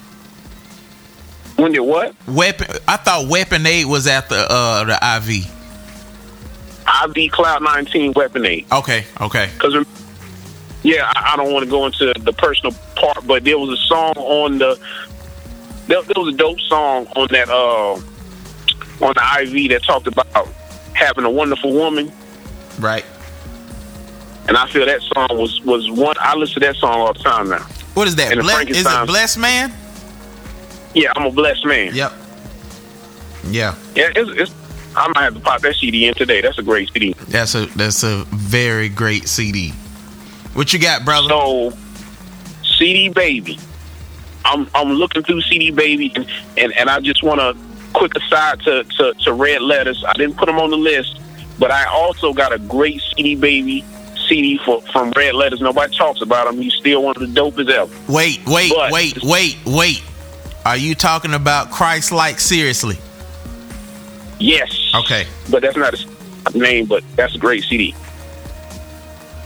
When 1.56 1.72
did 1.72 1.80
what? 1.80 2.16
Weapon. 2.28 2.68
I 2.88 2.98
thought 2.98 3.28
Weapon 3.28 3.66
Aid 3.66 3.86
was 3.88 4.08
after 4.08 4.36
uh, 4.36 4.84
the 4.84 5.00
IV. 5.18 5.52
IV 7.10 7.32
Cloud 7.32 7.64
19 7.64 8.14
Weapon 8.14 8.46
Aid. 8.46 8.66
Okay. 8.72 9.06
Okay. 9.22 9.50
Because 9.54 9.86
yeah, 10.84 11.12
I, 11.16 11.34
I 11.34 11.36
don't 11.36 11.52
want 11.52 11.64
to 11.66 11.70
go 11.70 11.86
into 11.86 12.14
the 12.20 12.34
personal 12.34 12.74
part, 12.96 13.26
but 13.26 13.44
there 13.44 13.58
was 13.58 13.80
a 13.80 13.82
song 13.88 14.14
on 14.18 14.60
the 14.60 14.80
there, 15.88 16.02
there 16.04 16.24
was 16.24 16.34
a 16.34 16.38
dope 16.38 16.60
song 16.62 17.08
on 17.16 17.28
that 17.32 17.50
uh 17.50 17.94
on 17.94 19.14
the 19.14 19.42
IV 19.42 19.70
that 19.72 19.84
talked 19.84 20.08
about 20.08 20.28
having 20.94 21.26
a 21.26 21.30
wonderful 21.30 21.74
woman. 21.74 22.12
Right. 22.80 23.06
And 24.48 24.58
I 24.58 24.68
feel 24.68 24.86
that 24.86 25.02
song 25.02 25.28
was 25.32 25.62
was 25.62 25.90
one. 25.90 26.16
I 26.20 26.36
listen 26.36 26.62
to 26.62 26.68
that 26.68 26.76
song 26.76 27.00
all 27.00 27.14
the 27.14 27.20
time 27.20 27.50
now. 27.50 27.66
What 27.96 28.08
is 28.08 28.16
that? 28.18 28.32
And 28.34 28.42
Ble- 28.42 28.70
is 28.70 28.86
it 28.86 29.08
Blessed 29.08 29.40
Man? 29.40 29.74
Yeah, 30.96 31.12
I'm 31.16 31.26
a 31.26 31.32
blessed 31.32 31.66
man. 31.66 31.94
Yep. 31.94 32.14
Yeah. 33.48 33.76
Yeah, 33.96 34.12
it's, 34.16 34.32
it's 34.40 34.56
I 34.96 35.12
might 35.14 35.24
have 35.24 35.34
to 35.34 35.42
pop 35.42 35.62
that 35.62 35.76
CD 35.76 36.08
in 36.08 36.14
today. 36.14 36.42
That's 36.42 36.58
a 36.58 36.64
great 36.64 36.90
CD. 36.92 37.14
That's 37.28 37.54
a 37.54 37.66
that's 37.68 38.04
a 38.04 38.24
very 38.32 38.88
great 38.88 39.28
CD. 39.28 39.72
What 40.54 40.72
you 40.72 40.80
got, 40.80 41.04
brother? 41.04 41.28
So, 41.28 41.74
CD 42.64 43.10
Baby. 43.10 43.60
I'm 44.46 44.70
I'm 44.74 44.94
looking 44.94 45.22
through 45.24 45.42
CD 45.42 45.70
Baby, 45.72 46.14
and 46.16 46.26
and, 46.58 46.72
and 46.78 46.90
I 46.90 47.02
just 47.02 47.24
want 47.24 47.42
to 47.42 47.58
quick 47.94 48.16
aside 48.16 48.62
to, 48.62 48.84
to 48.84 49.14
to 49.16 49.34
Red 49.34 49.62
Letters. 49.62 50.04
I 50.08 50.14
didn't 50.14 50.38
put 50.38 50.46
them 50.46 50.60
on 50.60 50.70
the 50.70 50.78
list, 50.78 51.20
but 51.60 51.72
I 51.72 51.86
also 51.86 52.32
got 52.32 52.54
a 52.54 52.60
great 52.60 53.02
CD 53.02 53.36
Baby 53.36 53.84
CD 54.28 54.58
for 54.58 54.82
from 54.94 55.12
Red 55.16 55.36
Letters. 55.36 55.62
Nobody 55.62 55.96
talks 55.96 56.22
about 56.22 56.48
him. 56.48 56.62
He's 56.62 56.74
still 56.74 57.04
one 57.04 57.16
of 57.16 57.22
the 57.22 57.28
dopest 57.42 57.70
ever. 57.70 57.92
Wait, 58.12 58.40
wait, 58.46 58.72
But- 58.76 58.92
wait, 58.92 59.22
wait, 59.24 59.58
wait. 59.66 60.02
Are 60.66 60.78
you 60.78 60.96
talking 60.96 61.34
about 61.34 61.70
Christ 61.72 62.12
like 62.12 62.40
seriously? 62.40 62.98
Yes. 64.40 64.92
Okay. 64.96 65.26
But 65.50 65.62
that's 65.62 65.78
not 65.78 65.94
his 65.96 66.06
name, 66.56 66.86
but 66.86 67.04
that's 67.16 67.36
a 67.36 67.38
great 67.38 67.64
CD. 67.64 67.94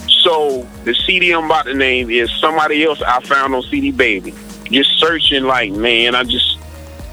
So 0.08 0.68
the 0.86 0.94
CD 0.94 1.32
I'm 1.32 1.46
about 1.46 1.66
to 1.66 1.74
name 1.74 2.10
is 2.10 2.32
somebody 2.40 2.84
else 2.84 3.02
I 3.02 3.20
found 3.22 3.54
on 3.56 3.64
CD 3.64 3.92
Baby. 3.92 4.34
Just 4.72 5.00
searching 5.00 5.44
like, 5.44 5.72
man, 5.72 6.16
I 6.16 6.24
just 6.24 6.58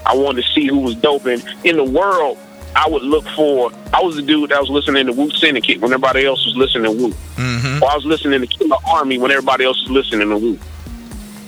I 0.04 0.14
wanted 0.14 0.44
to 0.44 0.52
see 0.52 0.66
who 0.66 0.78
was 0.78 0.94
doping 0.96 1.42
in 1.64 1.76
the 1.76 1.84
world 1.84 2.38
I 2.76 2.88
would 2.88 3.02
look 3.02 3.26
for 3.28 3.72
I 3.94 4.02
was 4.02 4.16
the 4.16 4.22
dude 4.22 4.50
that 4.50 4.60
was 4.60 4.68
listening 4.68 5.06
to 5.06 5.12
Wu 5.12 5.30
Syndicate 5.30 5.80
when 5.80 5.92
everybody 5.92 6.26
else 6.26 6.44
was 6.44 6.56
listening 6.56 6.84
to 6.84 6.92
Wu. 6.92 7.08
Mm-hmm. 7.36 7.82
Or 7.82 7.90
I 7.90 7.94
was 7.96 8.04
listening 8.04 8.40
to 8.40 8.46
Killer 8.46 8.76
Army 8.86 9.16
when 9.16 9.30
everybody 9.30 9.64
else 9.64 9.80
was 9.82 9.90
listening 9.90 10.28
to 10.28 10.36
Wu. 10.36 10.58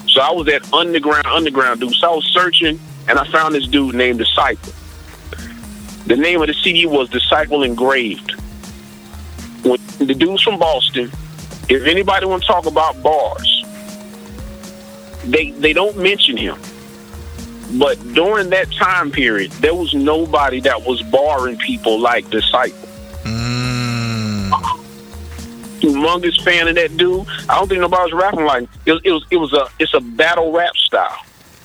So 0.06 0.22
I 0.22 0.32
was 0.32 0.46
that 0.46 0.72
underground 0.72 1.26
underground 1.26 1.80
dude. 1.80 1.94
So 1.94 2.12
I 2.12 2.14
was 2.16 2.24
searching 2.26 2.80
and 3.08 3.18
I 3.18 3.26
found 3.30 3.54
this 3.54 3.66
dude 3.66 3.94
named 3.94 4.18
Disciple. 4.18 4.72
The 6.06 6.16
name 6.16 6.40
of 6.40 6.48
the 6.48 6.54
CD 6.54 6.86
was 6.86 7.10
Disciple 7.10 7.62
Engraved. 7.62 8.32
When 9.62 9.78
the 9.98 10.14
dude's 10.14 10.42
from 10.42 10.58
Boston, 10.58 11.12
if 11.68 11.84
anybody 11.84 12.24
want 12.24 12.42
to 12.42 12.46
talk 12.46 12.64
about 12.64 13.02
bars, 13.02 13.64
they 15.24 15.50
they 15.50 15.74
don't 15.74 15.98
mention 15.98 16.38
him. 16.38 16.58
But 17.72 17.98
during 18.14 18.48
that 18.50 18.72
time 18.72 19.10
period, 19.10 19.52
there 19.52 19.74
was 19.74 19.92
nobody 19.92 20.60
that 20.60 20.86
was 20.86 21.02
barring 21.02 21.58
people 21.58 22.00
like 22.00 22.28
Disciple. 22.30 22.88
Mm. 23.24 24.50
Humongous 25.80 26.42
fan 26.42 26.68
of 26.68 26.76
that 26.76 26.96
dude. 26.96 27.26
I 27.48 27.56
don't 27.56 27.68
think 27.68 27.80
nobody 27.80 28.02
was 28.04 28.12
rapping 28.12 28.44
like 28.44 28.68
it 28.86 28.92
was. 28.92 29.02
It 29.04 29.12
was, 29.12 29.26
it 29.30 29.36
was 29.36 29.52
a 29.52 29.68
it's 29.78 29.92
a 29.94 30.00
battle 30.00 30.50
rap 30.50 30.74
style. 30.76 31.18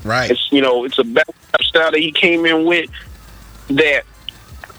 Right. 0.04 0.30
It's 0.30 0.52
you 0.52 0.62
know 0.62 0.84
it's 0.84 1.00
a 1.00 1.04
battle 1.04 1.36
rap 1.54 1.64
style 1.64 1.92
that 1.92 2.00
he 2.00 2.12
came 2.12 2.46
in 2.46 2.66
with. 2.66 2.90
That 3.70 4.04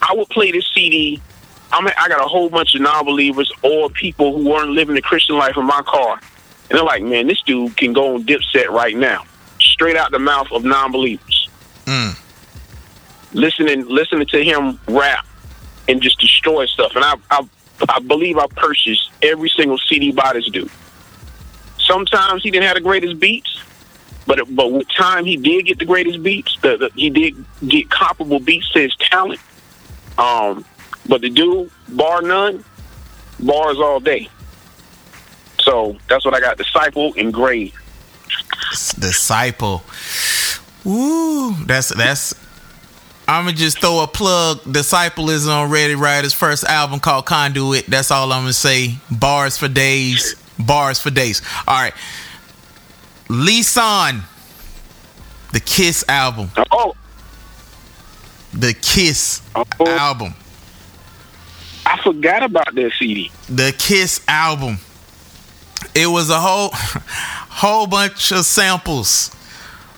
I 0.02 0.14
would 0.14 0.28
play 0.28 0.52
this 0.52 0.66
CD. 0.74 1.20
I 1.72 1.80
mean, 1.80 1.94
I 1.98 2.08
got 2.08 2.20
a 2.20 2.28
whole 2.28 2.50
bunch 2.50 2.74
of 2.74 2.82
non-believers 2.82 3.50
or 3.62 3.88
people 3.90 4.36
who 4.36 4.48
weren't 4.48 4.70
living 4.70 4.94
the 4.94 5.02
Christian 5.02 5.36
life 5.36 5.56
in 5.56 5.64
my 5.64 5.82
car, 5.86 6.20
and 6.68 6.78
they're 6.78 6.84
like, 6.84 7.02
"Man, 7.02 7.26
this 7.26 7.40
dude 7.40 7.76
can 7.78 7.94
go 7.94 8.14
on 8.14 8.24
Dipset 8.24 8.68
right 8.68 8.96
now, 8.96 9.24
straight 9.74 9.96
out 9.96 10.10
the 10.10 10.18
mouth 10.18 10.50
of 10.52 10.64
non-believers." 10.64 11.48
Mm. 11.86 12.18
Listening, 13.32 13.86
listening 13.88 14.26
to 14.28 14.42
him 14.42 14.78
rap 14.86 15.26
and 15.88 16.00
just 16.00 16.18
destroy 16.18 16.66
stuff, 16.66 16.94
and 16.94 17.04
I, 17.04 17.14
I, 17.30 17.46
I 17.88 17.98
believe 18.00 18.38
I 18.38 18.46
purchased 18.46 19.10
every 19.22 19.50
single 19.50 19.78
CD 19.78 20.12
by 20.12 20.32
this 20.32 20.48
dude. 20.48 20.70
Sometimes 21.78 22.42
he 22.42 22.50
didn't 22.50 22.66
have 22.66 22.76
the 22.76 22.80
greatest 22.80 23.18
beats, 23.18 23.60
but 24.26 24.40
but 24.54 24.72
with 24.72 24.88
time 24.90 25.24
he 25.24 25.36
did 25.36 25.66
get 25.66 25.78
the 25.78 25.84
greatest 25.84 26.22
beats. 26.22 26.56
The, 26.62 26.76
the, 26.76 26.90
he 26.94 27.10
did 27.10 27.44
get 27.66 27.90
comparable 27.90 28.40
beats 28.40 28.70
to 28.70 28.80
his 28.80 28.96
talent. 28.96 29.40
Um, 30.16 30.64
but 31.06 31.20
the 31.20 31.28
dude, 31.28 31.70
bar 31.88 32.22
none, 32.22 32.64
bars 33.40 33.78
all 33.78 34.00
day. 34.00 34.28
So 35.60 35.96
that's 36.08 36.24
what 36.24 36.34
I 36.34 36.40
got. 36.40 36.56
Disciple 36.56 37.12
Engraved. 37.14 37.76
Disciple. 38.94 39.82
Woo. 40.84 41.54
That's 41.64 41.88
that's 41.94 42.34
I'ma 43.26 43.52
just 43.52 43.80
throw 43.80 44.02
a 44.02 44.06
plug. 44.06 44.60
Disciple 44.70 45.30
is 45.30 45.48
on 45.48 45.70
Ready 45.70 45.94
Writer's 45.94 46.34
first 46.34 46.64
album 46.64 47.00
called 47.00 47.26
Conduit. 47.26 47.86
That's 47.86 48.10
all 48.10 48.32
I'm 48.32 48.42
gonna 48.42 48.52
say. 48.52 48.96
Bars 49.10 49.56
for 49.56 49.68
days. 49.68 50.34
Bars 50.58 51.00
for 51.00 51.10
days. 51.10 51.40
All 51.66 51.80
right. 51.80 51.94
Lisan. 53.28 54.22
The 55.52 55.60
Kiss 55.60 56.04
album. 56.08 56.50
Oh. 56.70 56.94
The 58.52 58.74
Kiss 58.74 59.40
oh. 59.54 59.64
album. 59.80 60.34
I 61.86 62.00
forgot 62.02 62.42
about 62.42 62.74
that 62.74 62.92
CD. 62.98 63.30
The 63.48 63.74
Kiss 63.78 64.20
album. 64.28 64.78
It 65.94 66.06
was 66.06 66.28
a 66.30 66.40
whole 66.40 66.70
whole 67.54 67.86
bunch 67.86 68.32
of 68.32 68.44
samples 68.44 69.28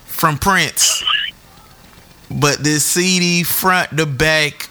from 0.04 0.38
Prince. 0.38 1.02
but 2.30 2.58
this 2.58 2.84
CD 2.84 3.42
front 3.42 3.96
to 3.96 4.06
back 4.06 4.68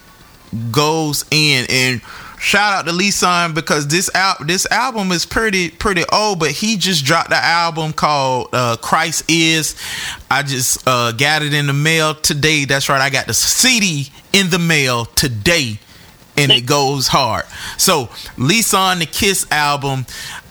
goes 0.72 1.26
in 1.32 1.66
and 1.70 2.02
shout 2.40 2.74
out 2.74 2.86
to 2.86 2.92
Lisan 2.92 3.54
because 3.56 3.88
this 3.88 4.10
al- 4.14 4.38
this 4.46 4.66
album 4.72 5.12
is 5.12 5.26
pretty 5.26 5.70
pretty 5.70 6.04
old, 6.12 6.40
but 6.40 6.52
he 6.52 6.78
just 6.78 7.04
dropped 7.06 7.30
the 7.30 7.38
album 7.44 7.92
called 7.94 8.50
uh, 8.54 8.78
Christ 8.78 9.24
Is. 9.30 9.76
I 10.30 10.44
just 10.44 10.88
uh, 10.88 11.12
got 11.12 11.42
it 11.42 11.54
in 11.54 11.68
the 11.68 11.74
mail 11.74 12.14
today. 12.16 12.66
That's 12.66 12.88
right, 12.90 13.02
I 13.02 13.10
got 13.10 13.28
the 13.28 13.34
CD 13.34 14.10
in 14.34 14.50
the 14.50 14.60
mail 14.60 15.06
today, 15.06 15.80
and 16.38 16.52
it 16.52 16.66
goes 16.66 17.08
hard. 17.08 17.46
So 17.78 18.08
Lisan 18.38 19.00
the 19.00 19.06
Kiss 19.06 19.50
album, 19.52 20.06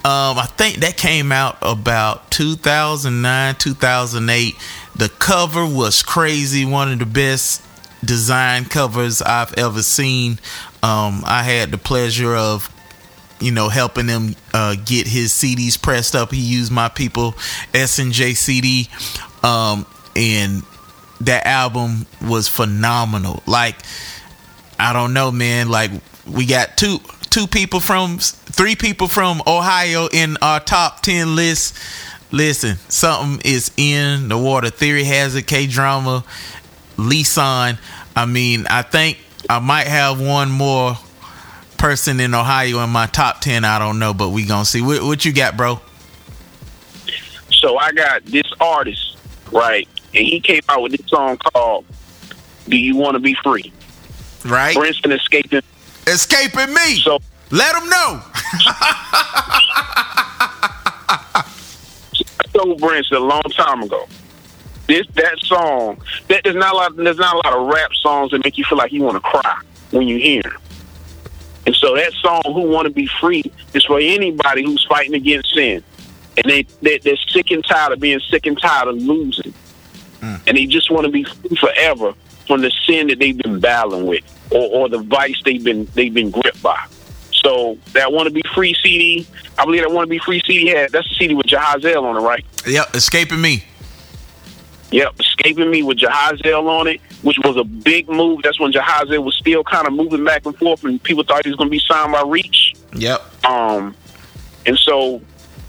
um, 0.05 0.39
I 0.39 0.47
think 0.57 0.79
that 0.79 0.97
came 0.97 1.33
out 1.33 1.59
about 1.63 2.31
2009 2.31 3.55
2008. 3.57 4.55
The 4.97 5.09
cover 5.09 5.67
was 5.67 6.03
crazy, 6.03 6.65
one 6.65 6.93
of 6.93 6.99
the 6.99 7.07
best 7.07 7.63
design 8.05 8.65
covers 8.65 9.23
I've 9.23 9.55
ever 9.55 9.83
seen. 9.83 10.39
Um, 10.83 11.23
I 11.25 11.43
had 11.43 11.71
the 11.71 11.79
pleasure 11.79 12.35
of, 12.35 12.71
you 13.41 13.51
know, 13.51 13.69
helping 13.69 14.09
him 14.09 14.37
uh, 14.53 14.77
get 14.85 15.07
his 15.07 15.33
CDs 15.33 15.81
pressed 15.81 16.15
up. 16.15 16.31
He 16.31 16.41
used 16.41 16.71
my 16.71 16.89
people 16.89 17.35
S 17.73 17.99
and 17.99 18.13
J 18.13 18.35
CD, 18.35 18.89
um, 19.43 19.87
and 20.15 20.63
that 21.21 21.47
album 21.47 22.07
was 22.23 22.49
phenomenal. 22.49 23.43
Like, 23.47 23.77
I 24.85 24.93
don't 24.93 25.15
know, 25.15 25.33
man. 25.33 25.71
Like, 25.71 25.91
we 26.27 26.45
got 26.45 26.77
two 26.77 26.99
two 27.31 27.47
people 27.47 27.81
from 27.81 28.19
three 28.19 28.77
people 28.77 29.09
from 29.09 29.41
Ohio 29.47 30.09
in 30.13 30.37
our 30.43 30.61
top 30.61 31.01
ten 31.01 31.35
list. 31.35 31.79
Listen, 32.31 32.77
something 32.91 33.41
is 33.51 33.71
in 33.79 34.29
the 34.29 34.37
water. 34.37 34.69
Theory 34.69 35.05
Hazit. 35.05 35.47
K 35.47 35.67
drama, 35.67 36.23
Lisan. 36.99 37.79
I 38.15 38.27
mean, 38.27 38.67
I 38.69 38.83
think 38.83 39.19
I 39.49 39.59
might 39.59 39.87
have 39.87 40.21
one 40.21 40.51
more 40.51 40.99
person 41.79 42.21
in 42.21 42.35
Ohio 42.35 42.85
in 42.85 42.91
my 42.91 43.07
top 43.07 43.41
ten. 43.41 43.65
I 43.65 43.79
don't 43.79 43.99
know, 43.99 44.13
but 44.13 44.31
we 44.31 44.45
gonna 44.45 44.67
see. 44.67 44.83
What, 44.83 45.03
what 45.03 45.25
you 45.25 45.33
got, 45.33 45.57
bro? 45.57 45.81
So 47.51 47.79
I 47.79 47.91
got 47.93 48.23
this 48.27 48.53
artist, 48.61 49.17
right, 49.51 49.89
and 50.13 50.27
he 50.27 50.41
came 50.41 50.61
out 50.69 50.83
with 50.83 50.93
this 50.93 51.09
song 51.09 51.39
called 51.39 51.87
"Do 52.69 52.77
You 52.77 52.97
Want 52.97 53.15
to 53.15 53.21
Be 53.21 53.35
Free?" 53.43 53.73
Right. 54.45 54.75
For 54.75 54.85
instance, 54.85 55.23
escaping, 55.23 55.63
escaping 56.07 56.75
me. 56.75 56.97
So 56.97 57.19
let 57.51 57.75
them 57.75 57.89
know. 57.89 58.23
I 61.27 62.47
told 62.53 62.81
Brinson 62.81 63.17
a 63.17 63.21
long 63.21 63.43
time 63.43 63.83
ago. 63.83 64.07
This 64.87 65.07
that 65.15 65.39
song 65.41 65.99
that 66.29 66.43
there's 66.45 66.57
not 66.57 66.75
a 66.75 66.77
lot 66.77 66.97
there's 66.97 67.17
not 67.17 67.35
a 67.35 67.49
lot 67.49 67.59
of 67.59 67.67
rap 67.69 67.91
songs 67.95 68.33
that 68.33 68.45
make 68.45 68.59
you 68.59 68.65
feel 68.65 68.77
like 68.77 68.93
you 68.93 69.03
want 69.03 69.17
to 69.17 69.21
cry 69.21 69.61
when 69.93 70.07
you 70.07 70.19
hear. 70.19 70.43
'em. 70.45 70.59
And 71.67 71.75
so 71.75 71.95
that 71.97 72.13
song, 72.13 72.43
"Who 72.45 72.63
Want 72.69 72.87
to 72.87 72.91
Be 72.91 73.07
Free," 73.07 73.51
is 73.73 73.85
for 73.85 73.99
anybody 73.99 74.63
who's 74.63 74.85
fighting 74.85 75.15
against 75.15 75.55
sin, 75.55 75.83
and 76.37 76.51
they, 76.51 76.67
they 76.83 76.99
they're 76.99 77.17
sick 77.29 77.51
and 77.51 77.65
tired 77.65 77.93
of 77.93 78.01
being 78.01 78.21
sick 78.29 78.45
and 78.45 78.61
tired 78.61 78.89
of 78.89 78.97
losing, 78.97 79.55
mm. 80.21 80.41
and 80.47 80.57
they 80.57 80.67
just 80.67 80.91
want 80.91 81.07
to 81.07 81.11
be 81.11 81.25
free 81.25 81.57
forever 81.57 82.13
from 82.47 82.61
the 82.61 82.71
sin 82.87 83.09
that 83.09 83.19
they've 83.19 83.37
been 83.37 83.61
battling 83.61 84.07
with, 84.07 84.25
or, 84.51 84.69
or 84.71 84.89
the 84.89 84.99
vice 84.99 85.41
they've 85.45 85.63
been 85.63 85.87
they've 85.95 86.15
been 86.15 86.31
gripped 86.31 86.63
by. 86.63 86.87
So 87.33 87.79
that 87.93 88.13
"Want 88.13 88.29
to 88.29 88.33
Be 88.33 88.43
Free" 88.55 88.75
CD, 88.83 89.27
I 89.59 89.65
believe 89.65 89.83
that 89.83 89.91
"Want 89.91 90.07
to 90.07 90.11
Be 90.11 90.19
Free" 90.19 90.41
CD 90.47 90.69
had 90.69 90.93
that's 90.93 91.09
the 91.09 91.15
CD 91.15 91.35
with 91.35 91.47
Jahaziel 91.47 92.03
on 92.03 92.17
it, 92.17 92.21
right? 92.21 92.45
Yep, 92.67 92.95
escaping 92.95 93.41
me. 93.41 93.65
Yep, 94.91 95.19
escaping 95.19 95.71
me 95.71 95.83
with 95.83 95.99
Jahaziel 95.99 96.69
on 96.69 96.87
it, 96.87 97.01
which 97.23 97.39
was 97.45 97.57
a 97.57 97.65
big 97.65 98.09
move. 98.09 98.43
That's 98.43 98.61
when 98.61 98.73
Jahaziel 98.73 99.25
was 99.25 99.37
still 99.37 99.65
kind 99.65 99.87
of 99.87 99.93
moving 99.93 100.25
back 100.25 100.47
and 100.47 100.57
forth, 100.57 100.85
and 100.85 101.03
people 101.03 101.25
thought 101.25 101.45
he 101.45 101.51
was 101.51 101.57
going 101.57 101.69
to 101.69 101.73
be 101.73 101.81
signed 101.81 102.13
by 102.13 102.23
Reach. 102.23 102.75
Yep. 102.95 103.45
Um, 103.45 103.95
and 104.67 104.79
so 104.79 105.21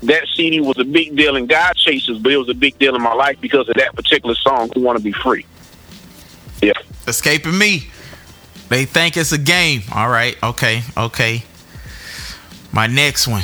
that 0.03 0.27
CD 0.35 0.61
was 0.61 0.77
a 0.77 0.83
big 0.83 1.15
deal 1.15 1.35
in 1.35 1.47
God 1.47 1.75
Chasers, 1.75 2.19
but 2.19 2.31
it 2.31 2.37
was 2.37 2.49
a 2.49 2.53
big 2.53 2.77
deal 2.77 2.95
in 2.95 3.01
my 3.01 3.13
life 3.13 3.39
because 3.41 3.67
of 3.67 3.75
that 3.75 3.95
particular 3.95 4.35
song, 4.35 4.69
"Who 4.75 4.81
Want 4.81 4.97
to 4.97 5.03
Be 5.03 5.11
Free." 5.11 5.45
Yeah. 6.65 6.73
Escaping 7.07 7.57
me. 7.57 7.89
They 8.69 8.85
think 8.85 9.17
it's 9.17 9.31
a 9.31 9.37
game. 9.37 9.83
All 9.93 10.09
right. 10.09 10.35
Okay. 10.41 10.81
Okay. 10.97 11.43
My 12.71 12.87
next 12.87 13.27
one. 13.27 13.43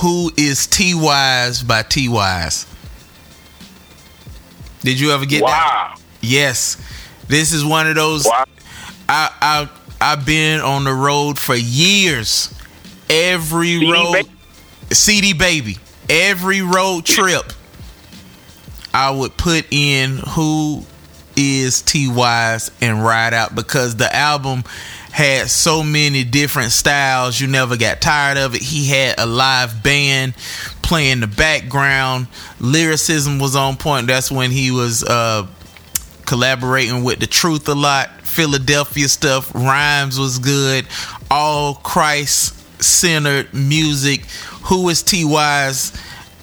Who 0.00 0.32
is 0.36 0.66
T 0.66 0.94
Wise 0.94 1.62
by 1.62 1.82
T 1.82 2.08
Wise? 2.08 2.66
Did 4.80 4.98
you 4.98 5.12
ever 5.12 5.24
get 5.24 5.40
that? 5.40 5.46
wow. 5.46 5.92
that? 5.94 6.02
Yes. 6.20 6.76
This 7.28 7.52
is 7.52 7.64
one 7.64 7.86
of 7.86 7.94
those. 7.94 8.24
Wow. 8.24 8.44
I 9.08 9.30
I 9.40 9.68
I've 10.00 10.26
been 10.26 10.60
on 10.60 10.84
the 10.84 10.92
road 10.92 11.38
for 11.38 11.54
years. 11.54 12.52
Every 13.08 13.78
CD 13.78 13.92
road 13.92 14.12
Baby? 14.12 14.30
CD 14.90 15.32
baby. 15.32 15.76
Every 16.08 16.60
road 16.60 17.04
trip 17.04 17.52
I 18.92 19.10
would 19.10 19.36
put 19.36 19.66
in 19.72 20.18
who 20.18 20.84
is 21.36 21.82
T 21.82 22.08
Wise 22.08 22.70
and 22.80 23.02
ride 23.02 23.34
out 23.34 23.54
because 23.54 23.96
the 23.96 24.14
album 24.14 24.64
had 25.10 25.48
so 25.48 25.82
many 25.82 26.24
different 26.24 26.72
styles. 26.72 27.40
You 27.40 27.46
never 27.46 27.76
got 27.76 28.00
tired 28.00 28.36
of 28.36 28.54
it. 28.54 28.62
He 28.62 28.88
had 28.88 29.18
a 29.18 29.26
live 29.26 29.82
band 29.82 30.34
playing 30.82 31.20
the 31.20 31.28
background. 31.28 32.26
Lyricism 32.58 33.38
was 33.38 33.54
on 33.54 33.76
point. 33.76 34.08
That's 34.08 34.30
when 34.32 34.50
he 34.50 34.72
was 34.72 35.04
uh, 35.04 35.46
collaborating 36.26 37.04
with 37.04 37.20
the 37.20 37.26
Truth 37.26 37.68
a 37.68 37.74
lot. 37.74 38.10
Philadelphia 38.22 39.06
stuff. 39.06 39.54
Rhymes 39.54 40.18
was 40.18 40.40
good. 40.40 40.86
All 41.30 41.74
Christ 41.74 42.82
centered 42.82 43.54
music. 43.54 44.24
Who 44.64 44.88
is 44.88 45.04
T 45.04 45.24
Wise? 45.24 45.92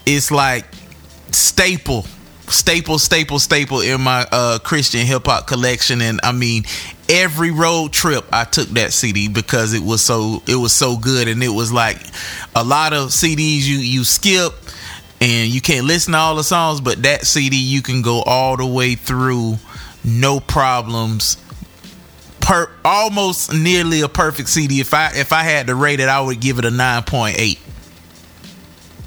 It's 0.06 0.32
like 0.32 0.66
staple 1.32 2.06
staple, 2.52 3.00
staple, 3.00 3.40
staple 3.40 3.82
in 3.82 4.02
my 4.02 4.28
uh, 4.32 4.60
Christian 4.60 5.06
hip 5.06 5.26
hop 5.26 5.48
collection. 5.48 6.02
And 6.02 6.20
I 6.24 6.32
mean, 6.32 6.64
every 7.10 7.52
road 7.52 7.94
trip 7.94 8.26
I 8.32 8.44
took 8.46 8.68
that 8.70 8.94
CD 8.94 9.28
because 9.28 9.74
it 9.74 9.84
was 9.84 10.02
so 10.02 10.42
it 10.48 10.56
was 10.56 10.74
so 10.74 10.98
good, 10.98 11.28
and 11.28 11.44
it 11.44 11.50
was 11.50 11.72
like 11.72 11.98
a 12.56 12.64
lot 12.64 12.94
of 12.94 13.10
CDs 13.10 13.64
you 13.64 13.78
you 13.78 14.04
skip 14.04 14.54
and 15.20 15.50
you 15.50 15.62
can't 15.62 15.86
listen 15.86 16.14
to 16.14 16.18
all 16.20 16.36
the 16.36 16.44
songs, 16.44 16.82
but 16.82 17.04
that 17.04 17.26
CD 17.26 17.56
you 17.56 17.82
can 17.82 18.02
go 18.02 18.22
all 18.24 18.58
the 18.58 18.66
way 18.66 18.96
through, 18.96 19.58
no 20.04 20.40
problems. 20.40 21.38
Per 22.40 22.72
almost 22.84 23.54
nearly 23.54 24.02
a 24.02 24.10
perfect 24.10 24.50
CD. 24.50 24.80
If 24.80 24.96
I 24.96 25.12
if 25.14 25.32
I 25.32 25.44
had 25.44 25.68
to 25.68 25.76
rate 25.76 26.00
it, 26.00 26.10
I 26.10 26.20
would 26.22 26.40
give 26.40 26.58
it 26.58 26.66
a 26.66 26.72
nine 26.72 27.04
point 27.04 27.40
eight. 27.40 27.60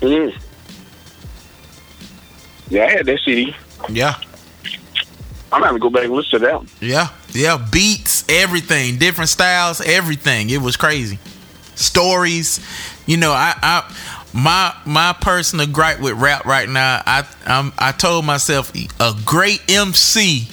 Mm. 0.00 0.38
Yeah, 2.74 2.86
I 2.86 2.90
had 2.90 3.06
that 3.06 3.20
CD. 3.20 3.54
Yeah. 3.88 4.16
I'm 5.52 5.62
gonna 5.62 5.78
go 5.78 5.90
back 5.90 6.06
and 6.06 6.12
listen 6.12 6.40
to 6.40 6.46
that. 6.46 6.56
One. 6.56 6.68
Yeah, 6.80 7.10
yeah, 7.28 7.64
beats, 7.70 8.28
everything, 8.28 8.98
different 8.98 9.30
styles, 9.30 9.80
everything. 9.80 10.50
It 10.50 10.60
was 10.60 10.76
crazy. 10.76 11.20
Stories, 11.76 12.58
you 13.06 13.16
know, 13.16 13.30
I, 13.30 13.54
I, 13.62 13.96
my, 14.32 14.74
my 14.84 15.14
personal 15.20 15.68
gripe 15.68 16.00
with 16.00 16.14
rap 16.14 16.46
right 16.46 16.68
now. 16.68 17.00
I, 17.06 17.24
I'm, 17.46 17.72
I 17.78 17.92
told 17.92 18.24
myself 18.24 18.72
a 18.98 19.12
great 19.24 19.62
MC, 19.68 20.48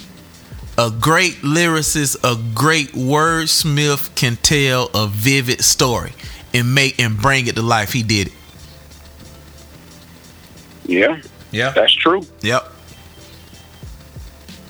a 0.78 0.92
great 0.92 1.38
lyricist, 1.38 2.18
a 2.24 2.40
great 2.54 2.90
wordsmith 2.90 4.14
can 4.14 4.36
tell 4.36 4.92
a 4.94 5.08
vivid 5.08 5.64
story 5.64 6.14
and 6.54 6.76
make 6.76 7.00
and 7.00 7.18
bring 7.18 7.48
it 7.48 7.56
to 7.56 7.64
life. 7.64 7.94
He 7.94 8.04
did 8.04 8.28
it. 8.28 8.34
Yeah, 10.86 11.22
yeah, 11.52 11.72
that's 11.72 11.94
true. 11.94 12.22
Yep. 12.42 12.72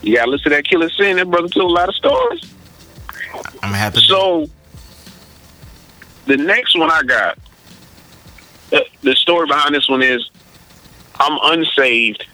You 0.01 0.15
gotta 0.15 0.31
listen 0.31 0.45
to 0.45 0.49
that 0.57 0.65
Killa 0.65 0.89
Sin. 0.89 1.17
That 1.17 1.29
brother 1.29 1.47
told 1.47 1.71
a 1.71 1.73
lot 1.73 1.89
of 1.89 1.95
stories. 1.95 2.53
I'm 3.33 3.69
gonna 3.69 3.77
have 3.77 3.93
to. 3.93 4.01
So 4.01 4.49
the 6.25 6.37
next 6.37 6.77
one 6.77 6.89
I 6.89 7.03
got, 7.03 7.37
the, 8.69 8.85
the 9.01 9.15
story 9.15 9.47
behind 9.47 9.75
this 9.75 9.87
one 9.87 10.01
is, 10.01 10.29
I'm 11.15 11.37
unsaved. 11.43 12.25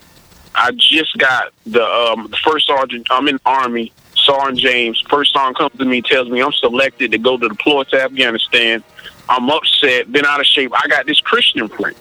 I 0.55 0.71
just 0.71 1.17
got 1.17 1.53
the 1.65 1.83
um, 1.83 2.33
first 2.43 2.67
sergeant. 2.67 3.07
I'm 3.09 3.27
in 3.27 3.35
the 3.35 3.41
army. 3.45 3.91
Sergeant 4.15 4.59
James. 4.59 5.03
First 5.09 5.33
song 5.33 5.53
comes 5.53 5.77
to 5.77 5.85
me, 5.85 6.01
tells 6.01 6.29
me 6.29 6.41
I'm 6.41 6.51
selected 6.53 7.11
to 7.11 7.17
go 7.17 7.37
to 7.37 7.47
deploy 7.47 7.83
to 7.83 8.01
Afghanistan. 8.01 8.83
I'm 9.29 9.49
upset, 9.49 10.11
been 10.11 10.25
out 10.25 10.39
of 10.39 10.45
shape. 10.45 10.71
I 10.73 10.87
got 10.87 11.05
this 11.05 11.19
Christian 11.19 11.67
friend. 11.67 11.95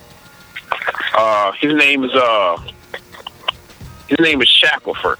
Uh, 1.15 1.53
his 1.53 1.75
name 1.75 2.05
is 2.05 2.13
uh, 2.15 2.59
his 4.09 4.19
name 4.21 4.43
is 4.43 4.49
Shackelford 4.49 5.19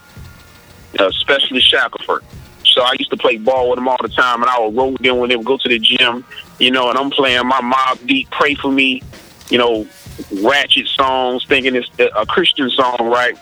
uh, 0.99 1.07
especially 1.07 1.61
Shackelford. 1.61 2.23
So 2.65 2.81
I 2.81 2.93
used 2.99 3.09
to 3.09 3.17
play 3.17 3.37
ball 3.37 3.69
with 3.69 3.79
him 3.79 3.87
all 3.87 3.97
the 4.01 4.09
time, 4.09 4.41
and 4.41 4.49
I 4.49 4.59
would 4.59 4.75
roll 4.75 4.91
with 4.91 5.01
him, 5.01 5.17
when 5.17 5.29
they 5.29 5.35
would 5.35 5.45
go 5.45 5.57
to 5.57 5.69
the 5.69 5.79
gym, 5.79 6.25
you 6.59 6.71
know, 6.71 6.89
and 6.89 6.97
I'm 6.97 7.09
playing 7.09 7.47
my 7.47 7.61
Mobb 7.61 8.05
Deep, 8.05 8.29
Pray 8.31 8.55
For 8.55 8.71
Me, 8.71 9.01
you 9.49 9.57
know, 9.57 9.87
ratchet 10.41 10.87
songs, 10.87 11.45
thinking 11.45 11.75
it's 11.75 11.89
a 11.99 12.25
Christian 12.25 12.69
song, 12.69 12.97
right? 12.99 13.37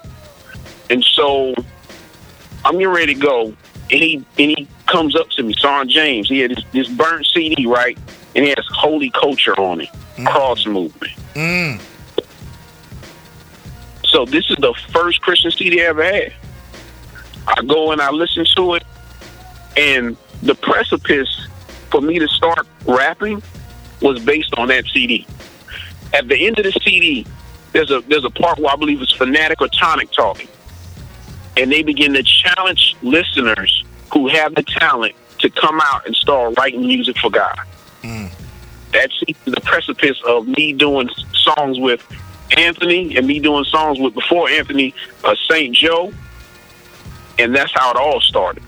And 0.89 1.03
so 1.03 1.53
I'm 2.64 2.74
getting 2.74 2.88
ready 2.88 3.14
to 3.14 3.20
go, 3.20 3.45
and 3.45 4.01
he 4.03 4.16
and 4.38 4.51
he 4.51 4.68
comes 4.86 5.16
up 5.16 5.30
to 5.32 5.43
me, 5.43 5.53
Son 5.53 5.89
James. 5.89 6.30
He 6.30 6.39
had 6.39 6.51
this, 6.51 6.64
this 6.72 6.88
burnt 6.88 7.26
CD, 7.26 7.66
right, 7.66 7.97
and 8.36 8.45
he 8.45 8.49
has 8.49 8.66
Holy 8.72 9.10
Culture 9.10 9.60
on 9.60 9.82
it, 9.82 9.89
Cross 10.26 10.66
Movement. 10.68 11.14
Mm. 11.34 11.82
So 14.16 14.24
this 14.24 14.49
is 14.49 14.55
the 14.55 14.74
first 14.93 15.20
Christian 15.20 15.51
CD 15.51 15.82
I 15.82 15.88
ever 15.88 16.01
had. 16.01 16.34
I 17.49 17.61
go 17.63 17.91
and 17.91 17.99
I 17.99 18.11
listen 18.11 18.45
to 18.55 18.76
it, 18.76 18.84
and 19.76 20.16
the 20.41 20.55
precipice 20.55 21.49
for 21.91 21.99
me 21.99 22.18
to 22.20 22.28
start 22.30 22.66
rapping 22.86 23.43
was 24.01 24.24
based 24.24 24.53
on 24.55 24.70
that 24.70 24.86
CD. 24.86 25.28
At 26.13 26.30
the 26.30 26.47
end 26.47 26.57
of 26.59 26.63
the 26.63 26.72
CD, 26.72 27.28
there's 27.74 27.91
a 27.91 27.99
there's 28.07 28.24
a 28.24 28.30
part 28.30 28.57
where 28.57 28.72
I 28.72 28.78
believe 28.78 29.01
it's 29.01 29.11
Phanatik 29.11 29.59
or 29.59 29.68
Tonic 29.68 30.09
talking, 30.13 30.47
and 31.57 31.70
they 31.70 31.84
begin 31.84 32.13
to 32.13 32.24
challenge 32.24 32.95
listeners 33.01 33.84
who 34.13 34.30
have 34.30 34.55
the 34.55 34.63
talent 34.63 35.13
to 35.39 35.49
come 35.49 35.82
out 35.82 36.05
and 36.05 36.16
start 36.16 36.57
writing 36.57 36.88
music 36.88 37.18
for 37.18 37.30
God. 37.30 37.59
Mm. 38.01 38.32
That's 38.93 39.20
the 39.43 39.59
precipice 39.66 40.22
of 40.26 40.47
me 40.47 40.72
doing 40.72 41.09
songs 41.34 41.82
with 41.82 42.01
Anthony 42.58 43.16
and 43.18 43.26
me 43.28 43.39
doing 43.39 43.64
songs 43.66 44.00
with 44.00 44.14
before 44.14 44.50
Anthony, 44.50 44.93
uh, 45.24 45.36
Saint 45.50 45.76
Joe, 45.76 46.14
and 47.39 47.56
that's 47.56 47.72
how 47.74 47.91
it 47.91 47.98
all 47.98 48.22
started. 48.22 48.64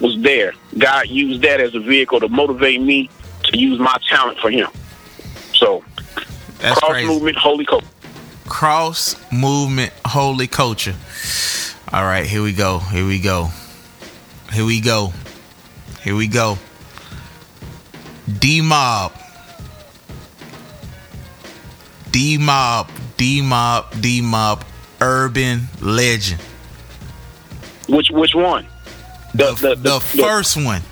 Was 0.00 0.20
there? 0.20 0.52
God 0.78 1.08
used 1.08 1.42
that 1.42 1.60
as 1.60 1.74
a 1.74 1.80
vehicle 1.80 2.18
to 2.20 2.28
motivate 2.28 2.80
me 2.80 3.08
to 3.44 3.58
use 3.58 3.78
my 3.78 3.96
talent 4.08 4.38
for 4.38 4.50
Him. 4.50 4.68
So, 5.54 5.84
That's 6.58 6.78
cross 6.80 6.92
crazy. 6.92 7.06
movement, 7.08 7.36
holy 7.36 7.64
culture. 7.64 7.86
Cross 8.48 9.16
movement, 9.32 9.92
holy 10.04 10.46
culture. 10.48 10.94
All 11.92 12.02
right, 12.04 12.26
here 12.26 12.42
we 12.42 12.52
go. 12.52 12.78
Here 12.78 13.06
we 13.06 13.20
go. 13.20 13.50
Here 14.52 14.64
we 14.64 14.80
go. 14.80 15.12
Here 16.02 16.16
we 16.16 16.26
go. 16.26 16.58
D 18.38 18.60
Mob. 18.60 19.12
D 22.12 22.38
Mob. 22.38 22.90
D 23.16 23.42
Mob. 23.42 24.00
D 24.00 24.20
Mob. 24.20 24.64
Urban 25.00 25.62
legend. 25.80 26.40
Which 27.88 28.10
which 28.10 28.34
one? 28.34 28.66
The 29.34 29.52
the, 29.54 29.74
the, 29.74 30.00
first 30.00 30.56
one. 30.56 30.82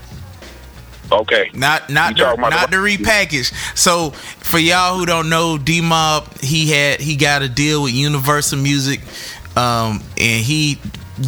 Okay. 1.12 1.50
Not 1.54 1.90
not 1.90 2.16
the, 2.16 2.34
not 2.36 2.70
the 2.70 2.76
repackage. 2.76 3.52
So 3.76 4.10
for 4.10 4.58
y'all 4.58 4.98
who 4.98 5.06
don't 5.06 5.28
know, 5.28 5.58
D 5.58 5.80
Mob 5.80 6.32
he 6.40 6.70
had 6.70 7.00
he 7.00 7.16
got 7.16 7.42
a 7.42 7.48
deal 7.48 7.82
with 7.82 7.92
Universal 7.92 8.58
Music, 8.58 9.00
um, 9.56 10.02
and 10.18 10.44
he 10.44 10.78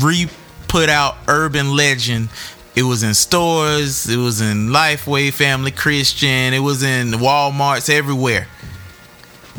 re 0.00 0.28
put 0.68 0.88
out 0.88 1.16
Urban 1.28 1.76
Legend. 1.76 2.28
It 2.74 2.84
was 2.84 3.02
in 3.02 3.12
stores. 3.12 4.08
It 4.08 4.16
was 4.16 4.40
in 4.40 4.68
Lifeway, 4.68 5.30
Family 5.32 5.70
Christian. 5.70 6.54
It 6.54 6.60
was 6.60 6.82
in 6.82 7.10
WalMarts 7.10 7.90
everywhere. 7.90 8.48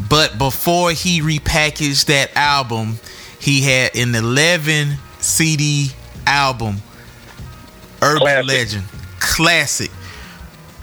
But 0.10 0.38
before 0.38 0.92
he 0.92 1.22
repackaged 1.22 2.06
that 2.06 2.36
album, 2.36 3.00
he 3.40 3.62
had 3.62 3.96
an 3.96 4.16
11 4.16 4.96
CD 5.20 5.92
album, 6.26 6.78
Urban 8.02 8.46
Legend, 8.48 8.84
classic. 9.20 9.92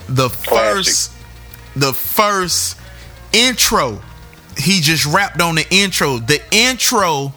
The 0.08 0.28
first, 0.28 1.12
the 1.76 1.92
first 1.92 2.76
intro, 3.32 4.00
he 4.56 4.80
just 4.80 5.06
rapped 5.06 5.40
on 5.40 5.54
the 5.54 5.66
intro. 5.70 6.18
The 6.18 6.40
intro 6.50 7.32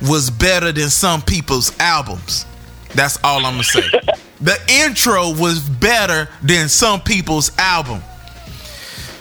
was 0.00 0.30
better 0.30 0.72
than 0.72 0.90
some 0.90 1.22
people's 1.22 1.76
albums. 1.78 2.46
That's 2.94 3.18
all 3.24 3.44
I'm 3.44 3.54
gonna 3.54 3.64
say. 3.64 3.88
the 4.40 4.58
intro 4.68 5.34
was 5.34 5.60
better 5.60 6.28
than 6.42 6.68
some 6.68 7.00
people's 7.00 7.56
album. 7.58 8.02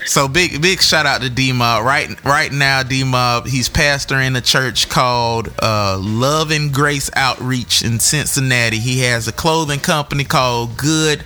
So 0.05 0.27
big 0.27 0.61
big 0.61 0.81
shout 0.81 1.05
out 1.05 1.21
to 1.21 1.29
D 1.29 1.51
Mob. 1.51 1.85
Right 1.85 2.23
right 2.25 2.51
now, 2.51 2.83
D 2.83 3.03
Mob, 3.03 3.45
he's 3.47 3.69
pastor 3.69 4.19
in 4.19 4.35
a 4.35 4.41
church 4.41 4.89
called 4.89 5.53
uh, 5.61 5.97
Love 6.01 6.51
and 6.51 6.73
Grace 6.73 7.09
Outreach 7.15 7.83
in 7.83 7.99
Cincinnati. 7.99 8.79
He 8.79 9.01
has 9.01 9.27
a 9.27 9.31
clothing 9.31 9.79
company 9.79 10.23
called 10.23 10.77
Good 10.77 11.23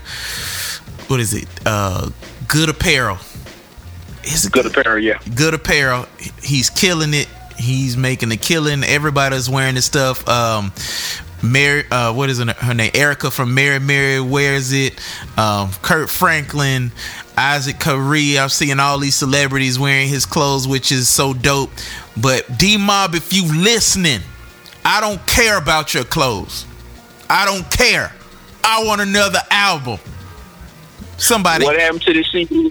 what 1.08 1.20
is 1.20 1.34
it? 1.34 1.48
Uh 1.66 2.10
Good 2.48 2.70
Apparel. 2.70 3.18
Is 4.24 4.46
it 4.46 4.52
Good 4.52 4.66
Apparel, 4.66 5.00
yeah. 5.00 5.20
Good 5.36 5.54
Apparel. 5.54 6.08
He's 6.42 6.70
killing 6.70 7.14
it. 7.14 7.28
He's 7.58 7.96
making 7.96 8.32
a 8.32 8.38
killing. 8.38 8.84
Everybody's 8.84 9.50
wearing 9.50 9.76
his 9.76 9.86
stuff. 9.86 10.28
Um 10.28 10.74
Mary, 11.44 11.84
uh, 11.92 12.12
what 12.12 12.30
is 12.32 12.40
her 12.40 12.74
name? 12.74 12.90
Erica 12.96 13.30
from 13.30 13.54
Mary 13.54 13.80
Mary 13.80 14.20
wears 14.20 14.72
it. 14.74 15.00
Um, 15.38 15.70
Kirk 15.84 16.10
Franklin, 16.10 16.92
Isaac 17.38 17.80
Carree. 17.80 18.38
I'm 18.38 18.50
seeing 18.50 18.80
all 18.80 19.00
these 19.00 19.16
celebrities 19.16 19.78
wearing 19.78 20.08
his 20.08 20.26
clothes, 20.26 20.68
which 20.68 20.92
is 20.92 21.10
so 21.10 21.34
dope. 21.34 21.72
But 22.18 22.58
D 22.58 22.78
Mob, 22.78 23.16
if 23.16 23.34
you 23.34 23.46
listening, 23.62 24.22
I 24.84 25.02
don't 25.02 25.26
care 25.28 25.58
about 25.58 25.94
your 25.94 26.04
clothes. 26.04 26.66
I 27.30 27.46
don't 27.46 27.70
care. 27.72 28.12
I 28.64 28.84
want 28.86 29.02
another 29.02 29.40
album. 29.52 30.00
Somebody. 31.18 31.66
What 31.66 31.80
happened 31.80 32.02
to 32.04 32.14
the 32.14 32.24
CD? 32.24 32.70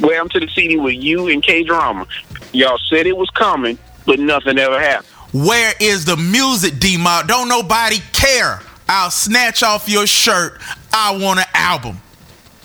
What 0.00 0.14
happened 0.14 0.32
to 0.32 0.40
the 0.40 0.48
CD 0.48 0.76
with 0.76 0.96
you 0.96 1.28
and 1.28 1.42
K 1.42 1.62
Drama? 1.62 2.06
Y'all 2.52 2.78
said 2.88 3.06
it 3.06 3.16
was 3.16 3.30
coming, 3.30 3.78
but 4.06 4.18
nothing 4.18 4.58
ever 4.58 4.80
happened. 4.80 5.06
Where 5.32 5.72
is 5.80 6.04
the 6.04 6.16
music, 6.16 6.78
D 6.78 6.96
Mob? 6.96 7.26
Don't 7.26 7.48
nobody 7.48 7.98
care. 8.12 8.60
I'll 8.88 9.10
snatch 9.10 9.62
off 9.62 9.88
your 9.88 10.06
shirt. 10.06 10.60
I 10.92 11.16
want 11.16 11.40
an 11.40 11.46
album. 11.54 12.00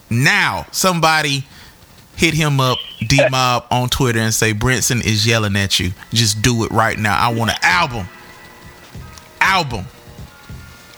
Now, 0.09 0.65
somebody 0.71 1.45
hit 2.15 2.33
him 2.33 2.59
up, 2.59 2.77
D 2.99 3.19
Mob, 3.29 3.65
on 3.71 3.89
Twitter 3.89 4.19
and 4.19 4.33
say, 4.33 4.53
Brinson 4.53 5.05
is 5.05 5.25
yelling 5.25 5.55
at 5.55 5.79
you. 5.79 5.91
Just 6.11 6.41
do 6.41 6.63
it 6.65 6.71
right 6.71 6.97
now. 6.97 7.17
I 7.17 7.33
want 7.33 7.51
an 7.51 7.57
album. 7.61 8.07
Album. 9.39 9.85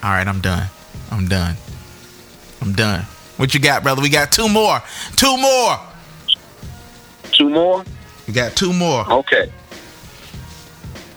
All 0.04 0.10
right, 0.10 0.28
I'm 0.28 0.42
done. 0.42 0.68
I'm 1.12 1.28
done. 1.28 1.56
I'm 2.62 2.74
done. 2.74 3.02
What 3.38 3.54
you 3.54 3.60
got, 3.60 3.84
brother? 3.84 4.02
We 4.02 4.10
got 4.10 4.32
two 4.32 4.48
more. 4.50 4.82
Two 5.16 5.38
more. 5.38 5.78
Two 7.32 7.50
more? 7.50 7.84
We 8.28 8.34
got 8.34 8.56
two 8.56 8.74
more. 8.74 9.10
Okay. 9.12 9.52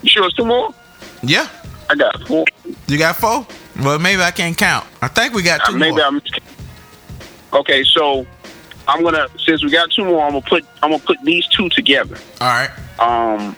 You 0.03 0.11
sure 0.11 0.27
it's 0.27 0.37
two 0.37 0.45
more? 0.45 0.75
Yeah. 1.23 1.49
I 1.89 1.95
got 1.95 2.27
four. 2.27 2.45
You 2.87 2.99
got 2.99 3.17
four? 3.17 3.47
Well, 3.81 3.99
maybe 3.99 4.23
I 4.23 4.31
can't 4.31 4.57
count. 4.57 4.87
I 5.03 5.09
think 5.09 5.35
we 5.35 5.43
got 5.43 5.61
Uh, 5.63 5.67
two 5.73 5.79
maybe 5.79 5.97
more. 5.97 6.05
I'm. 6.07 6.23
Okay, 7.55 7.85
so 7.85 8.27
I'm 8.89 9.03
gonna 9.03 9.27
since 9.45 9.63
we 9.63 9.71
got 9.71 9.91
two 9.91 10.05
more, 10.05 10.25
I'm 10.25 10.33
gonna 10.33 10.43
put 10.45 10.65
I'm 10.83 10.91
gonna 10.91 11.03
put 11.03 11.19
these 11.23 11.47
two 11.49 11.69
together. 11.69 12.17
All 12.41 12.49
right. 12.49 12.71
Um, 12.99 13.57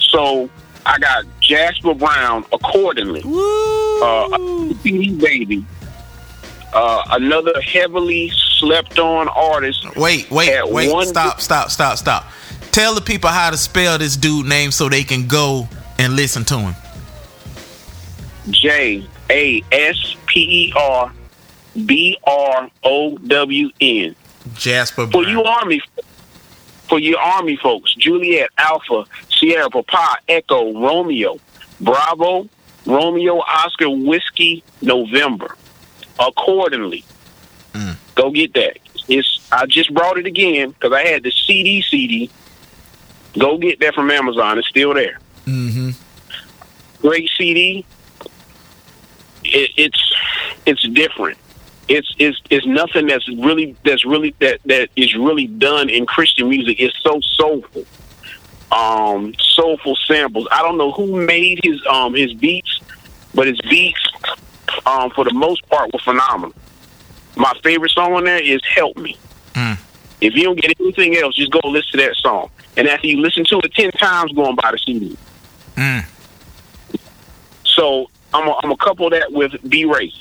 so 0.00 0.48
I 0.84 0.98
got 0.98 1.24
Jasper 1.40 1.94
Brown 1.94 2.44
accordingly. 2.52 3.22
Uh, 3.24 4.28
a 4.32 4.74
baby. 4.82 5.64
Uh, 6.72 7.02
another 7.12 7.58
heavily 7.62 8.30
slept 8.58 8.98
on 8.98 9.28
artist. 9.28 9.84
Wait, 9.96 10.30
wait, 10.30 10.68
wait. 10.70 10.92
one- 10.92 11.06
Stop, 11.06 11.40
stop, 11.40 11.70
stop, 11.70 11.96
stop. 11.96 12.26
Tell 12.70 12.94
the 12.94 13.00
people 13.00 13.30
how 13.30 13.50
to 13.50 13.56
spell 13.56 13.96
this 13.96 14.16
dude 14.16 14.46
name 14.46 14.70
so 14.70 14.88
they 14.90 15.02
can 15.02 15.26
go 15.26 15.66
and 15.98 16.14
listen 16.14 16.44
to 16.44 16.58
him. 16.58 16.74
J 18.50 19.06
A 19.30 19.62
S 19.72 20.14
P 20.26 20.40
E 20.68 20.72
R 20.76 21.10
B 21.84 22.18
R 22.24 22.70
O 22.84 23.18
W 23.18 23.70
N. 23.80 24.14
Jasper 24.54 25.06
Brown. 25.06 25.12
For 25.12 25.28
you 25.28 25.42
army, 25.42 25.82
for 26.88 26.98
you 26.98 27.16
army 27.16 27.56
folks, 27.56 27.94
Juliet 27.94 28.50
Alpha 28.58 29.04
Sierra 29.30 29.68
Papa 29.68 30.18
Echo 30.28 30.72
Romeo 30.80 31.38
Bravo 31.80 32.48
Romeo 32.86 33.38
Oscar 33.40 33.90
Whiskey 33.90 34.62
November. 34.80 35.56
Accordingly, 36.18 37.04
go 38.14 38.30
get 38.30 38.54
that. 38.54 38.78
It's 39.08 39.46
I 39.52 39.66
just 39.66 39.92
brought 39.92 40.18
it 40.18 40.26
again 40.26 40.70
because 40.70 40.92
I 40.92 41.02
had 41.04 41.22
the 41.22 41.30
CD 41.30 41.82
CD. 41.82 42.30
Go 43.38 43.58
get 43.58 43.80
that 43.80 43.94
from 43.94 44.10
Amazon. 44.10 44.58
It's 44.58 44.68
still 44.68 44.94
there. 44.94 45.18
Mm-hmm. 45.44 45.90
great 47.02 47.30
CD. 47.36 47.84
It, 49.44 49.70
it's 49.76 50.14
it's 50.64 50.82
different. 50.88 51.38
It's 51.88 52.12
it's 52.18 52.40
it's 52.50 52.66
nothing 52.66 53.06
that's 53.06 53.28
really 53.28 53.76
that's 53.84 54.04
really 54.04 54.34
that 54.40 54.60
that 54.64 54.88
is 54.96 55.14
really 55.14 55.46
done 55.46 55.88
in 55.88 56.04
Christian 56.06 56.48
music. 56.48 56.80
It's 56.80 56.96
so 57.02 57.20
soulful, 57.20 57.84
um, 58.72 59.34
soulful 59.38 59.94
samples. 59.96 60.48
I 60.50 60.62
don't 60.62 60.78
know 60.78 60.90
who 60.90 61.24
made 61.24 61.60
his 61.62 61.80
um 61.86 62.14
his 62.14 62.32
beats, 62.34 62.80
but 63.34 63.46
his 63.46 63.60
beats, 63.62 64.04
um, 64.84 65.10
for 65.10 65.24
the 65.24 65.32
most 65.32 65.68
part, 65.68 65.92
were 65.92 66.00
phenomenal. 66.00 66.54
My 67.36 67.52
favorite 67.62 67.92
song 67.92 68.14
on 68.14 68.24
there 68.24 68.42
is 68.42 68.60
"Help 68.74 68.96
Me." 68.96 69.16
If 70.20 70.34
you 70.34 70.44
don't 70.44 70.60
get 70.60 70.74
anything 70.80 71.16
else, 71.16 71.36
just 71.36 71.52
go 71.52 71.60
listen 71.64 71.92
to 71.92 72.06
that 72.06 72.16
song. 72.16 72.50
And 72.76 72.88
after 72.88 73.06
you 73.06 73.20
listen 73.20 73.44
to 73.44 73.60
it 73.60 73.72
ten 73.74 73.90
times, 73.92 74.32
go 74.32 74.46
and 74.46 74.56
buy 74.56 74.72
the 74.72 74.78
CD. 74.78 75.16
Mm. 75.76 76.04
So 77.64 78.10
I'm 78.34 78.48
a, 78.48 78.58
I'm 78.62 78.70
a 78.72 78.76
couple 78.76 79.08
that 79.10 79.30
with 79.32 79.52
B 79.68 79.84
Reith. 79.84 80.14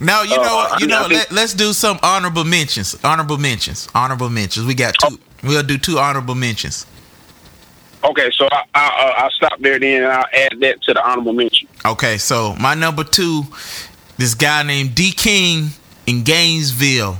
No, 0.00 0.22
you 0.22 0.34
Uh, 0.34 0.42
know, 0.42 0.54
what? 0.56 0.80
you 0.80 0.86
know. 0.86 1.06
Let, 1.08 1.30
let's 1.32 1.54
do 1.54 1.72
some 1.72 1.98
honorable 2.02 2.44
mentions. 2.44 2.96
Honorable 3.04 3.38
mentions. 3.38 3.88
Honorable 3.94 4.28
mentions. 4.30 4.66
We 4.66 4.74
got 4.74 4.94
two. 5.02 5.18
We'll 5.42 5.62
do 5.62 5.78
two 5.78 5.98
honorable 5.98 6.34
mentions. 6.34 6.86
Okay, 8.02 8.30
so 8.36 8.46
I 8.50 8.64
I 8.74 8.86
uh, 8.86 9.22
I'll 9.22 9.30
stop 9.30 9.58
there 9.60 9.78
then, 9.78 10.02
and 10.02 10.12
I'll 10.12 10.26
add 10.32 10.60
that 10.60 10.82
to 10.82 10.94
the 10.94 11.02
honorable 11.06 11.32
mention. 11.32 11.68
Okay, 11.86 12.18
so 12.18 12.54
my 12.60 12.74
number 12.74 13.02
two, 13.04 13.44
this 14.18 14.34
guy 14.34 14.62
named 14.62 14.94
D 14.94 15.12
King 15.12 15.68
in 16.06 16.22
Gainesville. 16.22 17.18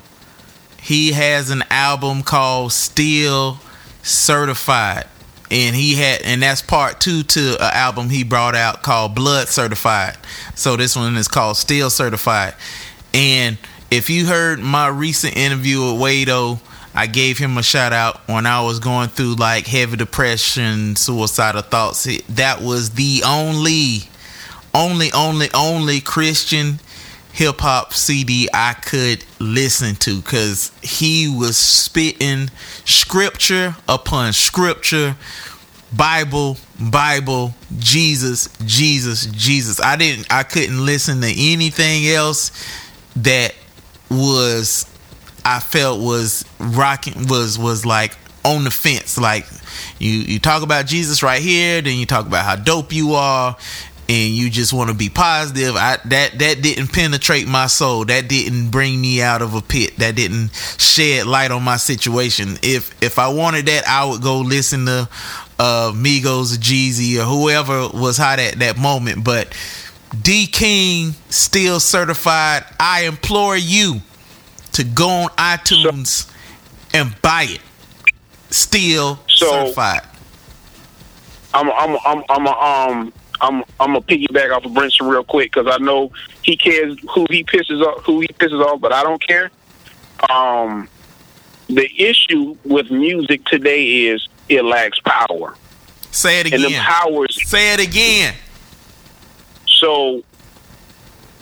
He 0.82 1.12
has 1.12 1.48
an 1.50 1.64
album 1.70 2.22
called 2.22 2.72
Still 2.72 3.58
Certified. 4.02 5.06
And 5.54 5.76
he 5.76 5.94
had 5.94 6.22
and 6.22 6.42
that's 6.42 6.62
part 6.62 7.00
two 7.00 7.22
to 7.22 7.54
an 7.60 7.70
album 7.72 8.10
he 8.10 8.24
brought 8.24 8.56
out 8.56 8.82
called 8.82 9.14
Blood 9.14 9.46
Certified. 9.46 10.16
So 10.56 10.76
this 10.76 10.96
one 10.96 11.16
is 11.16 11.28
called 11.28 11.56
Steel 11.56 11.90
Certified. 11.90 12.54
And 13.14 13.56
if 13.88 14.10
you 14.10 14.26
heard 14.26 14.58
my 14.58 14.88
recent 14.88 15.36
interview 15.36 15.92
with 15.92 16.00
Wade-O, 16.00 16.58
I 16.92 17.06
gave 17.06 17.38
him 17.38 17.56
a 17.56 17.62
shout 17.62 17.92
out 17.92 18.26
when 18.26 18.46
I 18.46 18.62
was 18.62 18.80
going 18.80 19.10
through 19.10 19.36
like 19.36 19.68
heavy 19.68 19.96
depression, 19.96 20.96
suicidal 20.96 21.62
thoughts. 21.62 22.04
That 22.30 22.60
was 22.60 22.90
the 22.90 23.22
only 23.24 24.08
only, 24.74 25.12
only, 25.12 25.48
only 25.54 26.00
Christian 26.00 26.80
hip 27.34 27.60
hop 27.60 27.92
CD 27.92 28.48
I 28.54 28.74
could 28.74 29.24
listen 29.40 29.96
to 29.96 30.20
because 30.20 30.70
he 30.82 31.28
was 31.28 31.56
spitting 31.56 32.48
scripture 32.84 33.74
upon 33.88 34.32
scripture, 34.32 35.16
Bible, 35.92 36.56
Bible, 36.80 37.52
Jesus, 37.76 38.48
Jesus, 38.64 39.26
Jesus. 39.26 39.80
I 39.80 39.96
didn't, 39.96 40.28
I 40.30 40.44
couldn't 40.44 40.86
listen 40.86 41.20
to 41.22 41.26
anything 41.26 42.06
else 42.06 42.52
that 43.16 43.52
was, 44.08 44.86
I 45.44 45.58
felt 45.58 46.00
was 46.00 46.44
rocking, 46.60 47.26
was, 47.26 47.58
was 47.58 47.84
like 47.84 48.16
on 48.44 48.62
the 48.62 48.70
fence. 48.70 49.18
Like 49.18 49.44
you, 49.98 50.10
you 50.10 50.38
talk 50.38 50.62
about 50.62 50.86
Jesus 50.86 51.24
right 51.24 51.42
here, 51.42 51.82
then 51.82 51.98
you 51.98 52.06
talk 52.06 52.26
about 52.26 52.44
how 52.44 52.54
dope 52.54 52.92
you 52.92 53.14
are, 53.14 53.56
and 54.08 54.34
you 54.34 54.50
just 54.50 54.72
want 54.72 54.90
to 54.90 54.96
be 54.96 55.08
positive. 55.08 55.76
I 55.76 55.98
that 56.06 56.38
that 56.38 56.62
didn't 56.62 56.92
penetrate 56.92 57.46
my 57.48 57.66
soul. 57.66 58.04
That 58.04 58.28
didn't 58.28 58.70
bring 58.70 59.00
me 59.00 59.22
out 59.22 59.42
of 59.42 59.54
a 59.54 59.62
pit. 59.62 59.96
That 59.98 60.16
didn't 60.16 60.50
shed 60.78 61.26
light 61.26 61.50
on 61.50 61.62
my 61.62 61.76
situation. 61.76 62.58
If 62.62 63.02
if 63.02 63.18
I 63.18 63.28
wanted 63.28 63.66
that, 63.66 63.86
I 63.88 64.04
would 64.04 64.22
go 64.22 64.40
listen 64.40 64.86
to 64.86 65.08
uh 65.58 65.92
Migos 65.94 66.54
or 66.54 66.60
Jeezy 66.60 67.18
or 67.18 67.24
whoever 67.24 67.88
was 67.88 68.16
hot 68.16 68.38
at 68.38 68.58
that 68.58 68.76
moment. 68.76 69.24
But 69.24 69.56
D 70.22 70.46
King 70.46 71.14
still 71.28 71.80
certified. 71.80 72.64
I 72.78 73.04
implore 73.04 73.56
you 73.56 74.00
to 74.72 74.84
go 74.84 75.08
on 75.08 75.28
iTunes 75.30 76.30
and 76.92 77.14
buy 77.22 77.46
it. 77.48 77.60
Still 78.50 79.18
certified. 79.28 80.02
I'm 81.52 81.70
I'm 81.70 81.98
I'm 82.04 82.24
I'm 82.28 82.46
a, 82.46 82.50
um 82.50 83.12
I'm 83.40 83.62
I'm 83.80 83.92
gonna 83.92 84.00
piggyback 84.02 84.54
off 84.54 84.64
of 84.64 84.72
Brinson 84.72 85.10
real 85.10 85.24
quick 85.24 85.52
because 85.52 85.66
I 85.72 85.82
know 85.82 86.12
he 86.42 86.56
cares 86.56 86.96
who 87.14 87.26
he 87.30 87.44
pisses 87.44 87.82
off 87.84 88.02
who 88.04 88.20
he 88.20 88.28
pisses 88.28 88.64
off, 88.64 88.80
but 88.80 88.92
I 88.92 89.02
don't 89.02 89.20
care. 89.26 89.50
Um, 90.30 90.88
the 91.68 91.88
issue 92.02 92.56
with 92.64 92.90
music 92.90 93.44
today 93.46 94.06
is 94.06 94.28
it 94.48 94.62
lacks 94.64 95.00
power. 95.00 95.54
Say 96.10 96.40
it 96.40 96.52
And 96.52 96.62
the 96.62 96.68
again. 96.68 96.82
powers. 96.84 97.48
Say 97.48 97.74
it 97.74 97.80
again. 97.80 98.34
So, 99.66 100.22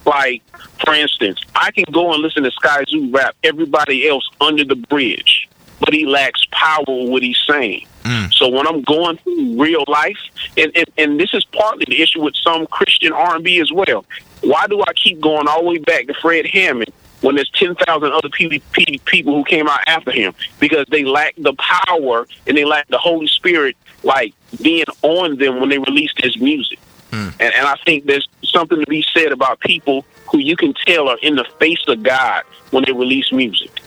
like 0.07 0.43
for 0.84 0.95
instance, 0.95 1.40
I 1.55 1.70
can 1.70 1.84
go 1.93 2.12
and 2.12 2.22
listen 2.22 2.43
to 2.45 2.51
Skyzoo 2.51 3.14
rap 3.14 3.36
everybody 3.45 4.09
else 4.09 4.28
under 4.40 4.64
the 4.64 4.76
bridge, 4.76 5.49
but 5.80 5.93
he 5.93 6.07
lacks 6.07 6.45
power 6.51 6.84
what 6.86 7.22
he's 7.22 7.38
saying. 7.49 7.86
Mm. 8.03 8.33
So 8.33 8.49
when 8.49 8.67
I'm 8.67 8.83
going 8.83 9.17
through 9.19 9.61
real 9.61 9.85
life, 9.87 10.19
and, 10.57 10.73
and, 10.75 10.87
and 10.99 11.21
this 11.21 11.33
is 11.35 11.45
partly 11.45 11.85
the 11.89 12.03
issue 12.03 12.23
with 12.23 12.35
some 12.37 12.67
Christian 12.67 13.13
R&B 13.13 13.61
as 13.61 13.73
well. 13.73 14.05
Why 14.43 14.67
do 14.67 14.83
I 14.83 14.93
keep 14.95 15.21
going 15.21 15.47
all 15.49 15.63
the 15.63 15.71
way 15.71 15.79
back 15.79 16.07
to 16.09 16.15
Fred 16.15 16.47
Hammond 16.47 16.93
when 17.21 17.37
there's 17.37 17.51
10,000 17.51 18.13
other 18.13 18.29
people, 18.29 18.59
people 19.05 19.35
who 19.35 19.45
came 19.45 19.69
out 19.69 19.81
after 19.87 20.11
him? 20.11 20.35
Because 20.59 20.87
they 20.91 21.05
lack 21.05 21.35
the 21.37 21.55
power 21.55 22.27
and 22.47 22.57
they 22.57 22.65
lack 22.65 22.89
the 22.89 22.99
Holy 22.99 23.29
Spirit, 23.29 23.77
like 24.03 24.35
being 24.61 24.87
on 25.03 25.39
them 25.39 25.61
when 25.61 25.69
they 25.69 25.79
released 25.79 26.21
his 26.21 26.37
music. 26.41 26.79
Mm. 27.13 27.35
And, 27.39 27.55
and 27.55 27.67
I 27.67 27.77
think 27.85 28.07
there's 28.07 28.29
something 28.43 28.81
to 28.81 28.87
be 28.87 29.05
said 29.15 29.33
about 29.33 29.61
people 29.61 30.05
who 30.31 30.39
you 30.39 30.57
can 30.57 30.75
tell 30.75 31.09
are 31.09 31.19
in 31.19 31.37
the 31.37 31.45
face 31.61 31.85
of 31.87 32.03
God 32.03 32.43
when 32.71 32.85
they 32.85 32.93
release 32.93 33.31
music. 33.33 33.82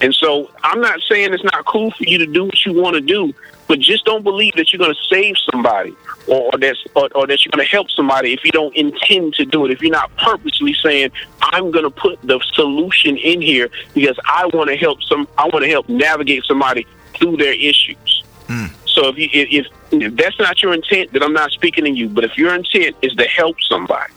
And 0.00 0.14
so 0.14 0.50
I'm 0.62 0.80
not 0.80 1.00
saying 1.08 1.34
it's 1.34 1.44
not 1.44 1.64
cool 1.64 1.90
for 1.90 2.04
you 2.04 2.18
to 2.18 2.26
do 2.26 2.44
what 2.44 2.64
you 2.64 2.72
want 2.72 2.94
to 2.94 3.00
do, 3.00 3.34
but 3.66 3.80
just 3.80 4.04
don't 4.04 4.22
believe 4.22 4.54
that 4.54 4.72
you're 4.72 4.78
going 4.78 4.94
to 4.94 5.04
save 5.08 5.36
somebody 5.50 5.94
or, 6.28 6.52
or 6.52 6.58
that's 6.58 6.82
or, 6.94 7.08
or 7.14 7.26
that 7.26 7.44
you're 7.44 7.50
going 7.50 7.64
to 7.64 7.70
help 7.70 7.90
somebody 7.90 8.32
if 8.32 8.44
you 8.44 8.52
don't 8.52 8.74
intend 8.76 9.34
to 9.34 9.44
do 9.44 9.64
it. 9.64 9.72
If 9.72 9.82
you're 9.82 9.90
not 9.90 10.14
purposely 10.16 10.74
saying 10.74 11.10
I'm 11.42 11.70
going 11.70 11.84
to 11.84 11.90
put 11.90 12.20
the 12.22 12.40
solution 12.52 13.16
in 13.16 13.40
here 13.40 13.70
because 13.94 14.18
I 14.26 14.46
want 14.46 14.70
to 14.70 14.76
help 14.76 15.02
some, 15.02 15.26
I 15.36 15.48
want 15.48 15.64
to 15.64 15.70
help 15.70 15.88
navigate 15.88 16.44
somebody 16.44 16.86
through 17.14 17.36
their 17.38 17.54
issues. 17.54 18.24
Hmm. 18.46 18.66
So 18.86 19.08
if, 19.08 19.18
you, 19.18 19.28
if 19.32 19.66
if 19.90 20.16
that's 20.16 20.38
not 20.38 20.62
your 20.62 20.74
intent, 20.74 21.12
then 21.12 21.22
I'm 21.22 21.32
not 21.32 21.50
speaking 21.50 21.84
to 21.84 21.90
you. 21.90 22.08
But 22.08 22.24
if 22.24 22.36
your 22.38 22.54
intent 22.54 22.96
is 23.02 23.14
to 23.14 23.24
help 23.24 23.56
somebody, 23.62 24.12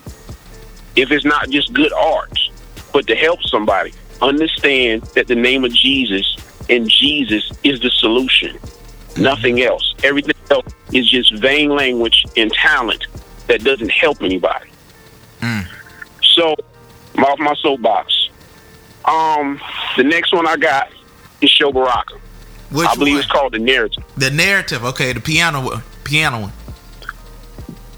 if 0.95 1.11
it's 1.11 1.25
not 1.25 1.49
just 1.49 1.73
good 1.73 1.93
art, 1.93 2.37
but 2.93 3.07
to 3.07 3.15
help 3.15 3.41
somebody, 3.43 3.93
understand 4.21 5.03
that 5.15 5.27
the 5.27 5.35
name 5.35 5.63
of 5.63 5.73
Jesus 5.73 6.37
and 6.69 6.87
Jesus 6.89 7.51
is 7.63 7.79
the 7.79 7.89
solution. 7.89 8.57
Nothing 9.17 9.61
else. 9.61 9.93
Everything 10.03 10.35
else 10.49 10.73
is 10.93 11.09
just 11.09 11.33
vain 11.35 11.69
language 11.69 12.25
and 12.37 12.51
talent 12.53 13.07
that 13.47 13.63
doesn't 13.63 13.91
help 13.91 14.21
anybody. 14.21 14.69
So, 16.23 16.55
I'm 17.15 17.25
off 17.25 17.39
my 17.39 17.53
soapbox. 17.55 18.29
Um, 19.05 19.59
the 19.97 20.03
next 20.03 20.31
one 20.31 20.47
I 20.47 20.55
got 20.55 20.89
is 21.41 21.49
Sho 21.49 21.71
Baraka. 21.71 22.15
Which 22.71 22.87
I 22.87 22.95
believe 22.95 23.15
one? 23.15 23.19
it's 23.21 23.29
called 23.31 23.53
the 23.53 23.59
narrative. 23.59 24.03
The 24.15 24.29
narrative. 24.31 24.85
Okay, 24.85 25.11
the 25.11 25.19
piano 25.19 25.65
one- 25.65 25.83
piano 26.05 26.41
one. 26.41 26.53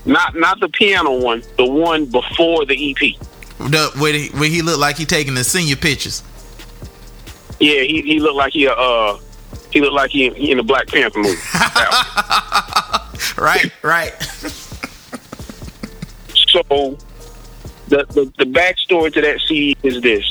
Not 0.05 0.35
not 0.35 0.59
the 0.59 0.69
piano 0.69 1.11
one, 1.19 1.43
the 1.57 1.65
one 1.65 2.05
before 2.05 2.65
the 2.65 2.91
EP. 2.91 3.15
The 3.59 3.91
where 3.97 4.13
he, 4.13 4.29
where 4.29 4.49
he 4.49 4.61
looked 4.61 4.79
like 4.79 4.97
he 4.97 5.05
taking 5.05 5.35
the 5.35 5.43
senior 5.43 5.75
pictures. 5.75 6.23
Yeah, 7.59 7.81
he, 7.81 8.01
he 8.01 8.19
looked 8.19 8.35
like 8.35 8.53
he 8.53 8.67
uh 8.67 9.17
he 9.71 9.81
looked 9.81 9.93
like 9.93 10.11
he, 10.11 10.29
he 10.31 10.51
in 10.51 10.57
the 10.57 10.63
Black 10.63 10.87
Panther 10.87 11.19
movie. 11.19 11.35
right, 13.37 13.71
right. 13.81 14.13
so 16.35 16.97
the, 17.87 18.05
the 18.09 18.31
the 18.37 18.45
backstory 18.45 19.11
to 19.13 19.21
that 19.21 19.39
CD 19.41 19.77
is 19.83 20.01
this. 20.01 20.25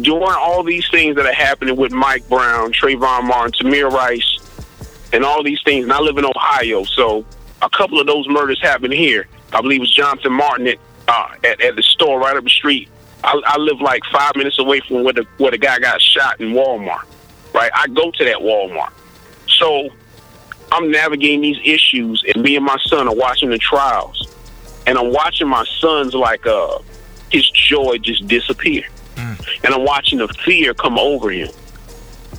During 0.00 0.22
all 0.22 0.62
these 0.62 0.88
things 0.90 1.16
that 1.16 1.26
are 1.26 1.34
happening 1.34 1.76
with 1.76 1.92
Mike 1.92 2.26
Brown, 2.28 2.72
Trayvon 2.72 3.24
Martin, 3.24 3.52
Tamir 3.52 3.90
Rice, 3.90 4.38
and 5.12 5.24
all 5.24 5.42
these 5.42 5.60
things, 5.64 5.84
and 5.84 5.92
I 5.92 6.00
live 6.00 6.16
in 6.16 6.24
Ohio, 6.24 6.84
so 6.84 7.24
a 7.60 7.68
couple 7.68 8.00
of 8.00 8.06
those 8.06 8.26
murders 8.28 8.60
happened 8.60 8.94
here. 8.94 9.26
I 9.52 9.60
believe 9.60 9.80
it 9.80 9.80
was 9.80 9.94
Jonathan 9.94 10.32
Martin 10.32 10.68
at, 10.68 10.78
uh, 11.08 11.34
at, 11.44 11.60
at 11.60 11.76
the 11.76 11.82
store 11.82 12.20
right 12.20 12.36
up 12.36 12.44
the 12.44 12.50
street. 12.50 12.88
I, 13.24 13.40
I 13.46 13.58
live 13.58 13.80
like 13.80 14.02
five 14.12 14.34
minutes 14.36 14.58
away 14.58 14.80
from 14.80 15.04
where 15.04 15.12
the 15.12 15.26
where 15.38 15.50
the 15.50 15.58
guy 15.58 15.78
got 15.78 16.00
shot 16.00 16.40
in 16.40 16.52
Walmart. 16.52 17.04
Right, 17.54 17.70
I 17.74 17.86
go 17.88 18.10
to 18.10 18.24
that 18.24 18.38
Walmart. 18.38 18.92
So 19.46 19.90
I'm 20.72 20.90
navigating 20.90 21.42
these 21.42 21.58
issues, 21.64 22.24
and 22.32 22.42
me 22.42 22.56
and 22.56 22.64
my 22.64 22.78
son 22.86 23.06
are 23.06 23.14
watching 23.14 23.50
the 23.50 23.58
trials, 23.58 24.34
and 24.86 24.98
I'm 24.98 25.12
watching 25.12 25.48
my 25.48 25.64
son's 25.64 26.14
like 26.14 26.46
uh 26.46 26.78
his 27.30 27.48
joy 27.50 27.98
just 27.98 28.26
disappear, 28.26 28.84
and 29.64 29.74
I'm 29.74 29.84
watching 29.84 30.18
the 30.18 30.28
fear 30.28 30.74
come 30.74 30.98
over 30.98 31.30
him, 31.30 31.50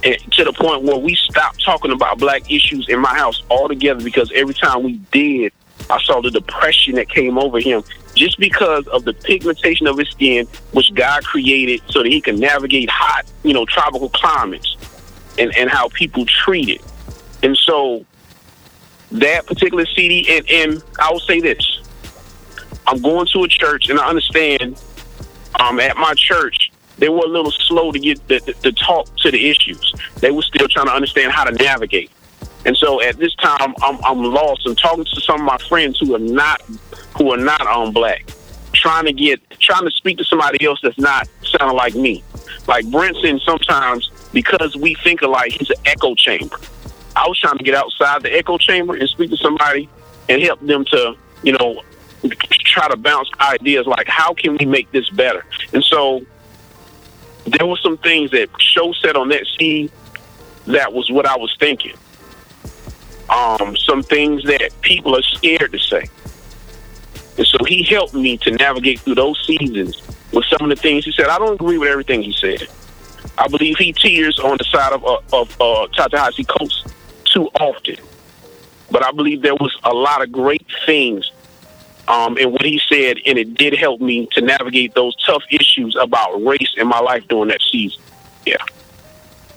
and 0.04 0.18
to 0.34 0.44
the 0.44 0.54
point 0.54 0.84
where 0.84 0.98
we 0.98 1.16
stopped 1.16 1.64
talking 1.64 1.92
about 1.92 2.18
black 2.20 2.52
issues 2.52 2.90
in 2.90 3.00
my 3.00 3.14
house 3.16 3.42
altogether 3.50 4.04
because 4.04 4.32
every 4.36 4.54
time 4.54 4.84
we 4.84 4.94
did, 5.12 5.54
I 5.90 6.02
saw 6.04 6.22
the 6.22 6.32
depression 6.32 6.96
that 6.96 7.10
came 7.10 7.38
over 7.38 7.60
him 7.60 7.84
just 8.16 8.40
because 8.40 8.88
of 8.88 9.06
the 9.06 9.14
pigmentation 9.14 9.88
of 9.88 9.98
his 9.98 10.10
skin, 10.10 10.48
which 10.72 10.94
God 10.94 11.24
created 11.24 11.82
so 11.90 12.04
that 12.04 12.12
he 12.12 12.22
can 12.22 12.40
navigate 12.40 12.90
hot, 12.90 13.26
you 13.44 13.54
know, 13.54 13.66
tropical 13.66 14.10
climates, 14.10 14.78
and 15.38 15.56
and 15.58 15.70
how 15.70 15.90
people 15.90 16.26
treat 16.26 16.70
it, 16.70 16.82
and 17.42 17.58
so 17.58 18.06
that 19.12 19.46
particular 19.46 19.86
CD, 19.86 20.28
and, 20.38 20.50
and 20.50 20.84
I 21.00 21.12
will 21.12 21.20
say 21.20 21.40
this. 21.40 21.80
I'm 22.86 23.02
going 23.02 23.28
to 23.28 23.44
a 23.44 23.48
church, 23.48 23.90
and 23.90 23.98
I 23.98 24.10
understand 24.10 24.82
um, 25.60 25.80
at 25.80 25.96
my 25.96 26.14
church, 26.16 26.72
they 26.98 27.10
were 27.10 27.24
a 27.24 27.28
little 27.28 27.52
slow 27.52 27.92
to 27.92 28.00
get 28.00 28.28
the, 28.28 28.40
the, 28.40 28.54
to 28.54 28.72
talk 28.74 29.16
to 29.18 29.32
the 29.32 29.50
issues. 29.50 29.94
They 30.18 30.32
were 30.32 30.42
still 30.42 30.68
trying 30.68 30.88
to 30.88 30.94
understand 30.94 31.32
how 31.32 31.44
to 31.46 31.52
navigate. 31.52 32.12
And 32.66 32.78
so 32.78 33.02
at 33.02 33.18
this 33.18 33.36
time, 33.36 33.74
I'm, 33.82 34.00
I'm 34.06 34.24
lost. 34.24 34.66
I'm 34.66 34.76
talking 34.76 35.06
to 35.06 35.22
some 35.22 35.42
of 35.42 35.46
my 35.46 35.58
friends 35.70 36.00
who 36.00 36.16
are 36.16 36.20
not 36.20 36.62
who 37.18 37.32
are 37.32 37.38
not 37.38 37.66
on 37.68 37.92
black, 37.92 38.26
trying 38.72 39.06
to 39.06 39.14
get 39.14 39.42
trying 39.60 39.86
to 39.86 39.92
speak 39.92 40.18
to 40.18 40.24
somebody 40.24 40.66
else 40.66 40.80
that's 40.82 40.98
not 40.98 41.28
sounding 41.44 41.76
like 41.76 41.96
me. 41.96 42.24
Like 42.68 42.86
Brinson, 42.86 43.40
sometimes 43.42 44.10
because 44.32 44.76
we 44.76 44.96
think 44.96 45.22
alike, 45.22 45.52
he's 45.52 45.70
an 45.70 45.78
echo 45.86 46.16
chamber. 46.16 46.58
I 47.16 47.28
was 47.28 47.40
trying 47.40 47.58
to 47.58 47.64
get 47.64 47.76
outside 47.76 48.24
the 48.24 48.36
echo 48.36 48.58
chamber 48.58 48.96
and 48.96 49.08
speak 49.10 49.30
to 49.30 49.38
somebody 49.38 49.88
and 50.30 50.42
help 50.42 50.60
them 50.62 50.86
to, 50.86 51.16
you 51.44 51.52
know, 51.54 51.84
try 52.50 52.88
to 52.88 52.98
bounce 52.98 53.30
ideas 53.40 53.86
like 53.86 54.08
how 54.08 54.34
can 54.34 54.58
we 54.58 54.66
make 54.66 54.92
this 54.92 55.10
better. 55.10 55.46
And 55.74 55.84
so 55.84 56.26
there 57.46 57.68
were 57.68 57.78
some 57.78 57.98
things 57.98 58.32
that 58.32 58.50
Sho 58.60 58.94
said 58.94 59.16
on 59.16 59.30
that 59.30 59.46
scene 59.60 59.92
that 60.68 60.94
was 60.94 61.12
what 61.12 61.26
I 61.26 61.38
was 61.38 61.56
thinking. 61.60 61.96
Um, 63.30 63.76
some 63.78 64.04
things 64.04 64.44
that 64.44 64.70
people 64.82 65.16
are 65.16 65.22
scared 65.22 65.72
to 65.72 65.80
say. 65.80 66.08
And 67.38 67.48
so 67.48 67.64
he 67.64 67.84
helped 67.84 68.14
me 68.14 68.38
to 68.38 68.52
navigate 68.52 69.00
through 69.00 69.16
those 69.16 69.44
seasons 69.46 70.02
with 70.32 70.46
some 70.46 70.70
of 70.70 70.70
the 70.70 70.82
things 70.82 71.06
he 71.06 71.12
said. 71.12 71.28
I 71.28 71.40
don't 71.40 71.54
agree 71.54 71.78
with 71.78 71.90
everything 71.90 72.22
he 72.22 72.34
said. 72.34 72.68
I 73.38 73.48
believe 73.48 73.78
he 73.78 73.94
tears 73.94 74.40
on 74.40 74.58
the 74.58 74.64
side 74.66 74.94
of 74.94 75.04
uh, 75.06 75.20
of 75.32 75.62
uh, 75.62 75.88
Ta-Nehisi 75.88 76.48
Coates 76.48 76.84
too 77.26 77.50
often. 77.60 77.98
But 78.92 79.04
I 79.04 79.12
believe 79.12 79.42
there 79.42 79.56
was 79.56 79.76
a 79.84 79.94
lot 79.94 80.22
of 80.22 80.32
great 80.32 80.68
things 80.86 81.32
um, 82.08 82.38
in 82.38 82.52
what 82.52 82.62
he 82.62 82.80
said, 82.88 83.18
and 83.26 83.38
it 83.40 83.56
did 83.56 83.74
help 83.74 84.02
me 84.02 84.28
to 84.34 84.42
navigate 84.42 84.94
those 84.94 85.16
tough 85.26 85.44
issues 85.50 85.96
about 86.00 86.44
race 86.46 86.74
in 86.78 86.88
my 86.88 87.00
life 87.00 87.28
during 87.28 87.50
that 87.50 87.62
season. 87.62 88.02
Yeah. 88.46 88.58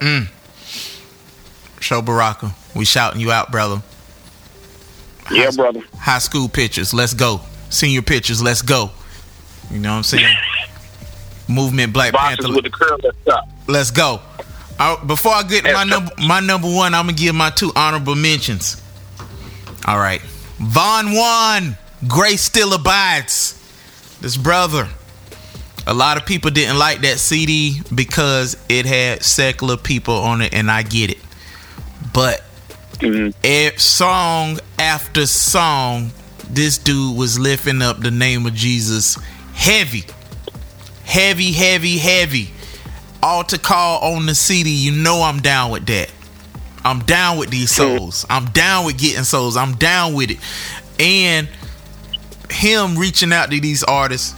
Mm. 0.01 0.29
Sho 1.81 2.03
Baraka, 2.03 2.55
we 2.75 2.85
shouting 2.85 3.21
you 3.21 3.31
out, 3.33 3.51
brother. 3.51 3.83
High, 5.25 5.37
yeah, 5.37 5.51
brother. 5.51 5.83
High 5.99 6.19
school 6.19 6.49
pictures, 6.49 6.95
let's 6.95 7.15
go. 7.15 7.41
Senior 7.71 8.03
pictures, 8.03 8.43
let's 8.43 8.63
go. 8.63 8.91
You 9.71 9.79
know 9.81 9.91
what 9.91 9.97
I'm 9.99 10.03
saying? 10.05 10.37
Movement 11.49 11.93
Black 11.93 12.13
Boxes 12.13 12.45
Panther. 12.45 12.55
with 12.55 12.65
the 12.65 12.71
curl. 12.71 12.99
Let's 13.69 13.91
go. 13.91 14.21
I, 14.79 15.03
before 15.05 15.33
I 15.33 15.43
get 15.43 15.65
my 15.65 15.85
number 15.85 16.11
my 16.19 16.41
number 16.41 16.69
one, 16.69 16.95
I'm 16.95 17.07
gonna 17.07 17.17
give 17.17 17.35
my 17.35 17.51
two 17.51 17.73
honorable 17.75 18.15
mentions. 18.15 18.83
All 19.87 19.97
right, 19.99 20.21
Von 20.59 21.15
Juan, 21.15 21.77
Grace 22.07 22.43
still 22.43 22.73
abides. 22.75 23.55
This 24.21 24.37
brother. 24.37 24.89
A 25.89 25.95
lot 25.95 26.17
of 26.17 26.27
people 26.27 26.51
didn't 26.51 26.79
like 26.79 27.03
that 27.03 27.19
CD 27.19 27.81
because 27.95 28.57
it 28.69 28.87
had 28.87 29.23
secular 29.23 29.77
people 29.77 30.15
on 30.15 30.43
it, 30.43 30.53
and 30.53 30.69
I 30.69 30.83
get 30.83 31.11
it. 31.11 31.19
But 32.17 32.43
mm-hmm. 32.95 33.77
song 33.77 34.59
after 34.79 35.27
song, 35.27 36.11
this 36.49 36.79
dude 36.79 37.17
was 37.17 37.39
lifting 37.39 37.83
up 37.83 38.01
the 38.01 38.11
name 38.11 38.47
of 38.47 38.55
Jesus 38.55 39.17
heavy, 39.53 40.05
heavy, 41.05 41.53
heavy, 41.53 41.99
heavy 41.99 42.51
altar 43.23 43.59
call 43.59 44.15
on 44.15 44.27
the 44.27 44.35
CD, 44.35 44.71
you 44.71 44.93
know 44.93 45.23
I'm 45.23 45.41
down 45.41 45.71
with 45.71 45.87
that. 45.87 46.11
I'm 46.85 47.01
down 47.01 47.39
with 47.39 47.51
these 47.51 47.71
souls. 47.73 48.25
I'm 48.31 48.47
down 48.47 48.87
with 48.87 48.99
getting 48.99 49.25
souls. 49.25 49.57
I'm 49.57 49.75
down 49.75 50.15
with 50.15 50.31
it. 50.31 50.39
And 51.01 51.49
him 52.49 52.97
reaching 52.97 53.33
out 53.33 53.51
to 53.51 53.61
these 53.61 53.83
artists, 53.83 54.35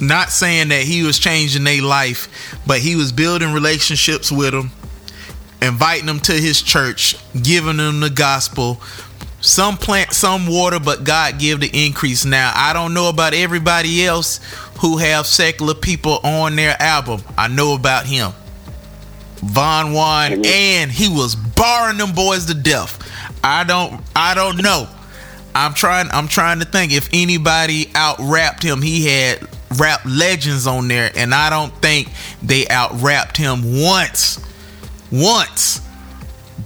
not 0.00 0.30
saying 0.30 0.68
that 0.68 0.82
he 0.82 1.02
was 1.02 1.18
changing 1.18 1.64
their 1.64 1.82
life, 1.82 2.58
but 2.66 2.80
he 2.80 2.96
was 2.96 3.12
building 3.12 3.52
relationships 3.52 4.32
with 4.32 4.52
them, 4.52 4.70
inviting 5.66 6.06
them 6.06 6.20
to 6.20 6.32
his 6.32 6.62
church, 6.62 7.16
giving 7.42 7.76
them 7.76 8.00
the 8.00 8.10
gospel. 8.10 8.80
Some 9.40 9.76
plant, 9.76 10.12
some 10.12 10.46
water, 10.46 10.80
but 10.80 11.04
God 11.04 11.38
give 11.38 11.60
the 11.60 11.70
increase. 11.86 12.24
Now, 12.24 12.52
I 12.54 12.72
don't 12.72 12.94
know 12.94 13.08
about 13.08 13.34
everybody 13.34 14.04
else 14.04 14.40
who 14.78 14.96
have 14.98 15.26
secular 15.26 15.74
people 15.74 16.18
on 16.24 16.56
their 16.56 16.80
album. 16.80 17.22
I 17.36 17.48
know 17.48 17.74
about 17.74 18.06
him. 18.06 18.32
Von 19.36 19.92
Juan 19.92 20.44
and 20.44 20.90
he 20.90 21.08
was 21.08 21.34
barring 21.36 21.98
them 21.98 22.12
boys 22.12 22.46
to 22.46 22.54
death. 22.54 22.98
I 23.44 23.64
don't 23.64 24.00
I 24.14 24.34
don't 24.34 24.62
know. 24.62 24.88
I'm 25.54 25.74
trying 25.74 26.08
I'm 26.10 26.26
trying 26.26 26.60
to 26.60 26.64
think 26.64 26.92
if 26.92 27.08
anybody 27.12 27.90
out 27.94 28.16
rapped 28.18 28.62
him. 28.62 28.82
He 28.82 29.06
had 29.06 29.46
rap 29.78 30.00
legends 30.04 30.66
on 30.66 30.88
there 30.88 31.10
and 31.14 31.34
I 31.34 31.50
don't 31.50 31.74
think 31.82 32.08
they 32.42 32.66
out 32.68 33.00
rapped 33.00 33.36
him 33.36 33.82
once. 33.82 34.40
Once. 35.10 35.80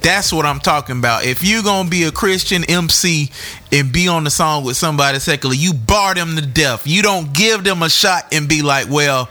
That's 0.01 0.33
what 0.33 0.47
I'm 0.47 0.61
talking 0.61 0.99
about. 0.99 1.25
If 1.25 1.43
you're 1.43 1.63
gonna 1.63 1.89
be 1.89 2.05
a 2.05 2.13
Christian 2.13 2.65
MC 2.65 3.31
and 3.73 3.93
be 3.93 4.09
on 4.09 4.25
the 4.25 4.31
song 4.31 4.65
with 4.65 4.77
somebody 4.77 5.19
secular, 5.19 5.55
you 5.55 5.75
bar 5.75 6.15
them 6.15 6.37
to 6.37 6.47
death. 6.47 6.87
You 6.87 7.03
don't 7.03 7.33
give 7.33 7.65
them 7.65 7.83
a 7.83 7.91
shot 7.91 8.33
and 8.33 8.49
be 8.49 8.63
like, 8.63 8.89
well, 8.89 9.29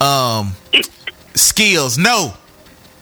um, 0.00 0.54
skills. 1.34 1.98
No. 1.98 2.34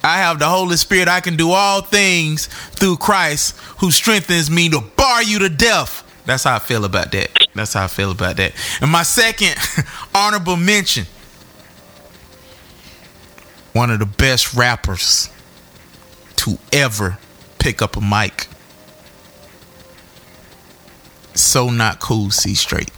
I 0.03 0.19
have 0.19 0.39
the 0.39 0.47
Holy 0.47 0.77
Spirit. 0.77 1.09
I 1.09 1.21
can 1.21 1.37
do 1.37 1.51
all 1.51 1.81
things 1.81 2.47
through 2.47 2.99
Christ 2.99 3.57
who 3.79 3.91
strengthens 3.91 4.51
me 4.51 4.69
to 4.71 4.81
bar 4.97 5.23
you 5.23 5.39
to 5.41 5.49
death. 5.49 6.03
That's 6.27 6.45
how 6.45 6.57
I 6.57 6.59
feel 6.59 6.85
about 6.85 7.13
that. 7.13 7.31
That's 7.55 7.73
how 7.73 7.85
I 7.85 7.89
feel 7.89 8.11
about 8.11 8.37
that. 8.37 8.53
And 8.81 8.91
my 8.91 9.05
second 9.05 9.57
honorable 10.15 10.57
mention 10.57 11.07
one 13.73 13.91
of 13.91 13.99
the 13.99 14.07
best 14.07 14.55
rappers 14.55 15.29
to 16.37 16.59
ever 16.72 17.18
pick 17.59 17.82
up 17.82 17.97
a 17.97 18.01
mic. 18.01 18.49
So 21.34 21.70
not 21.70 22.01
cool, 22.01 22.30
C 22.30 22.55
straight. 22.55 22.91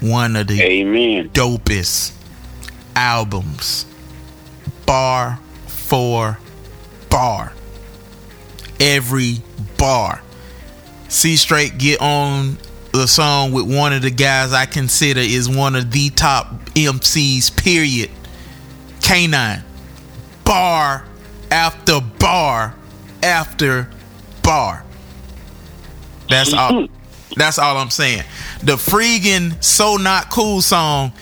One 0.00 0.36
of 0.36 0.46
the 0.46 0.62
Amen. 0.62 1.30
dopest 1.30 2.12
albums. 2.94 3.84
Bar 4.86 5.40
for 5.66 6.38
bar. 7.10 7.52
Every 8.78 9.42
bar. 9.76 10.22
C 11.08 11.36
straight 11.36 11.78
get 11.78 12.00
on 12.00 12.58
the 12.92 13.06
song 13.06 13.52
with 13.52 13.72
one 13.74 13.92
of 13.92 14.02
the 14.02 14.10
guys 14.10 14.52
I 14.52 14.66
consider 14.66 15.20
is 15.20 15.48
one 15.48 15.74
of 15.74 15.90
the 15.90 16.10
top 16.10 16.52
MCs, 16.74 17.56
period. 17.56 18.10
K9. 19.00 19.62
Bar 20.44 21.07
after 21.50 22.00
bar 22.18 22.74
after 23.22 23.88
bar. 24.42 24.84
That's 26.28 26.52
all. 26.52 26.72
Mm-hmm. 26.72 26.94
That's 27.36 27.58
all 27.58 27.76
I'm 27.76 27.90
saying. 27.90 28.24
The 28.62 28.72
freaking 28.72 29.62
"So 29.62 29.96
Not 29.96 30.30
Cool" 30.30 30.62
song. 30.62 31.12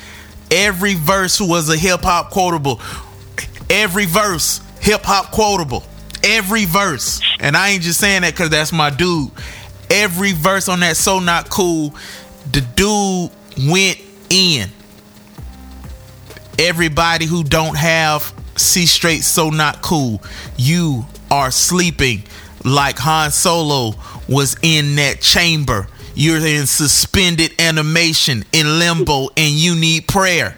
Every 0.51 0.95
verse 0.95 1.41
was 1.41 1.69
a 1.69 1.77
hip 1.77 2.03
hop 2.03 2.31
quotable. 2.31 2.81
Every 3.69 4.07
verse 4.07 4.61
hip 4.81 5.03
hop 5.03 5.33
quotable. 5.33 5.83
Every 6.25 6.65
verse, 6.65 7.21
and 7.41 7.57
I 7.57 7.71
ain't 7.71 7.83
just 7.83 8.01
saying 8.01 8.23
that 8.23 8.33
because 8.33 8.51
that's 8.51 8.73
my 8.73 8.91
dude. 8.91 9.31
Every 9.91 10.33
verse 10.33 10.69
on 10.69 10.81
that 10.81 10.97
"So 10.97 11.19
Not 11.19 11.51
Cool," 11.51 11.95
the 12.51 12.61
dude 12.61 13.31
went 13.69 14.01
in. 14.31 14.71
Everybody 16.59 17.27
who 17.27 17.45
don't 17.45 17.77
have 17.77 18.33
C 18.59 18.87
straight 18.87 19.23
so 19.23 19.51
not 19.51 19.83
cool. 19.83 20.23
You 20.57 21.07
are 21.31 21.51
sleeping 21.51 22.23
like 22.65 22.99
Han 22.99 23.31
Solo 23.31 23.95
was 24.29 24.57
in 24.63 24.97
that 24.97 25.21
chamber. 25.21 25.89
You're 26.15 26.39
in 26.39 26.67
suspended 26.67 27.61
animation, 27.61 28.45
in 28.53 28.79
limbo, 28.79 29.29
and 29.37 29.53
you 29.53 29.77
need 29.77 30.09
prayer. 30.09 30.57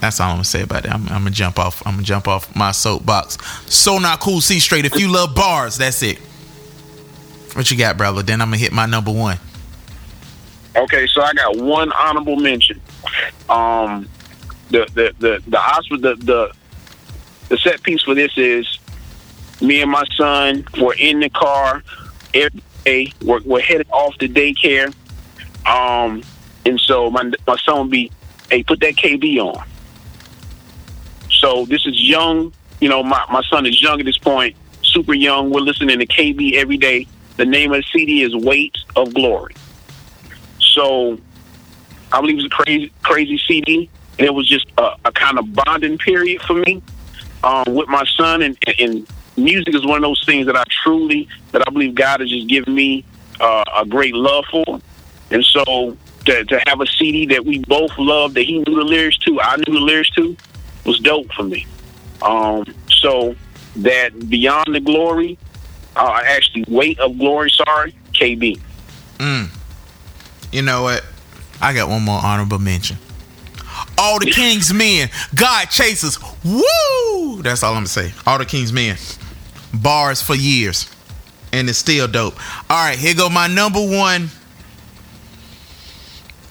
That's 0.00 0.20
all 0.20 0.30
I'm 0.30 0.36
gonna 0.36 0.44
say 0.44 0.62
about 0.62 0.84
that. 0.84 0.92
I'm, 0.92 1.02
I'm, 1.08 1.22
gonna 1.22 1.30
jump 1.30 1.58
off. 1.58 1.86
I'm 1.86 1.94
gonna 1.94 2.04
jump 2.04 2.26
off 2.26 2.54
my 2.56 2.72
soapbox. 2.72 3.38
So 3.72 3.98
not 3.98 4.20
cool. 4.20 4.40
See 4.40 4.60
straight. 4.60 4.84
If 4.84 4.98
you 4.98 5.08
love 5.08 5.34
bars, 5.34 5.76
that's 5.76 6.02
it. 6.02 6.18
What 7.54 7.70
you 7.70 7.76
got, 7.76 7.96
brother? 7.96 8.22
Then 8.22 8.40
I'm 8.40 8.48
gonna 8.48 8.58
hit 8.58 8.72
my 8.72 8.86
number 8.86 9.10
one. 9.10 9.38
Okay, 10.76 11.06
so 11.08 11.20
I 11.20 11.32
got 11.34 11.56
one 11.56 11.92
honorable 11.92 12.36
mention. 12.36 12.80
Um, 13.48 14.08
the 14.70 14.86
the 14.94 15.14
the 15.18 15.42
the 15.46 15.98
the, 15.98 16.16
the 16.16 16.52
the 17.48 17.58
set 17.58 17.82
piece 17.82 18.02
for 18.02 18.14
this 18.14 18.32
is 18.36 18.78
me 19.60 19.82
and 19.82 19.90
my 19.90 20.04
son 20.16 20.64
were 20.80 20.94
in 20.94 21.20
the 21.20 21.28
car 21.28 21.82
every 22.32 22.62
day. 22.84 23.12
We're, 23.22 23.40
we're 23.44 23.60
headed 23.60 23.88
off 23.90 24.16
to 24.18 24.28
daycare. 24.28 24.94
Um, 25.66 26.22
and 26.64 26.80
so 26.80 27.10
my 27.10 27.30
my 27.46 27.56
son 27.56 27.80
would 27.80 27.90
be, 27.90 28.10
hey, 28.50 28.62
put 28.62 28.80
that 28.80 28.94
KB 28.94 29.38
on. 29.38 29.66
So 31.30 31.64
this 31.66 31.86
is 31.86 32.00
young. 32.00 32.52
You 32.80 32.88
know, 32.88 33.02
my, 33.02 33.22
my 33.30 33.42
son 33.42 33.66
is 33.66 33.82
young 33.82 34.00
at 34.00 34.06
this 34.06 34.18
point, 34.18 34.56
super 34.82 35.12
young. 35.12 35.50
We're 35.50 35.60
listening 35.60 35.98
to 35.98 36.06
KB 36.06 36.54
every 36.54 36.78
day. 36.78 37.06
The 37.36 37.44
name 37.44 37.72
of 37.72 37.82
the 37.82 37.86
CD 37.92 38.22
is 38.22 38.34
Weight 38.34 38.76
of 38.96 39.12
Glory. 39.12 39.54
So 40.58 41.18
I 42.12 42.20
believe 42.20 42.38
it's 42.38 42.46
a 42.46 42.50
crazy, 42.50 42.92
crazy 43.02 43.38
CD 43.46 43.90
and 44.20 44.26
it 44.26 44.34
was 44.34 44.46
just 44.46 44.66
a, 44.76 44.90
a 45.06 45.12
kind 45.12 45.38
of 45.38 45.46
bonding 45.54 45.96
period 45.96 46.42
for 46.42 46.52
me 46.52 46.82
um, 47.42 47.64
with 47.74 47.88
my 47.88 48.04
son, 48.18 48.42
and, 48.42 48.58
and 48.78 49.06
music 49.38 49.74
is 49.74 49.86
one 49.86 49.96
of 49.96 50.02
those 50.02 50.22
things 50.26 50.44
that 50.44 50.56
I 50.56 50.64
truly, 50.82 51.26
that 51.52 51.66
I 51.66 51.70
believe 51.70 51.94
God 51.94 52.20
has 52.20 52.28
just 52.28 52.46
given 52.46 52.74
me 52.74 53.02
uh, 53.40 53.64
a 53.78 53.86
great 53.86 54.12
love 54.12 54.44
for. 54.50 54.78
And 55.30 55.42
so 55.42 55.96
to, 56.26 56.44
to 56.44 56.62
have 56.66 56.82
a 56.82 56.86
CD 56.86 57.24
that 57.28 57.46
we 57.46 57.60
both 57.60 57.92
love, 57.96 58.34
that 58.34 58.42
he 58.42 58.58
knew 58.58 58.74
the 58.74 58.84
lyrics 58.84 59.16
to, 59.18 59.40
I 59.40 59.56
knew 59.56 59.72
the 59.72 59.80
lyrics 59.80 60.10
to, 60.10 60.36
was 60.84 60.98
dope 60.98 61.32
for 61.32 61.44
me. 61.44 61.66
Um, 62.20 62.66
so 62.90 63.34
that 63.76 64.28
Beyond 64.28 64.74
the 64.74 64.80
Glory, 64.80 65.38
uh, 65.96 66.20
actually 66.26 66.66
Weight 66.68 66.98
of 66.98 67.16
Glory, 67.16 67.50
sorry, 67.52 67.94
KB. 68.12 68.60
Mm. 69.16 69.48
You 70.52 70.60
know 70.60 70.82
what? 70.82 71.06
I 71.62 71.72
got 71.72 71.88
one 71.88 72.02
more 72.02 72.20
honorable 72.22 72.58
mention. 72.58 72.98
All 73.98 74.18
the 74.18 74.30
King's 74.30 74.72
Men, 74.72 75.10
God 75.34 75.66
chases. 75.66 76.18
Woo! 76.44 77.42
That's 77.42 77.62
all 77.62 77.70
I'm 77.70 77.76
gonna 77.76 77.86
say. 77.86 78.12
All 78.26 78.38
the 78.38 78.44
King's 78.44 78.72
Men. 78.72 78.96
Bars 79.72 80.22
for 80.22 80.34
years. 80.34 80.90
And 81.52 81.68
it's 81.68 81.78
still 81.78 82.06
dope. 82.06 82.34
All 82.70 82.76
right, 82.76 82.98
here 82.98 83.14
go 83.14 83.28
my 83.28 83.46
number 83.46 83.80
one. 83.80 84.30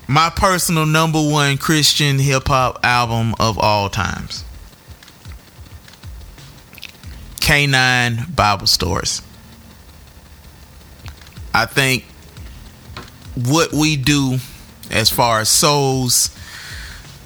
My 0.07 0.31
personal 0.35 0.85
number 0.85 1.21
one 1.21 1.57
Christian 1.57 2.17
hip 2.17 2.47
hop 2.47 2.79
album 2.83 3.35
of 3.39 3.59
all 3.59 3.89
times. 3.89 4.43
K9 7.35 8.35
Bible 8.35 8.67
Stories. 8.67 9.21
I 11.53 11.65
think 11.65 12.05
what 13.35 13.71
we 13.71 13.95
do 13.95 14.37
as 14.91 15.09
far 15.09 15.39
as 15.39 15.49
souls, 15.49 16.35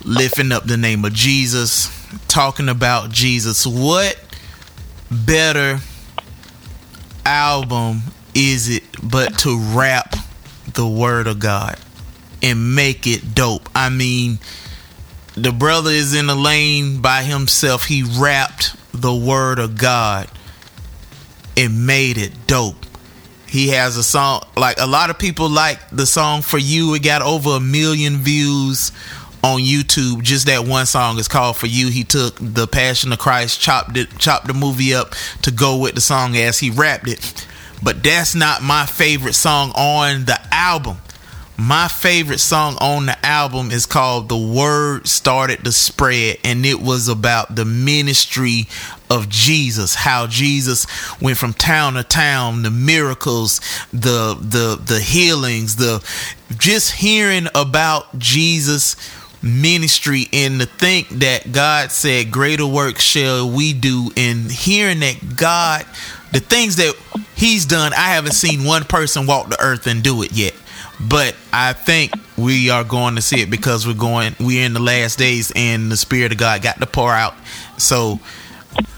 lifting 0.05 0.51
up 0.51 0.65
the 0.65 0.77
name 0.77 1.05
of 1.05 1.13
Jesus, 1.13 1.89
talking 2.27 2.69
about 2.69 3.09
Jesus, 3.09 3.65
what 3.65 4.19
better 5.09 5.79
album 7.25 8.01
is 8.33 8.69
it 8.69 8.83
but 9.01 9.39
to 9.39 9.57
rap 9.57 10.15
the 10.73 10.87
word 10.87 11.27
of 11.27 11.39
God 11.39 11.79
and 12.41 12.75
make 12.75 13.07
it 13.07 13.33
dope? 13.35 13.69
I 13.75 13.89
mean, 13.89 14.39
the 15.35 15.51
brother 15.51 15.91
is 15.91 16.13
in 16.13 16.27
the 16.27 16.35
lane 16.35 17.01
by 17.01 17.23
himself. 17.23 17.85
He 17.85 18.03
rapped 18.03 18.75
the 18.93 19.13
word 19.13 19.59
of 19.59 19.77
God 19.77 20.29
and 21.57 21.85
made 21.85 22.17
it 22.17 22.47
dope. 22.47 22.75
He 23.47 23.69
has 23.69 23.97
a 23.97 24.03
song 24.03 24.43
like 24.57 24.77
a 24.79 24.87
lot 24.87 25.11
of 25.11 25.19
people 25.19 25.47
like 25.47 25.79
the 25.91 26.07
song 26.07 26.41
for 26.41 26.57
you. 26.57 26.95
It 26.95 27.03
got 27.03 27.21
over 27.21 27.51
a 27.51 27.59
million 27.59 28.17
views 28.17 28.91
on 29.43 29.59
YouTube. 29.59 30.23
Just 30.23 30.47
that 30.47 30.65
one 30.65 30.85
song 30.85 31.19
is 31.19 31.27
called 31.27 31.57
for 31.57 31.67
you. 31.67 31.89
He 31.89 32.03
took 32.03 32.37
the 32.39 32.65
Passion 32.65 33.11
of 33.11 33.19
Christ, 33.19 33.59
chopped 33.59 33.97
it, 33.97 34.17
chopped 34.17 34.47
the 34.47 34.53
movie 34.53 34.93
up 34.93 35.13
to 35.41 35.51
go 35.51 35.77
with 35.77 35.95
the 35.95 36.01
song 36.01 36.35
as 36.35 36.59
he 36.59 36.69
rapped 36.69 37.07
it. 37.07 37.47
But 37.83 38.01
that's 38.01 38.33
not 38.33 38.63
my 38.63 38.85
favorite 38.85 39.33
song 39.33 39.71
on 39.71 40.25
the 40.25 40.39
album. 40.51 40.97
My 41.57 41.87
favorite 41.87 42.39
song 42.39 42.77
on 42.81 43.05
the 43.05 43.25
album 43.25 43.69
is 43.69 43.85
called 43.85 44.27
The 44.27 44.37
Word 44.37 45.07
Started 45.07 45.63
to 45.63 45.71
Spread, 45.71 46.37
and 46.43 46.65
it 46.65 46.81
was 46.81 47.07
about 47.07 47.55
the 47.55 47.63
ministry 47.63 48.67
of 49.07 49.29
Jesus, 49.29 49.93
how 49.93 50.25
Jesus 50.25 50.87
went 51.21 51.37
from 51.37 51.53
town 51.53 51.93
to 51.93 52.03
town, 52.03 52.63
the 52.63 52.71
miracles, 52.71 53.61
the 53.91 54.35
the 54.39 54.81
the 54.83 54.99
healings, 54.99 55.75
the 55.75 56.03
just 56.57 56.93
hearing 56.93 57.47
about 57.53 58.17
Jesus 58.17 58.95
ministry 59.43 60.27
and 60.31 60.59
to 60.61 60.65
think 60.65 61.09
that 61.09 61.51
God 61.51 61.91
said 61.91 62.31
greater 62.31 62.65
work 62.65 62.99
shall 62.99 63.49
we 63.49 63.73
do 63.73 64.09
and 64.15 64.49
hearing 64.49 65.01
that 65.01 65.35
God 65.35 65.85
the 66.31 66.39
things 66.39 66.77
that 66.77 66.95
he's 67.35 67.65
done 67.65 67.93
I 67.93 68.13
haven't 68.13 68.31
seen 68.31 68.63
one 68.63 68.85
person 68.85 69.27
walk 69.27 69.49
the 69.49 69.61
earth 69.61 69.85
and 69.85 70.01
do 70.01 70.23
it 70.23 70.31
yet 70.31 70.53
but 70.99 71.35
I 71.51 71.73
think 71.73 72.13
we 72.37 72.69
are 72.69 72.85
going 72.85 73.15
to 73.15 73.21
see 73.21 73.41
it 73.41 73.49
because 73.49 73.85
we're 73.85 73.93
going 73.93 74.35
we're 74.39 74.65
in 74.65 74.73
the 74.73 74.79
last 74.79 75.19
days 75.19 75.51
and 75.55 75.91
the 75.91 75.97
spirit 75.97 76.31
of 76.31 76.37
God 76.37 76.61
got 76.61 76.79
to 76.79 76.87
pour 76.87 77.11
out 77.11 77.35
so 77.77 78.19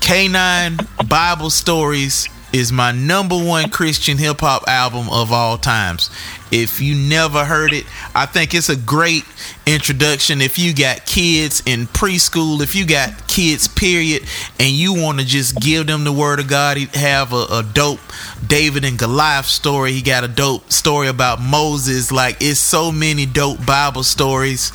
K9 0.01 1.09
Bible 1.09 1.49
Stories 1.49 2.29
is 2.53 2.71
my 2.71 2.91
number 2.91 3.35
one 3.35 3.69
Christian 3.69 4.17
hip 4.17 4.39
hop 4.39 4.67
album 4.67 5.07
of 5.11 5.33
all 5.33 5.57
times. 5.57 6.09
If 6.51 6.79
you 6.79 6.95
never 6.95 7.43
heard 7.43 7.73
it, 7.73 7.85
I 8.13 8.25
think 8.25 8.53
it's 8.53 8.69
a 8.69 8.75
great 8.75 9.23
introduction. 9.65 10.41
If 10.41 10.59
you 10.59 10.73
got 10.73 11.05
kids 11.05 11.63
in 11.65 11.87
preschool, 11.87 12.61
if 12.61 12.75
you 12.75 12.85
got 12.85 13.27
kids, 13.27 13.67
period, 13.67 14.23
and 14.59 14.69
you 14.69 14.93
want 14.93 15.19
to 15.19 15.25
just 15.25 15.55
give 15.59 15.87
them 15.87 16.03
the 16.03 16.13
word 16.13 16.39
of 16.39 16.47
God, 16.47 16.77
he 16.77 16.85
have 16.93 17.33
a, 17.33 17.45
a 17.51 17.63
dope 17.73 17.99
David 18.45 18.85
and 18.85 18.97
Goliath 18.97 19.47
story. 19.47 19.91
He 19.91 20.01
got 20.01 20.23
a 20.23 20.27
dope 20.27 20.71
story 20.71 21.07
about 21.07 21.41
Moses. 21.41 22.11
Like 22.11 22.37
it's 22.41 22.59
so 22.59 22.91
many 22.91 23.25
dope 23.25 23.65
Bible 23.65 24.03
stories 24.03 24.71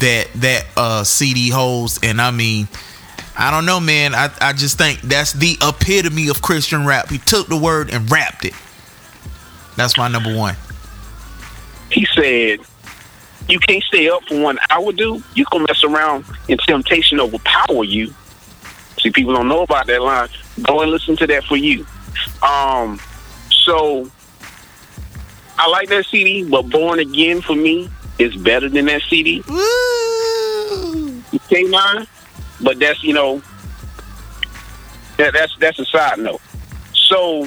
that 0.00 0.28
that 0.34 0.66
uh, 0.76 1.04
CD 1.04 1.48
holds, 1.50 1.98
and 2.02 2.20
I 2.20 2.30
mean 2.30 2.68
I 3.36 3.50
don't 3.50 3.66
know, 3.66 3.80
man. 3.80 4.14
I, 4.14 4.30
I 4.40 4.52
just 4.52 4.78
think 4.78 5.00
that's 5.00 5.32
the 5.32 5.56
epitome 5.60 6.28
of 6.28 6.40
Christian 6.40 6.86
rap. 6.86 7.08
He 7.08 7.18
took 7.18 7.48
the 7.48 7.56
word 7.56 7.92
and 7.92 8.10
rapped 8.10 8.44
it. 8.44 8.54
That's 9.76 9.98
my 9.98 10.08
number 10.08 10.34
one. 10.34 10.56
He 11.94 12.06
said, 12.06 12.58
You 13.48 13.58
can't 13.60 13.82
stay 13.84 14.08
up 14.08 14.24
for 14.24 14.40
one 14.40 14.58
hour, 14.70 14.92
dude. 14.92 15.22
You 15.34 15.46
can 15.46 15.62
mess 15.62 15.82
around 15.84 16.24
and 16.48 16.60
temptation 16.60 17.20
overpower 17.20 17.84
you. 17.84 18.12
See, 19.00 19.10
people 19.10 19.34
don't 19.34 19.48
know 19.48 19.62
about 19.62 19.86
that 19.86 20.02
line. 20.02 20.28
Go 20.62 20.82
and 20.82 20.90
listen 20.90 21.16
to 21.16 21.26
that 21.26 21.44
for 21.44 21.56
you. 21.56 21.86
Um, 22.42 23.00
so 23.50 24.10
I 25.58 25.68
like 25.68 25.88
that 25.88 26.04
CD, 26.06 26.44
but 26.44 26.62
Born 26.62 26.98
Again 26.98 27.40
for 27.40 27.56
me 27.56 27.88
is 28.18 28.36
better 28.36 28.68
than 28.68 28.86
that 28.86 29.02
CD. 29.08 29.42
Woo! 29.48 31.22
K9 31.48 32.06
but 32.60 32.78
that's 32.78 33.02
you 33.02 33.12
know 33.12 33.42
that, 35.16 35.32
that's 35.32 35.56
that's 35.58 35.78
a 35.78 35.84
side 35.84 36.18
note. 36.18 36.40
So, 36.92 37.46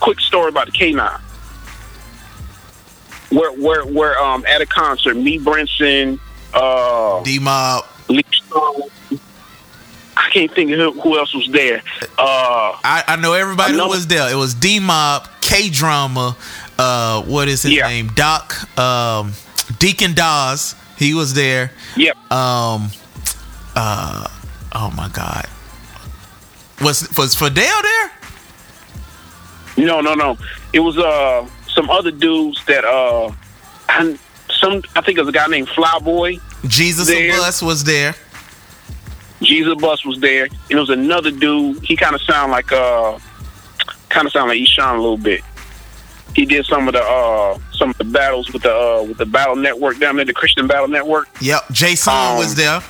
quick 0.00 0.20
story 0.20 0.48
about 0.48 0.66
the 0.66 0.72
K9. 0.72 1.20
We're 3.30 3.52
we're 3.52 3.84
we're 3.86 4.16
um 4.18 4.44
at 4.46 4.60
a 4.60 4.66
concert. 4.66 5.14
Me, 5.16 5.38
Brinson, 5.38 6.18
uh, 6.54 7.22
D 7.22 7.38
Mob, 7.38 7.84
I 10.16 10.30
can't 10.30 10.50
think 10.52 10.70
of 10.72 10.78
who, 10.78 11.00
who 11.00 11.18
else 11.18 11.32
was 11.34 11.46
there. 11.48 11.82
Uh, 12.18 12.72
I, 12.84 13.04
I 13.06 13.16
know 13.16 13.34
everybody 13.34 13.74
who 13.74 13.88
was 13.88 14.06
there. 14.06 14.30
It 14.30 14.34
was 14.36 14.54
D 14.54 14.80
Mob, 14.80 15.28
K 15.40 15.68
Drama. 15.70 16.36
Uh, 16.78 17.22
what 17.22 17.48
is 17.48 17.62
his 17.62 17.72
Yeah. 17.72 17.88
name? 17.88 18.08
Doc, 18.14 18.54
um, 18.78 19.32
Deacon 19.78 20.14
Dawes. 20.14 20.74
He 20.96 21.14
was 21.14 21.34
there. 21.34 21.70
Yep. 21.96 22.16
Um. 22.32 22.90
Uh. 23.76 24.26
Oh 24.72 24.90
my 24.96 25.08
God. 25.12 25.46
Was 26.80 27.08
was 27.16 27.34
Fidel 27.34 27.82
there? 27.82 28.10
No, 29.76 30.00
no, 30.00 30.14
no. 30.14 30.36
It 30.72 30.80
was 30.80 30.98
uh 30.98 31.46
some 31.78 31.90
other 31.90 32.10
dudes 32.10 32.64
that 32.64 32.84
uh 32.84 33.30
and 33.90 34.18
some 34.50 34.82
I 34.96 35.00
think 35.00 35.16
it 35.16 35.20
was 35.20 35.28
a 35.28 35.32
guy 35.32 35.46
named 35.46 35.68
Flyboy. 35.68 36.40
Jesus 36.66 37.06
there. 37.06 37.36
Bus 37.36 37.62
was 37.62 37.84
there. 37.84 38.16
Jesus 39.42 39.76
Bus 39.80 40.04
was 40.04 40.18
there. 40.18 40.46
And 40.46 40.70
it 40.70 40.74
was 40.80 40.90
another 40.90 41.30
dude. 41.30 41.84
He 41.84 41.94
kind 41.94 42.16
of 42.16 42.22
sound 42.22 42.50
like 42.50 42.72
uh 42.72 43.16
kind 44.08 44.26
of 44.26 44.32
sound 44.32 44.48
like 44.48 44.58
Eshawn 44.58 44.94
a 44.96 45.00
little 45.00 45.16
bit. 45.18 45.42
He 46.34 46.44
did 46.44 46.66
some 46.66 46.88
of 46.88 46.94
the 46.94 47.02
uh 47.02 47.56
some 47.72 47.90
of 47.90 47.98
the 47.98 48.04
battles 48.04 48.52
with 48.52 48.62
the 48.62 48.74
uh 48.74 49.04
with 49.04 49.18
the 49.18 49.26
Battle 49.26 49.54
Network 49.54 50.00
down 50.00 50.16
there, 50.16 50.24
the 50.24 50.32
Christian 50.32 50.66
Battle 50.66 50.88
Network. 50.88 51.28
Yep. 51.40 51.62
Jason 51.70 52.12
Um, 52.12 52.38
was 52.38 52.56
there. 52.56 52.82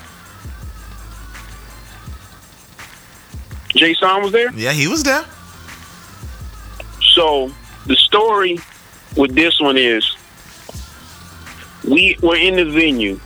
Jason 3.76 4.22
was 4.22 4.32
there. 4.32 4.50
Yeah, 4.54 4.72
he 4.72 4.88
was 4.88 5.02
there. 5.02 5.26
So 7.14 7.50
the 7.86 7.96
story 7.96 8.58
with 9.16 9.34
this 9.34 9.60
one 9.60 9.76
is 9.76 10.16
we 11.88 12.16
were 12.22 12.36
in 12.36 12.56
the 12.56 12.64
venue. 12.64 13.20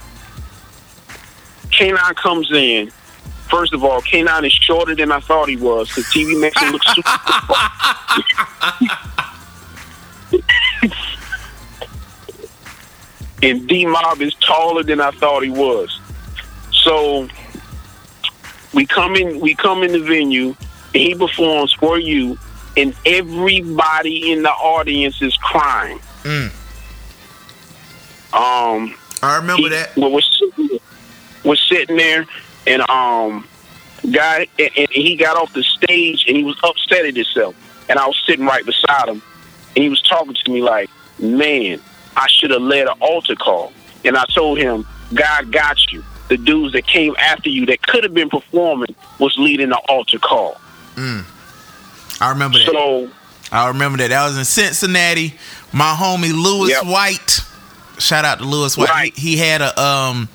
K9 1.70 2.16
comes 2.16 2.50
in. 2.52 2.90
First 3.50 3.72
of 3.74 3.84
all, 3.84 4.00
K9 4.02 4.46
is 4.46 4.52
shorter 4.52 4.94
than 4.94 5.12
I 5.12 5.20
thought 5.20 5.48
he 5.48 5.56
was 5.56 5.88
because 5.88 6.04
TV 6.06 6.40
makes 6.40 6.60
him 6.60 6.72
look 6.72 6.82
super. 6.84 7.10
and 13.42 13.66
D 13.68 13.84
Mob 13.84 14.22
is 14.22 14.34
taller 14.34 14.82
than 14.82 15.00
I 15.00 15.10
thought 15.12 15.42
he 15.42 15.50
was. 15.50 15.98
So 16.70 17.28
we 18.72 18.86
come 18.86 19.16
in 19.16 19.40
we 19.40 19.54
come 19.54 19.82
in 19.82 19.92
the 19.92 20.00
venue 20.00 20.48
and 20.94 21.02
he 21.02 21.14
performs 21.14 21.72
for 21.74 21.98
you 21.98 22.38
and 22.76 22.94
everybody 23.04 24.32
in 24.32 24.42
the 24.42 24.50
audience 24.50 25.20
is 25.22 25.36
crying. 25.36 25.98
Mm. 26.22 26.50
Um 28.34 28.94
I 29.22 29.36
remember 29.36 29.68
that. 29.68 29.96
We're, 29.96 30.08
we're, 30.08 30.20
sitting, 30.20 30.80
we're 31.44 31.56
sitting 31.56 31.96
there 31.96 32.26
and 32.66 32.88
um 32.90 33.46
guy, 34.10 34.48
and, 34.58 34.70
and 34.76 34.88
he 34.90 35.16
got 35.16 35.36
off 35.36 35.52
the 35.52 35.62
stage 35.62 36.24
and 36.26 36.36
he 36.36 36.44
was 36.44 36.58
upset 36.64 37.04
at 37.04 37.14
himself. 37.14 37.54
And 37.88 37.98
I 37.98 38.06
was 38.06 38.20
sitting 38.26 38.46
right 38.46 38.64
beside 38.64 39.08
him, 39.08 39.22
and 39.76 39.82
he 39.82 39.88
was 39.88 40.00
talking 40.02 40.34
to 40.34 40.50
me 40.50 40.62
like, 40.62 40.88
"Man, 41.18 41.80
I 42.16 42.26
should 42.28 42.50
have 42.50 42.62
led 42.62 42.86
an 42.86 42.94
altar 43.00 43.36
call." 43.36 43.72
And 44.04 44.16
I 44.16 44.24
told 44.34 44.58
him, 44.58 44.86
"God 45.14 45.52
got 45.52 45.92
you." 45.92 46.02
The 46.28 46.38
dudes 46.38 46.72
that 46.72 46.86
came 46.86 47.14
after 47.18 47.50
you 47.50 47.66
that 47.66 47.82
could 47.86 48.04
have 48.04 48.14
been 48.14 48.30
performing 48.30 48.94
was 49.18 49.36
leading 49.36 49.68
the 49.68 49.78
altar 49.88 50.18
call. 50.18 50.58
Mm. 50.94 51.24
I 52.22 52.30
remember 52.30 52.58
that. 52.58 52.66
So 52.66 53.10
I 53.50 53.68
remember 53.68 53.98
that. 53.98 54.08
That 54.08 54.24
was 54.26 54.38
in 54.38 54.44
Cincinnati. 54.44 55.34
My 55.72 55.94
homie 55.98 56.32
Lewis 56.32 56.70
Yep. 56.70 56.86
White. 56.86 57.40
Shout 57.98 58.24
out 58.24 58.38
to 58.38 58.44
Lewis 58.44 58.76
White. 58.76 58.88
Right. 58.88 59.16
He, 59.16 59.32
he 59.32 59.36
had 59.38 59.60
a 59.60 59.80
um 59.80 60.28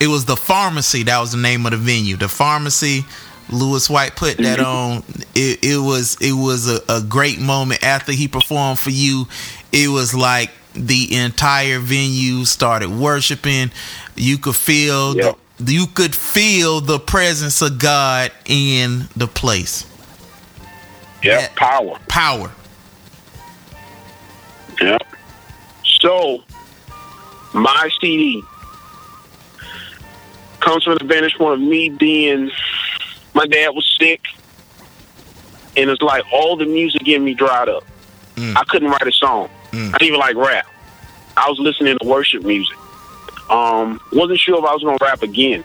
it 0.00 0.08
was 0.08 0.24
the 0.24 0.36
pharmacy, 0.36 1.04
that 1.04 1.18
was 1.20 1.32
the 1.32 1.38
name 1.38 1.64
of 1.66 1.72
the 1.72 1.78
venue. 1.78 2.16
The 2.16 2.28
pharmacy. 2.28 3.04
Lewis 3.50 3.90
White 3.90 4.16
put 4.16 4.38
that 4.38 4.58
on. 4.58 5.02
It, 5.34 5.62
it 5.62 5.78
was 5.78 6.16
it 6.20 6.32
was 6.32 6.66
a, 6.68 6.80
a 6.88 7.02
great 7.02 7.38
moment 7.38 7.84
after 7.84 8.10
he 8.12 8.26
performed 8.26 8.78
for 8.78 8.90
you. 8.90 9.26
It 9.70 9.88
was 9.88 10.14
like 10.14 10.50
the 10.72 11.14
entire 11.14 11.78
venue 11.78 12.46
started 12.46 12.88
worshiping. 12.90 13.70
You 14.16 14.38
could 14.38 14.56
feel 14.56 15.14
Yep. 15.16 15.38
the 15.58 15.72
you 15.74 15.86
could 15.86 16.16
feel 16.16 16.80
the 16.80 16.98
presence 16.98 17.60
of 17.60 17.78
God 17.78 18.32
in 18.46 19.08
the 19.14 19.26
place. 19.26 19.84
Yeah, 21.24 21.48
power. 21.56 21.98
Power. 22.08 22.50
Yeah. 24.80 24.98
So, 26.00 26.42
my 27.52 27.90
CD 28.00 28.42
comes 30.60 30.84
from 30.84 30.96
the 30.98 31.04
vantage 31.04 31.34
point 31.36 31.54
of 31.54 31.60
me 31.60 31.88
being, 31.88 32.50
my 33.34 33.46
dad 33.46 33.70
was 33.70 33.86
sick, 33.98 34.22
and 35.76 35.90
it's 35.90 36.02
like 36.02 36.24
all 36.32 36.56
the 36.56 36.66
music 36.66 37.06
in 37.06 37.24
me 37.24 37.34
dried 37.34 37.68
up. 37.68 37.84
I 38.56 38.64
couldn't 38.64 38.90
write 38.90 39.06
a 39.06 39.12
song. 39.12 39.48
I 39.72 39.98
didn't 39.98 40.08
even 40.08 40.20
like 40.20 40.36
rap. 40.36 40.66
I 41.36 41.48
was 41.48 41.58
listening 41.58 41.96
to 42.00 42.06
worship 42.06 42.44
music. 42.44 42.76
Um, 43.50 44.00
wasn't 44.12 44.40
sure 44.40 44.58
if 44.58 44.64
I 44.64 44.72
was 44.72 44.82
gonna 44.82 44.98
rap 45.00 45.22
again 45.22 45.64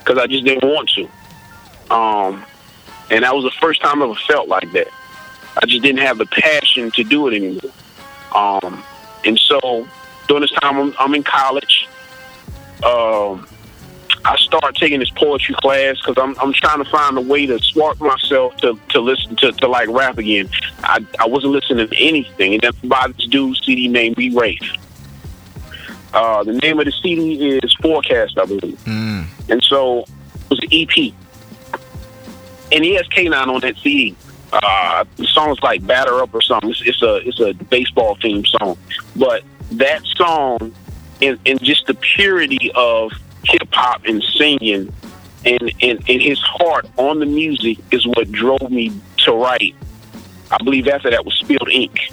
because 0.00 0.18
I 0.18 0.26
just 0.26 0.44
didn't 0.44 0.68
want 0.68 0.88
to. 0.90 1.94
Um, 1.94 2.44
and 3.10 3.24
that 3.24 3.34
was 3.34 3.44
the 3.44 3.50
first 3.60 3.80
time 3.82 4.02
I 4.02 4.06
ever 4.06 4.14
felt 4.26 4.48
like 4.48 4.70
that. 4.72 4.88
I 5.62 5.66
just 5.66 5.82
didn't 5.82 6.00
have 6.00 6.18
the 6.18 6.26
passion 6.26 6.90
to 6.92 7.04
do 7.04 7.28
it 7.28 7.34
anymore. 7.34 7.72
Um, 8.34 8.82
and 9.24 9.38
so 9.38 9.86
during 10.28 10.42
this 10.42 10.50
time, 10.52 10.76
I'm, 10.78 10.94
I'm 10.98 11.14
in 11.14 11.22
college. 11.22 11.88
Um, 12.84 13.46
I 14.24 14.36
start 14.36 14.74
taking 14.76 14.98
this 15.00 15.10
poetry 15.10 15.54
class 15.62 15.96
because 15.98 16.16
I'm 16.18 16.36
I'm 16.40 16.52
trying 16.52 16.82
to 16.82 16.90
find 16.90 17.16
a 17.16 17.20
way 17.20 17.46
to 17.46 17.58
spark 17.60 18.00
myself 18.00 18.56
to, 18.58 18.78
to 18.90 19.00
listen 19.00 19.36
to, 19.36 19.52
to 19.52 19.68
like 19.68 19.88
rap 19.88 20.18
again. 20.18 20.48
I, 20.82 21.04
I 21.18 21.26
wasn't 21.26 21.52
listening 21.52 21.88
to 21.88 21.96
anything, 21.96 22.54
and 22.54 22.62
then 22.62 22.72
by 22.88 23.06
this 23.16 23.26
dude 23.26 23.56
CD 23.58 23.88
named 23.88 24.16
B 24.16 24.30
Reith. 24.30 24.60
Uh, 26.12 26.42
the 26.44 26.54
name 26.54 26.78
of 26.78 26.86
the 26.86 26.92
CD 26.92 27.58
is 27.58 27.74
Forecast, 27.82 28.38
I 28.38 28.46
believe, 28.46 28.78
Mm. 28.84 29.26
and 29.48 29.62
so 29.62 30.00
it 30.00 30.50
was 30.50 30.58
an 30.60 30.68
EP, 30.72 31.12
and 32.72 32.84
he 32.84 32.94
has 32.94 33.06
K9 33.08 33.46
on 33.46 33.60
that 33.60 33.76
CD. 33.78 34.16
Uh, 34.52 35.04
the 35.16 35.26
song's 35.26 35.60
like 35.60 35.86
"Batter 35.86 36.22
Up" 36.22 36.32
or 36.32 36.40
something. 36.40 36.70
It's, 36.70 36.82
it's 36.82 37.02
a 37.02 37.16
it's 37.16 37.40
a 37.40 37.52
baseball 37.64 38.16
themed 38.16 38.46
song, 38.46 38.78
but 39.16 39.42
that 39.72 40.02
song 40.16 40.72
and, 41.20 41.38
and 41.46 41.62
just 41.62 41.86
the 41.86 41.94
purity 41.94 42.70
of 42.74 43.12
hip 43.44 43.68
hop 43.72 44.04
and 44.06 44.22
singing 44.22 44.92
and, 45.44 45.72
and, 45.80 46.02
and 46.08 46.22
his 46.22 46.40
heart 46.40 46.86
on 46.96 47.20
the 47.20 47.26
music 47.26 47.78
is 47.92 48.06
what 48.06 48.30
drove 48.32 48.70
me 48.70 48.92
to 49.18 49.32
write. 49.32 49.74
I 50.50 50.62
believe 50.62 50.88
after 50.88 51.10
that 51.10 51.24
was 51.24 51.34
Spilled 51.34 51.70
Ink. 51.70 52.12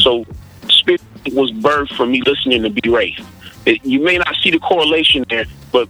So 0.00 0.24
Spilled 0.68 1.00
Ink 1.24 1.36
was 1.36 1.50
birthed 1.52 1.96
from 1.96 2.12
me 2.12 2.22
listening 2.24 2.62
to 2.62 2.70
B 2.70 2.88
Reith. 2.88 3.26
It, 3.64 3.84
you 3.84 4.00
may 4.00 4.18
not 4.18 4.34
see 4.42 4.50
the 4.50 4.58
correlation 4.58 5.24
there, 5.28 5.46
but 5.70 5.88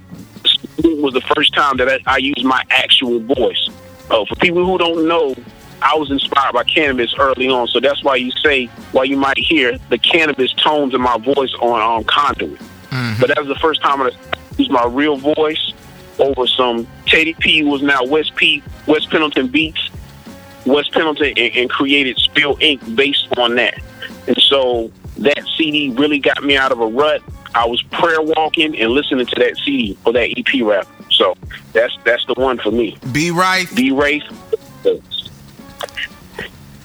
was 0.78 1.14
the 1.14 1.20
first 1.34 1.54
time 1.54 1.76
that 1.78 1.88
I, 1.88 2.00
I 2.06 2.16
used 2.18 2.44
my 2.44 2.62
actual 2.70 3.20
voice. 3.20 3.68
Uh, 4.10 4.24
for 4.24 4.34
people 4.36 4.64
who 4.64 4.78
don't 4.78 5.06
know, 5.06 5.34
I 5.80 5.96
was 5.96 6.10
inspired 6.10 6.52
by 6.52 6.64
Canibus 6.64 7.18
early 7.18 7.48
on, 7.48 7.66
so 7.68 7.80
that's 7.80 8.04
why 8.04 8.16
you 8.16 8.30
say, 8.30 8.66
why 8.92 9.04
you 9.04 9.16
might 9.16 9.38
hear 9.38 9.78
the 9.88 9.98
Canibus 9.98 10.56
tones 10.56 10.94
in 10.94 11.00
my 11.00 11.18
voice 11.18 11.52
on 11.60 11.80
um, 11.80 12.04
Conduit. 12.04 12.60
But 13.20 13.28
that 13.28 13.38
was 13.38 13.48
the 13.48 13.60
first 13.60 13.82
time 13.82 14.02
I 14.02 14.10
used 14.58 14.70
my 14.70 14.84
real 14.84 15.16
voice 15.16 15.72
over 16.18 16.46
some 16.46 16.86
Teddy 17.06 17.34
P 17.34 17.62
was 17.62 17.82
now 17.82 18.04
West 18.04 18.34
P 18.36 18.62
West 18.86 19.10
Pendleton 19.10 19.48
Beats, 19.48 19.90
West 20.66 20.92
Pendleton, 20.92 21.32
and, 21.36 21.56
and 21.56 21.70
created 21.70 22.18
Spill 22.18 22.56
Ink 22.60 22.80
based 22.94 23.26
on 23.38 23.54
that. 23.56 23.80
And 24.28 24.36
so 24.40 24.90
that 25.18 25.42
CD 25.56 25.90
really 25.90 26.18
got 26.18 26.42
me 26.44 26.56
out 26.56 26.70
of 26.70 26.80
a 26.80 26.86
rut. 26.86 27.22
I 27.54 27.66
was 27.66 27.82
prayer 27.82 28.22
walking 28.22 28.78
and 28.78 28.92
listening 28.92 29.26
to 29.26 29.34
that 29.36 29.56
CD 29.58 29.96
or 30.04 30.12
that 30.12 30.34
EP 30.36 30.62
rap. 30.62 30.86
So 31.10 31.34
that's 31.72 31.96
that's 32.04 32.24
the 32.26 32.34
one 32.34 32.58
for 32.58 32.70
me. 32.70 32.96
B 33.12 33.30
Reith. 33.30 33.74
B 33.74 33.90
Reith. 33.90 34.22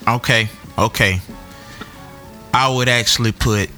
Okay, 0.08 0.50
okay. 0.78 1.20
I 2.54 2.74
would 2.74 2.88
actually 2.88 3.34
put 3.34 3.70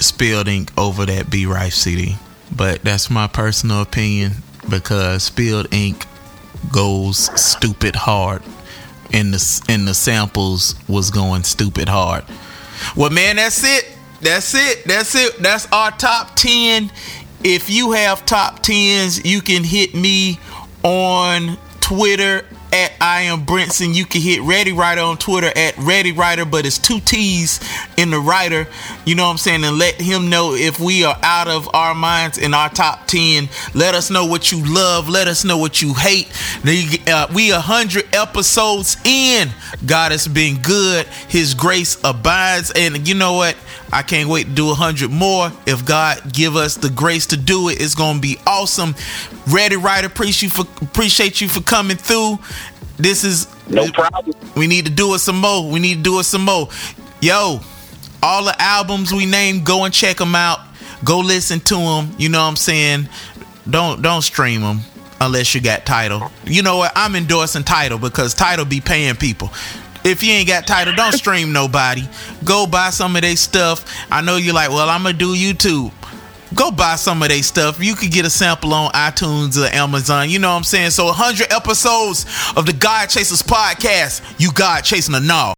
Spilled 0.00 0.48
Ink 0.48 0.70
over 0.78 1.06
that 1.06 1.30
B 1.30 1.46
Reith 1.46 1.74
CD, 1.74 2.16
but 2.54 2.82
that's 2.82 3.10
my 3.10 3.26
personal 3.26 3.82
opinion 3.82 4.32
because 4.68 5.24
Spilled 5.24 5.72
Ink 5.72 6.06
goes 6.72 7.30
stupid 7.40 7.94
hard, 7.94 8.42
and 9.12 9.32
the 9.32 9.62
and 9.68 9.86
the 9.86 9.94
samples 9.94 10.74
was 10.88 11.10
going 11.10 11.44
stupid 11.44 11.88
hard. 11.88 12.24
Well, 12.96 13.10
man, 13.10 13.36
that's 13.36 13.64
it. 13.64 13.95
That's 14.26 14.56
it. 14.56 14.84
That's 14.86 15.14
it. 15.14 15.38
That's 15.38 15.70
our 15.70 15.92
top 15.92 16.34
ten. 16.34 16.90
If 17.44 17.70
you 17.70 17.92
have 17.92 18.26
top 18.26 18.60
tens, 18.60 19.24
you 19.24 19.40
can 19.40 19.62
hit 19.62 19.94
me 19.94 20.40
on 20.82 21.56
Twitter 21.80 22.44
at 22.72 22.90
I 23.00 23.22
am 23.22 23.46
Brinson. 23.46 23.94
You 23.94 24.04
can 24.04 24.20
hit 24.20 24.42
Ready 24.42 24.72
Writer 24.72 25.02
on 25.02 25.16
Twitter 25.16 25.52
at 25.54 25.78
Ready 25.78 26.10
Writer, 26.10 26.44
but 26.44 26.66
it's 26.66 26.76
two 26.76 26.98
T's 26.98 27.60
in 27.96 28.10
the 28.10 28.18
writer. 28.18 28.66
You 29.04 29.14
know 29.14 29.26
what 29.26 29.30
I'm 29.30 29.38
saying? 29.38 29.62
And 29.62 29.78
let 29.78 29.94
him 29.94 30.28
know 30.28 30.54
if 30.54 30.80
we 30.80 31.04
are 31.04 31.16
out 31.22 31.46
of 31.46 31.72
our 31.72 31.94
minds 31.94 32.36
in 32.36 32.52
our 32.52 32.68
top 32.68 33.06
10. 33.06 33.48
Let 33.74 33.94
us 33.94 34.10
know 34.10 34.26
what 34.26 34.50
you 34.50 34.60
love. 34.66 35.08
Let 35.08 35.28
us 35.28 35.44
know 35.44 35.56
what 35.56 35.80
you 35.80 35.94
hate. 35.94 36.26
The- 36.64 37.00
uh, 37.06 37.28
we 37.32 37.52
a 37.52 37.60
hundred 37.60 38.12
episodes 38.12 38.96
in. 39.04 39.50
God 39.86 40.10
has 40.10 40.26
been 40.26 40.60
good. 40.62 41.06
His 41.28 41.54
grace 41.54 41.96
abides. 42.02 42.72
And 42.72 43.06
you 43.06 43.14
know 43.14 43.34
what? 43.34 43.54
I 43.96 44.02
can't 44.02 44.28
wait 44.28 44.44
to 44.44 44.52
do 44.52 44.70
a 44.70 44.74
hundred 44.74 45.10
more. 45.10 45.50
If 45.66 45.86
God 45.86 46.30
give 46.30 46.54
us 46.54 46.74
the 46.76 46.90
grace 46.90 47.24
to 47.28 47.36
do 47.38 47.70
it, 47.70 47.80
it's 47.80 47.94
gonna 47.94 48.20
be 48.20 48.36
awesome. 48.46 48.94
Ready, 49.48 49.76
Writer, 49.76 50.06
appreciate 50.06 50.54
you 50.54 50.64
for 50.64 50.84
appreciate 50.84 51.40
you 51.40 51.48
for 51.48 51.62
coming 51.62 51.96
through. 51.96 52.38
This 52.98 53.24
is 53.24 53.48
no 53.70 53.90
problem. 53.92 54.36
We 54.54 54.66
need 54.66 54.84
to 54.84 54.92
do 54.92 55.14
it 55.14 55.20
some 55.20 55.40
more. 55.40 55.70
We 55.70 55.80
need 55.80 55.94
to 55.94 56.02
do 56.02 56.18
it 56.20 56.24
some 56.24 56.44
more. 56.44 56.68
Yo, 57.22 57.60
all 58.22 58.44
the 58.44 58.54
albums 58.60 59.14
we 59.14 59.24
named, 59.24 59.64
go 59.64 59.84
and 59.84 59.94
check 59.94 60.18
them 60.18 60.34
out. 60.34 60.58
Go 61.02 61.20
listen 61.20 61.60
to 61.60 61.76
them. 61.76 62.10
You 62.18 62.28
know 62.28 62.42
what 62.42 62.48
I'm 62.48 62.56
saying? 62.56 63.08
Don't 63.70 64.02
don't 64.02 64.20
stream 64.20 64.60
them 64.60 64.80
unless 65.22 65.54
you 65.54 65.62
got 65.62 65.86
Tidal. 65.86 66.30
You 66.44 66.60
know 66.60 66.76
what? 66.76 66.92
I'm 66.94 67.16
endorsing 67.16 67.64
Tidal 67.64 67.98
because 67.98 68.34
Tidal 68.34 68.66
be 68.66 68.82
paying 68.82 69.16
people. 69.16 69.50
If 70.06 70.22
you 70.22 70.30
ain't 70.32 70.46
got 70.46 70.68
Tidal, 70.68 70.94
don't 70.94 71.12
stream 71.18 71.52
nobody. 71.52 72.02
Go 72.44 72.66
buy 72.66 72.90
some 72.90 73.16
of 73.16 73.22
their 73.22 73.34
stuff. 73.34 73.84
I 74.10 74.20
know 74.20 74.36
you're 74.36 74.54
like, 74.54 74.70
well, 74.70 74.88
I'm 74.88 75.02
gonna 75.02 75.18
do 75.18 75.34
YouTube. 75.34 75.92
Go 76.54 76.70
buy 76.70 76.94
some 76.94 77.22
of 77.22 77.28
their 77.28 77.42
stuff. 77.42 77.82
You 77.82 77.94
could 77.94 78.12
get 78.12 78.24
a 78.24 78.30
sample 78.30 78.72
on 78.72 78.90
iTunes 78.92 79.60
or 79.60 79.66
Amazon. 79.74 80.30
You 80.30 80.38
know 80.38 80.50
what 80.50 80.56
I'm 80.56 80.64
saying? 80.64 80.90
So 80.90 81.06
100 81.06 81.52
episodes 81.52 82.24
of 82.56 82.66
the 82.66 82.72
God 82.72 83.08
Chasers 83.08 83.42
podcast. 83.42 84.22
You 84.38 84.52
God 84.52 84.82
chasing 84.82 85.14
a 85.14 85.20
gnaw. 85.20 85.54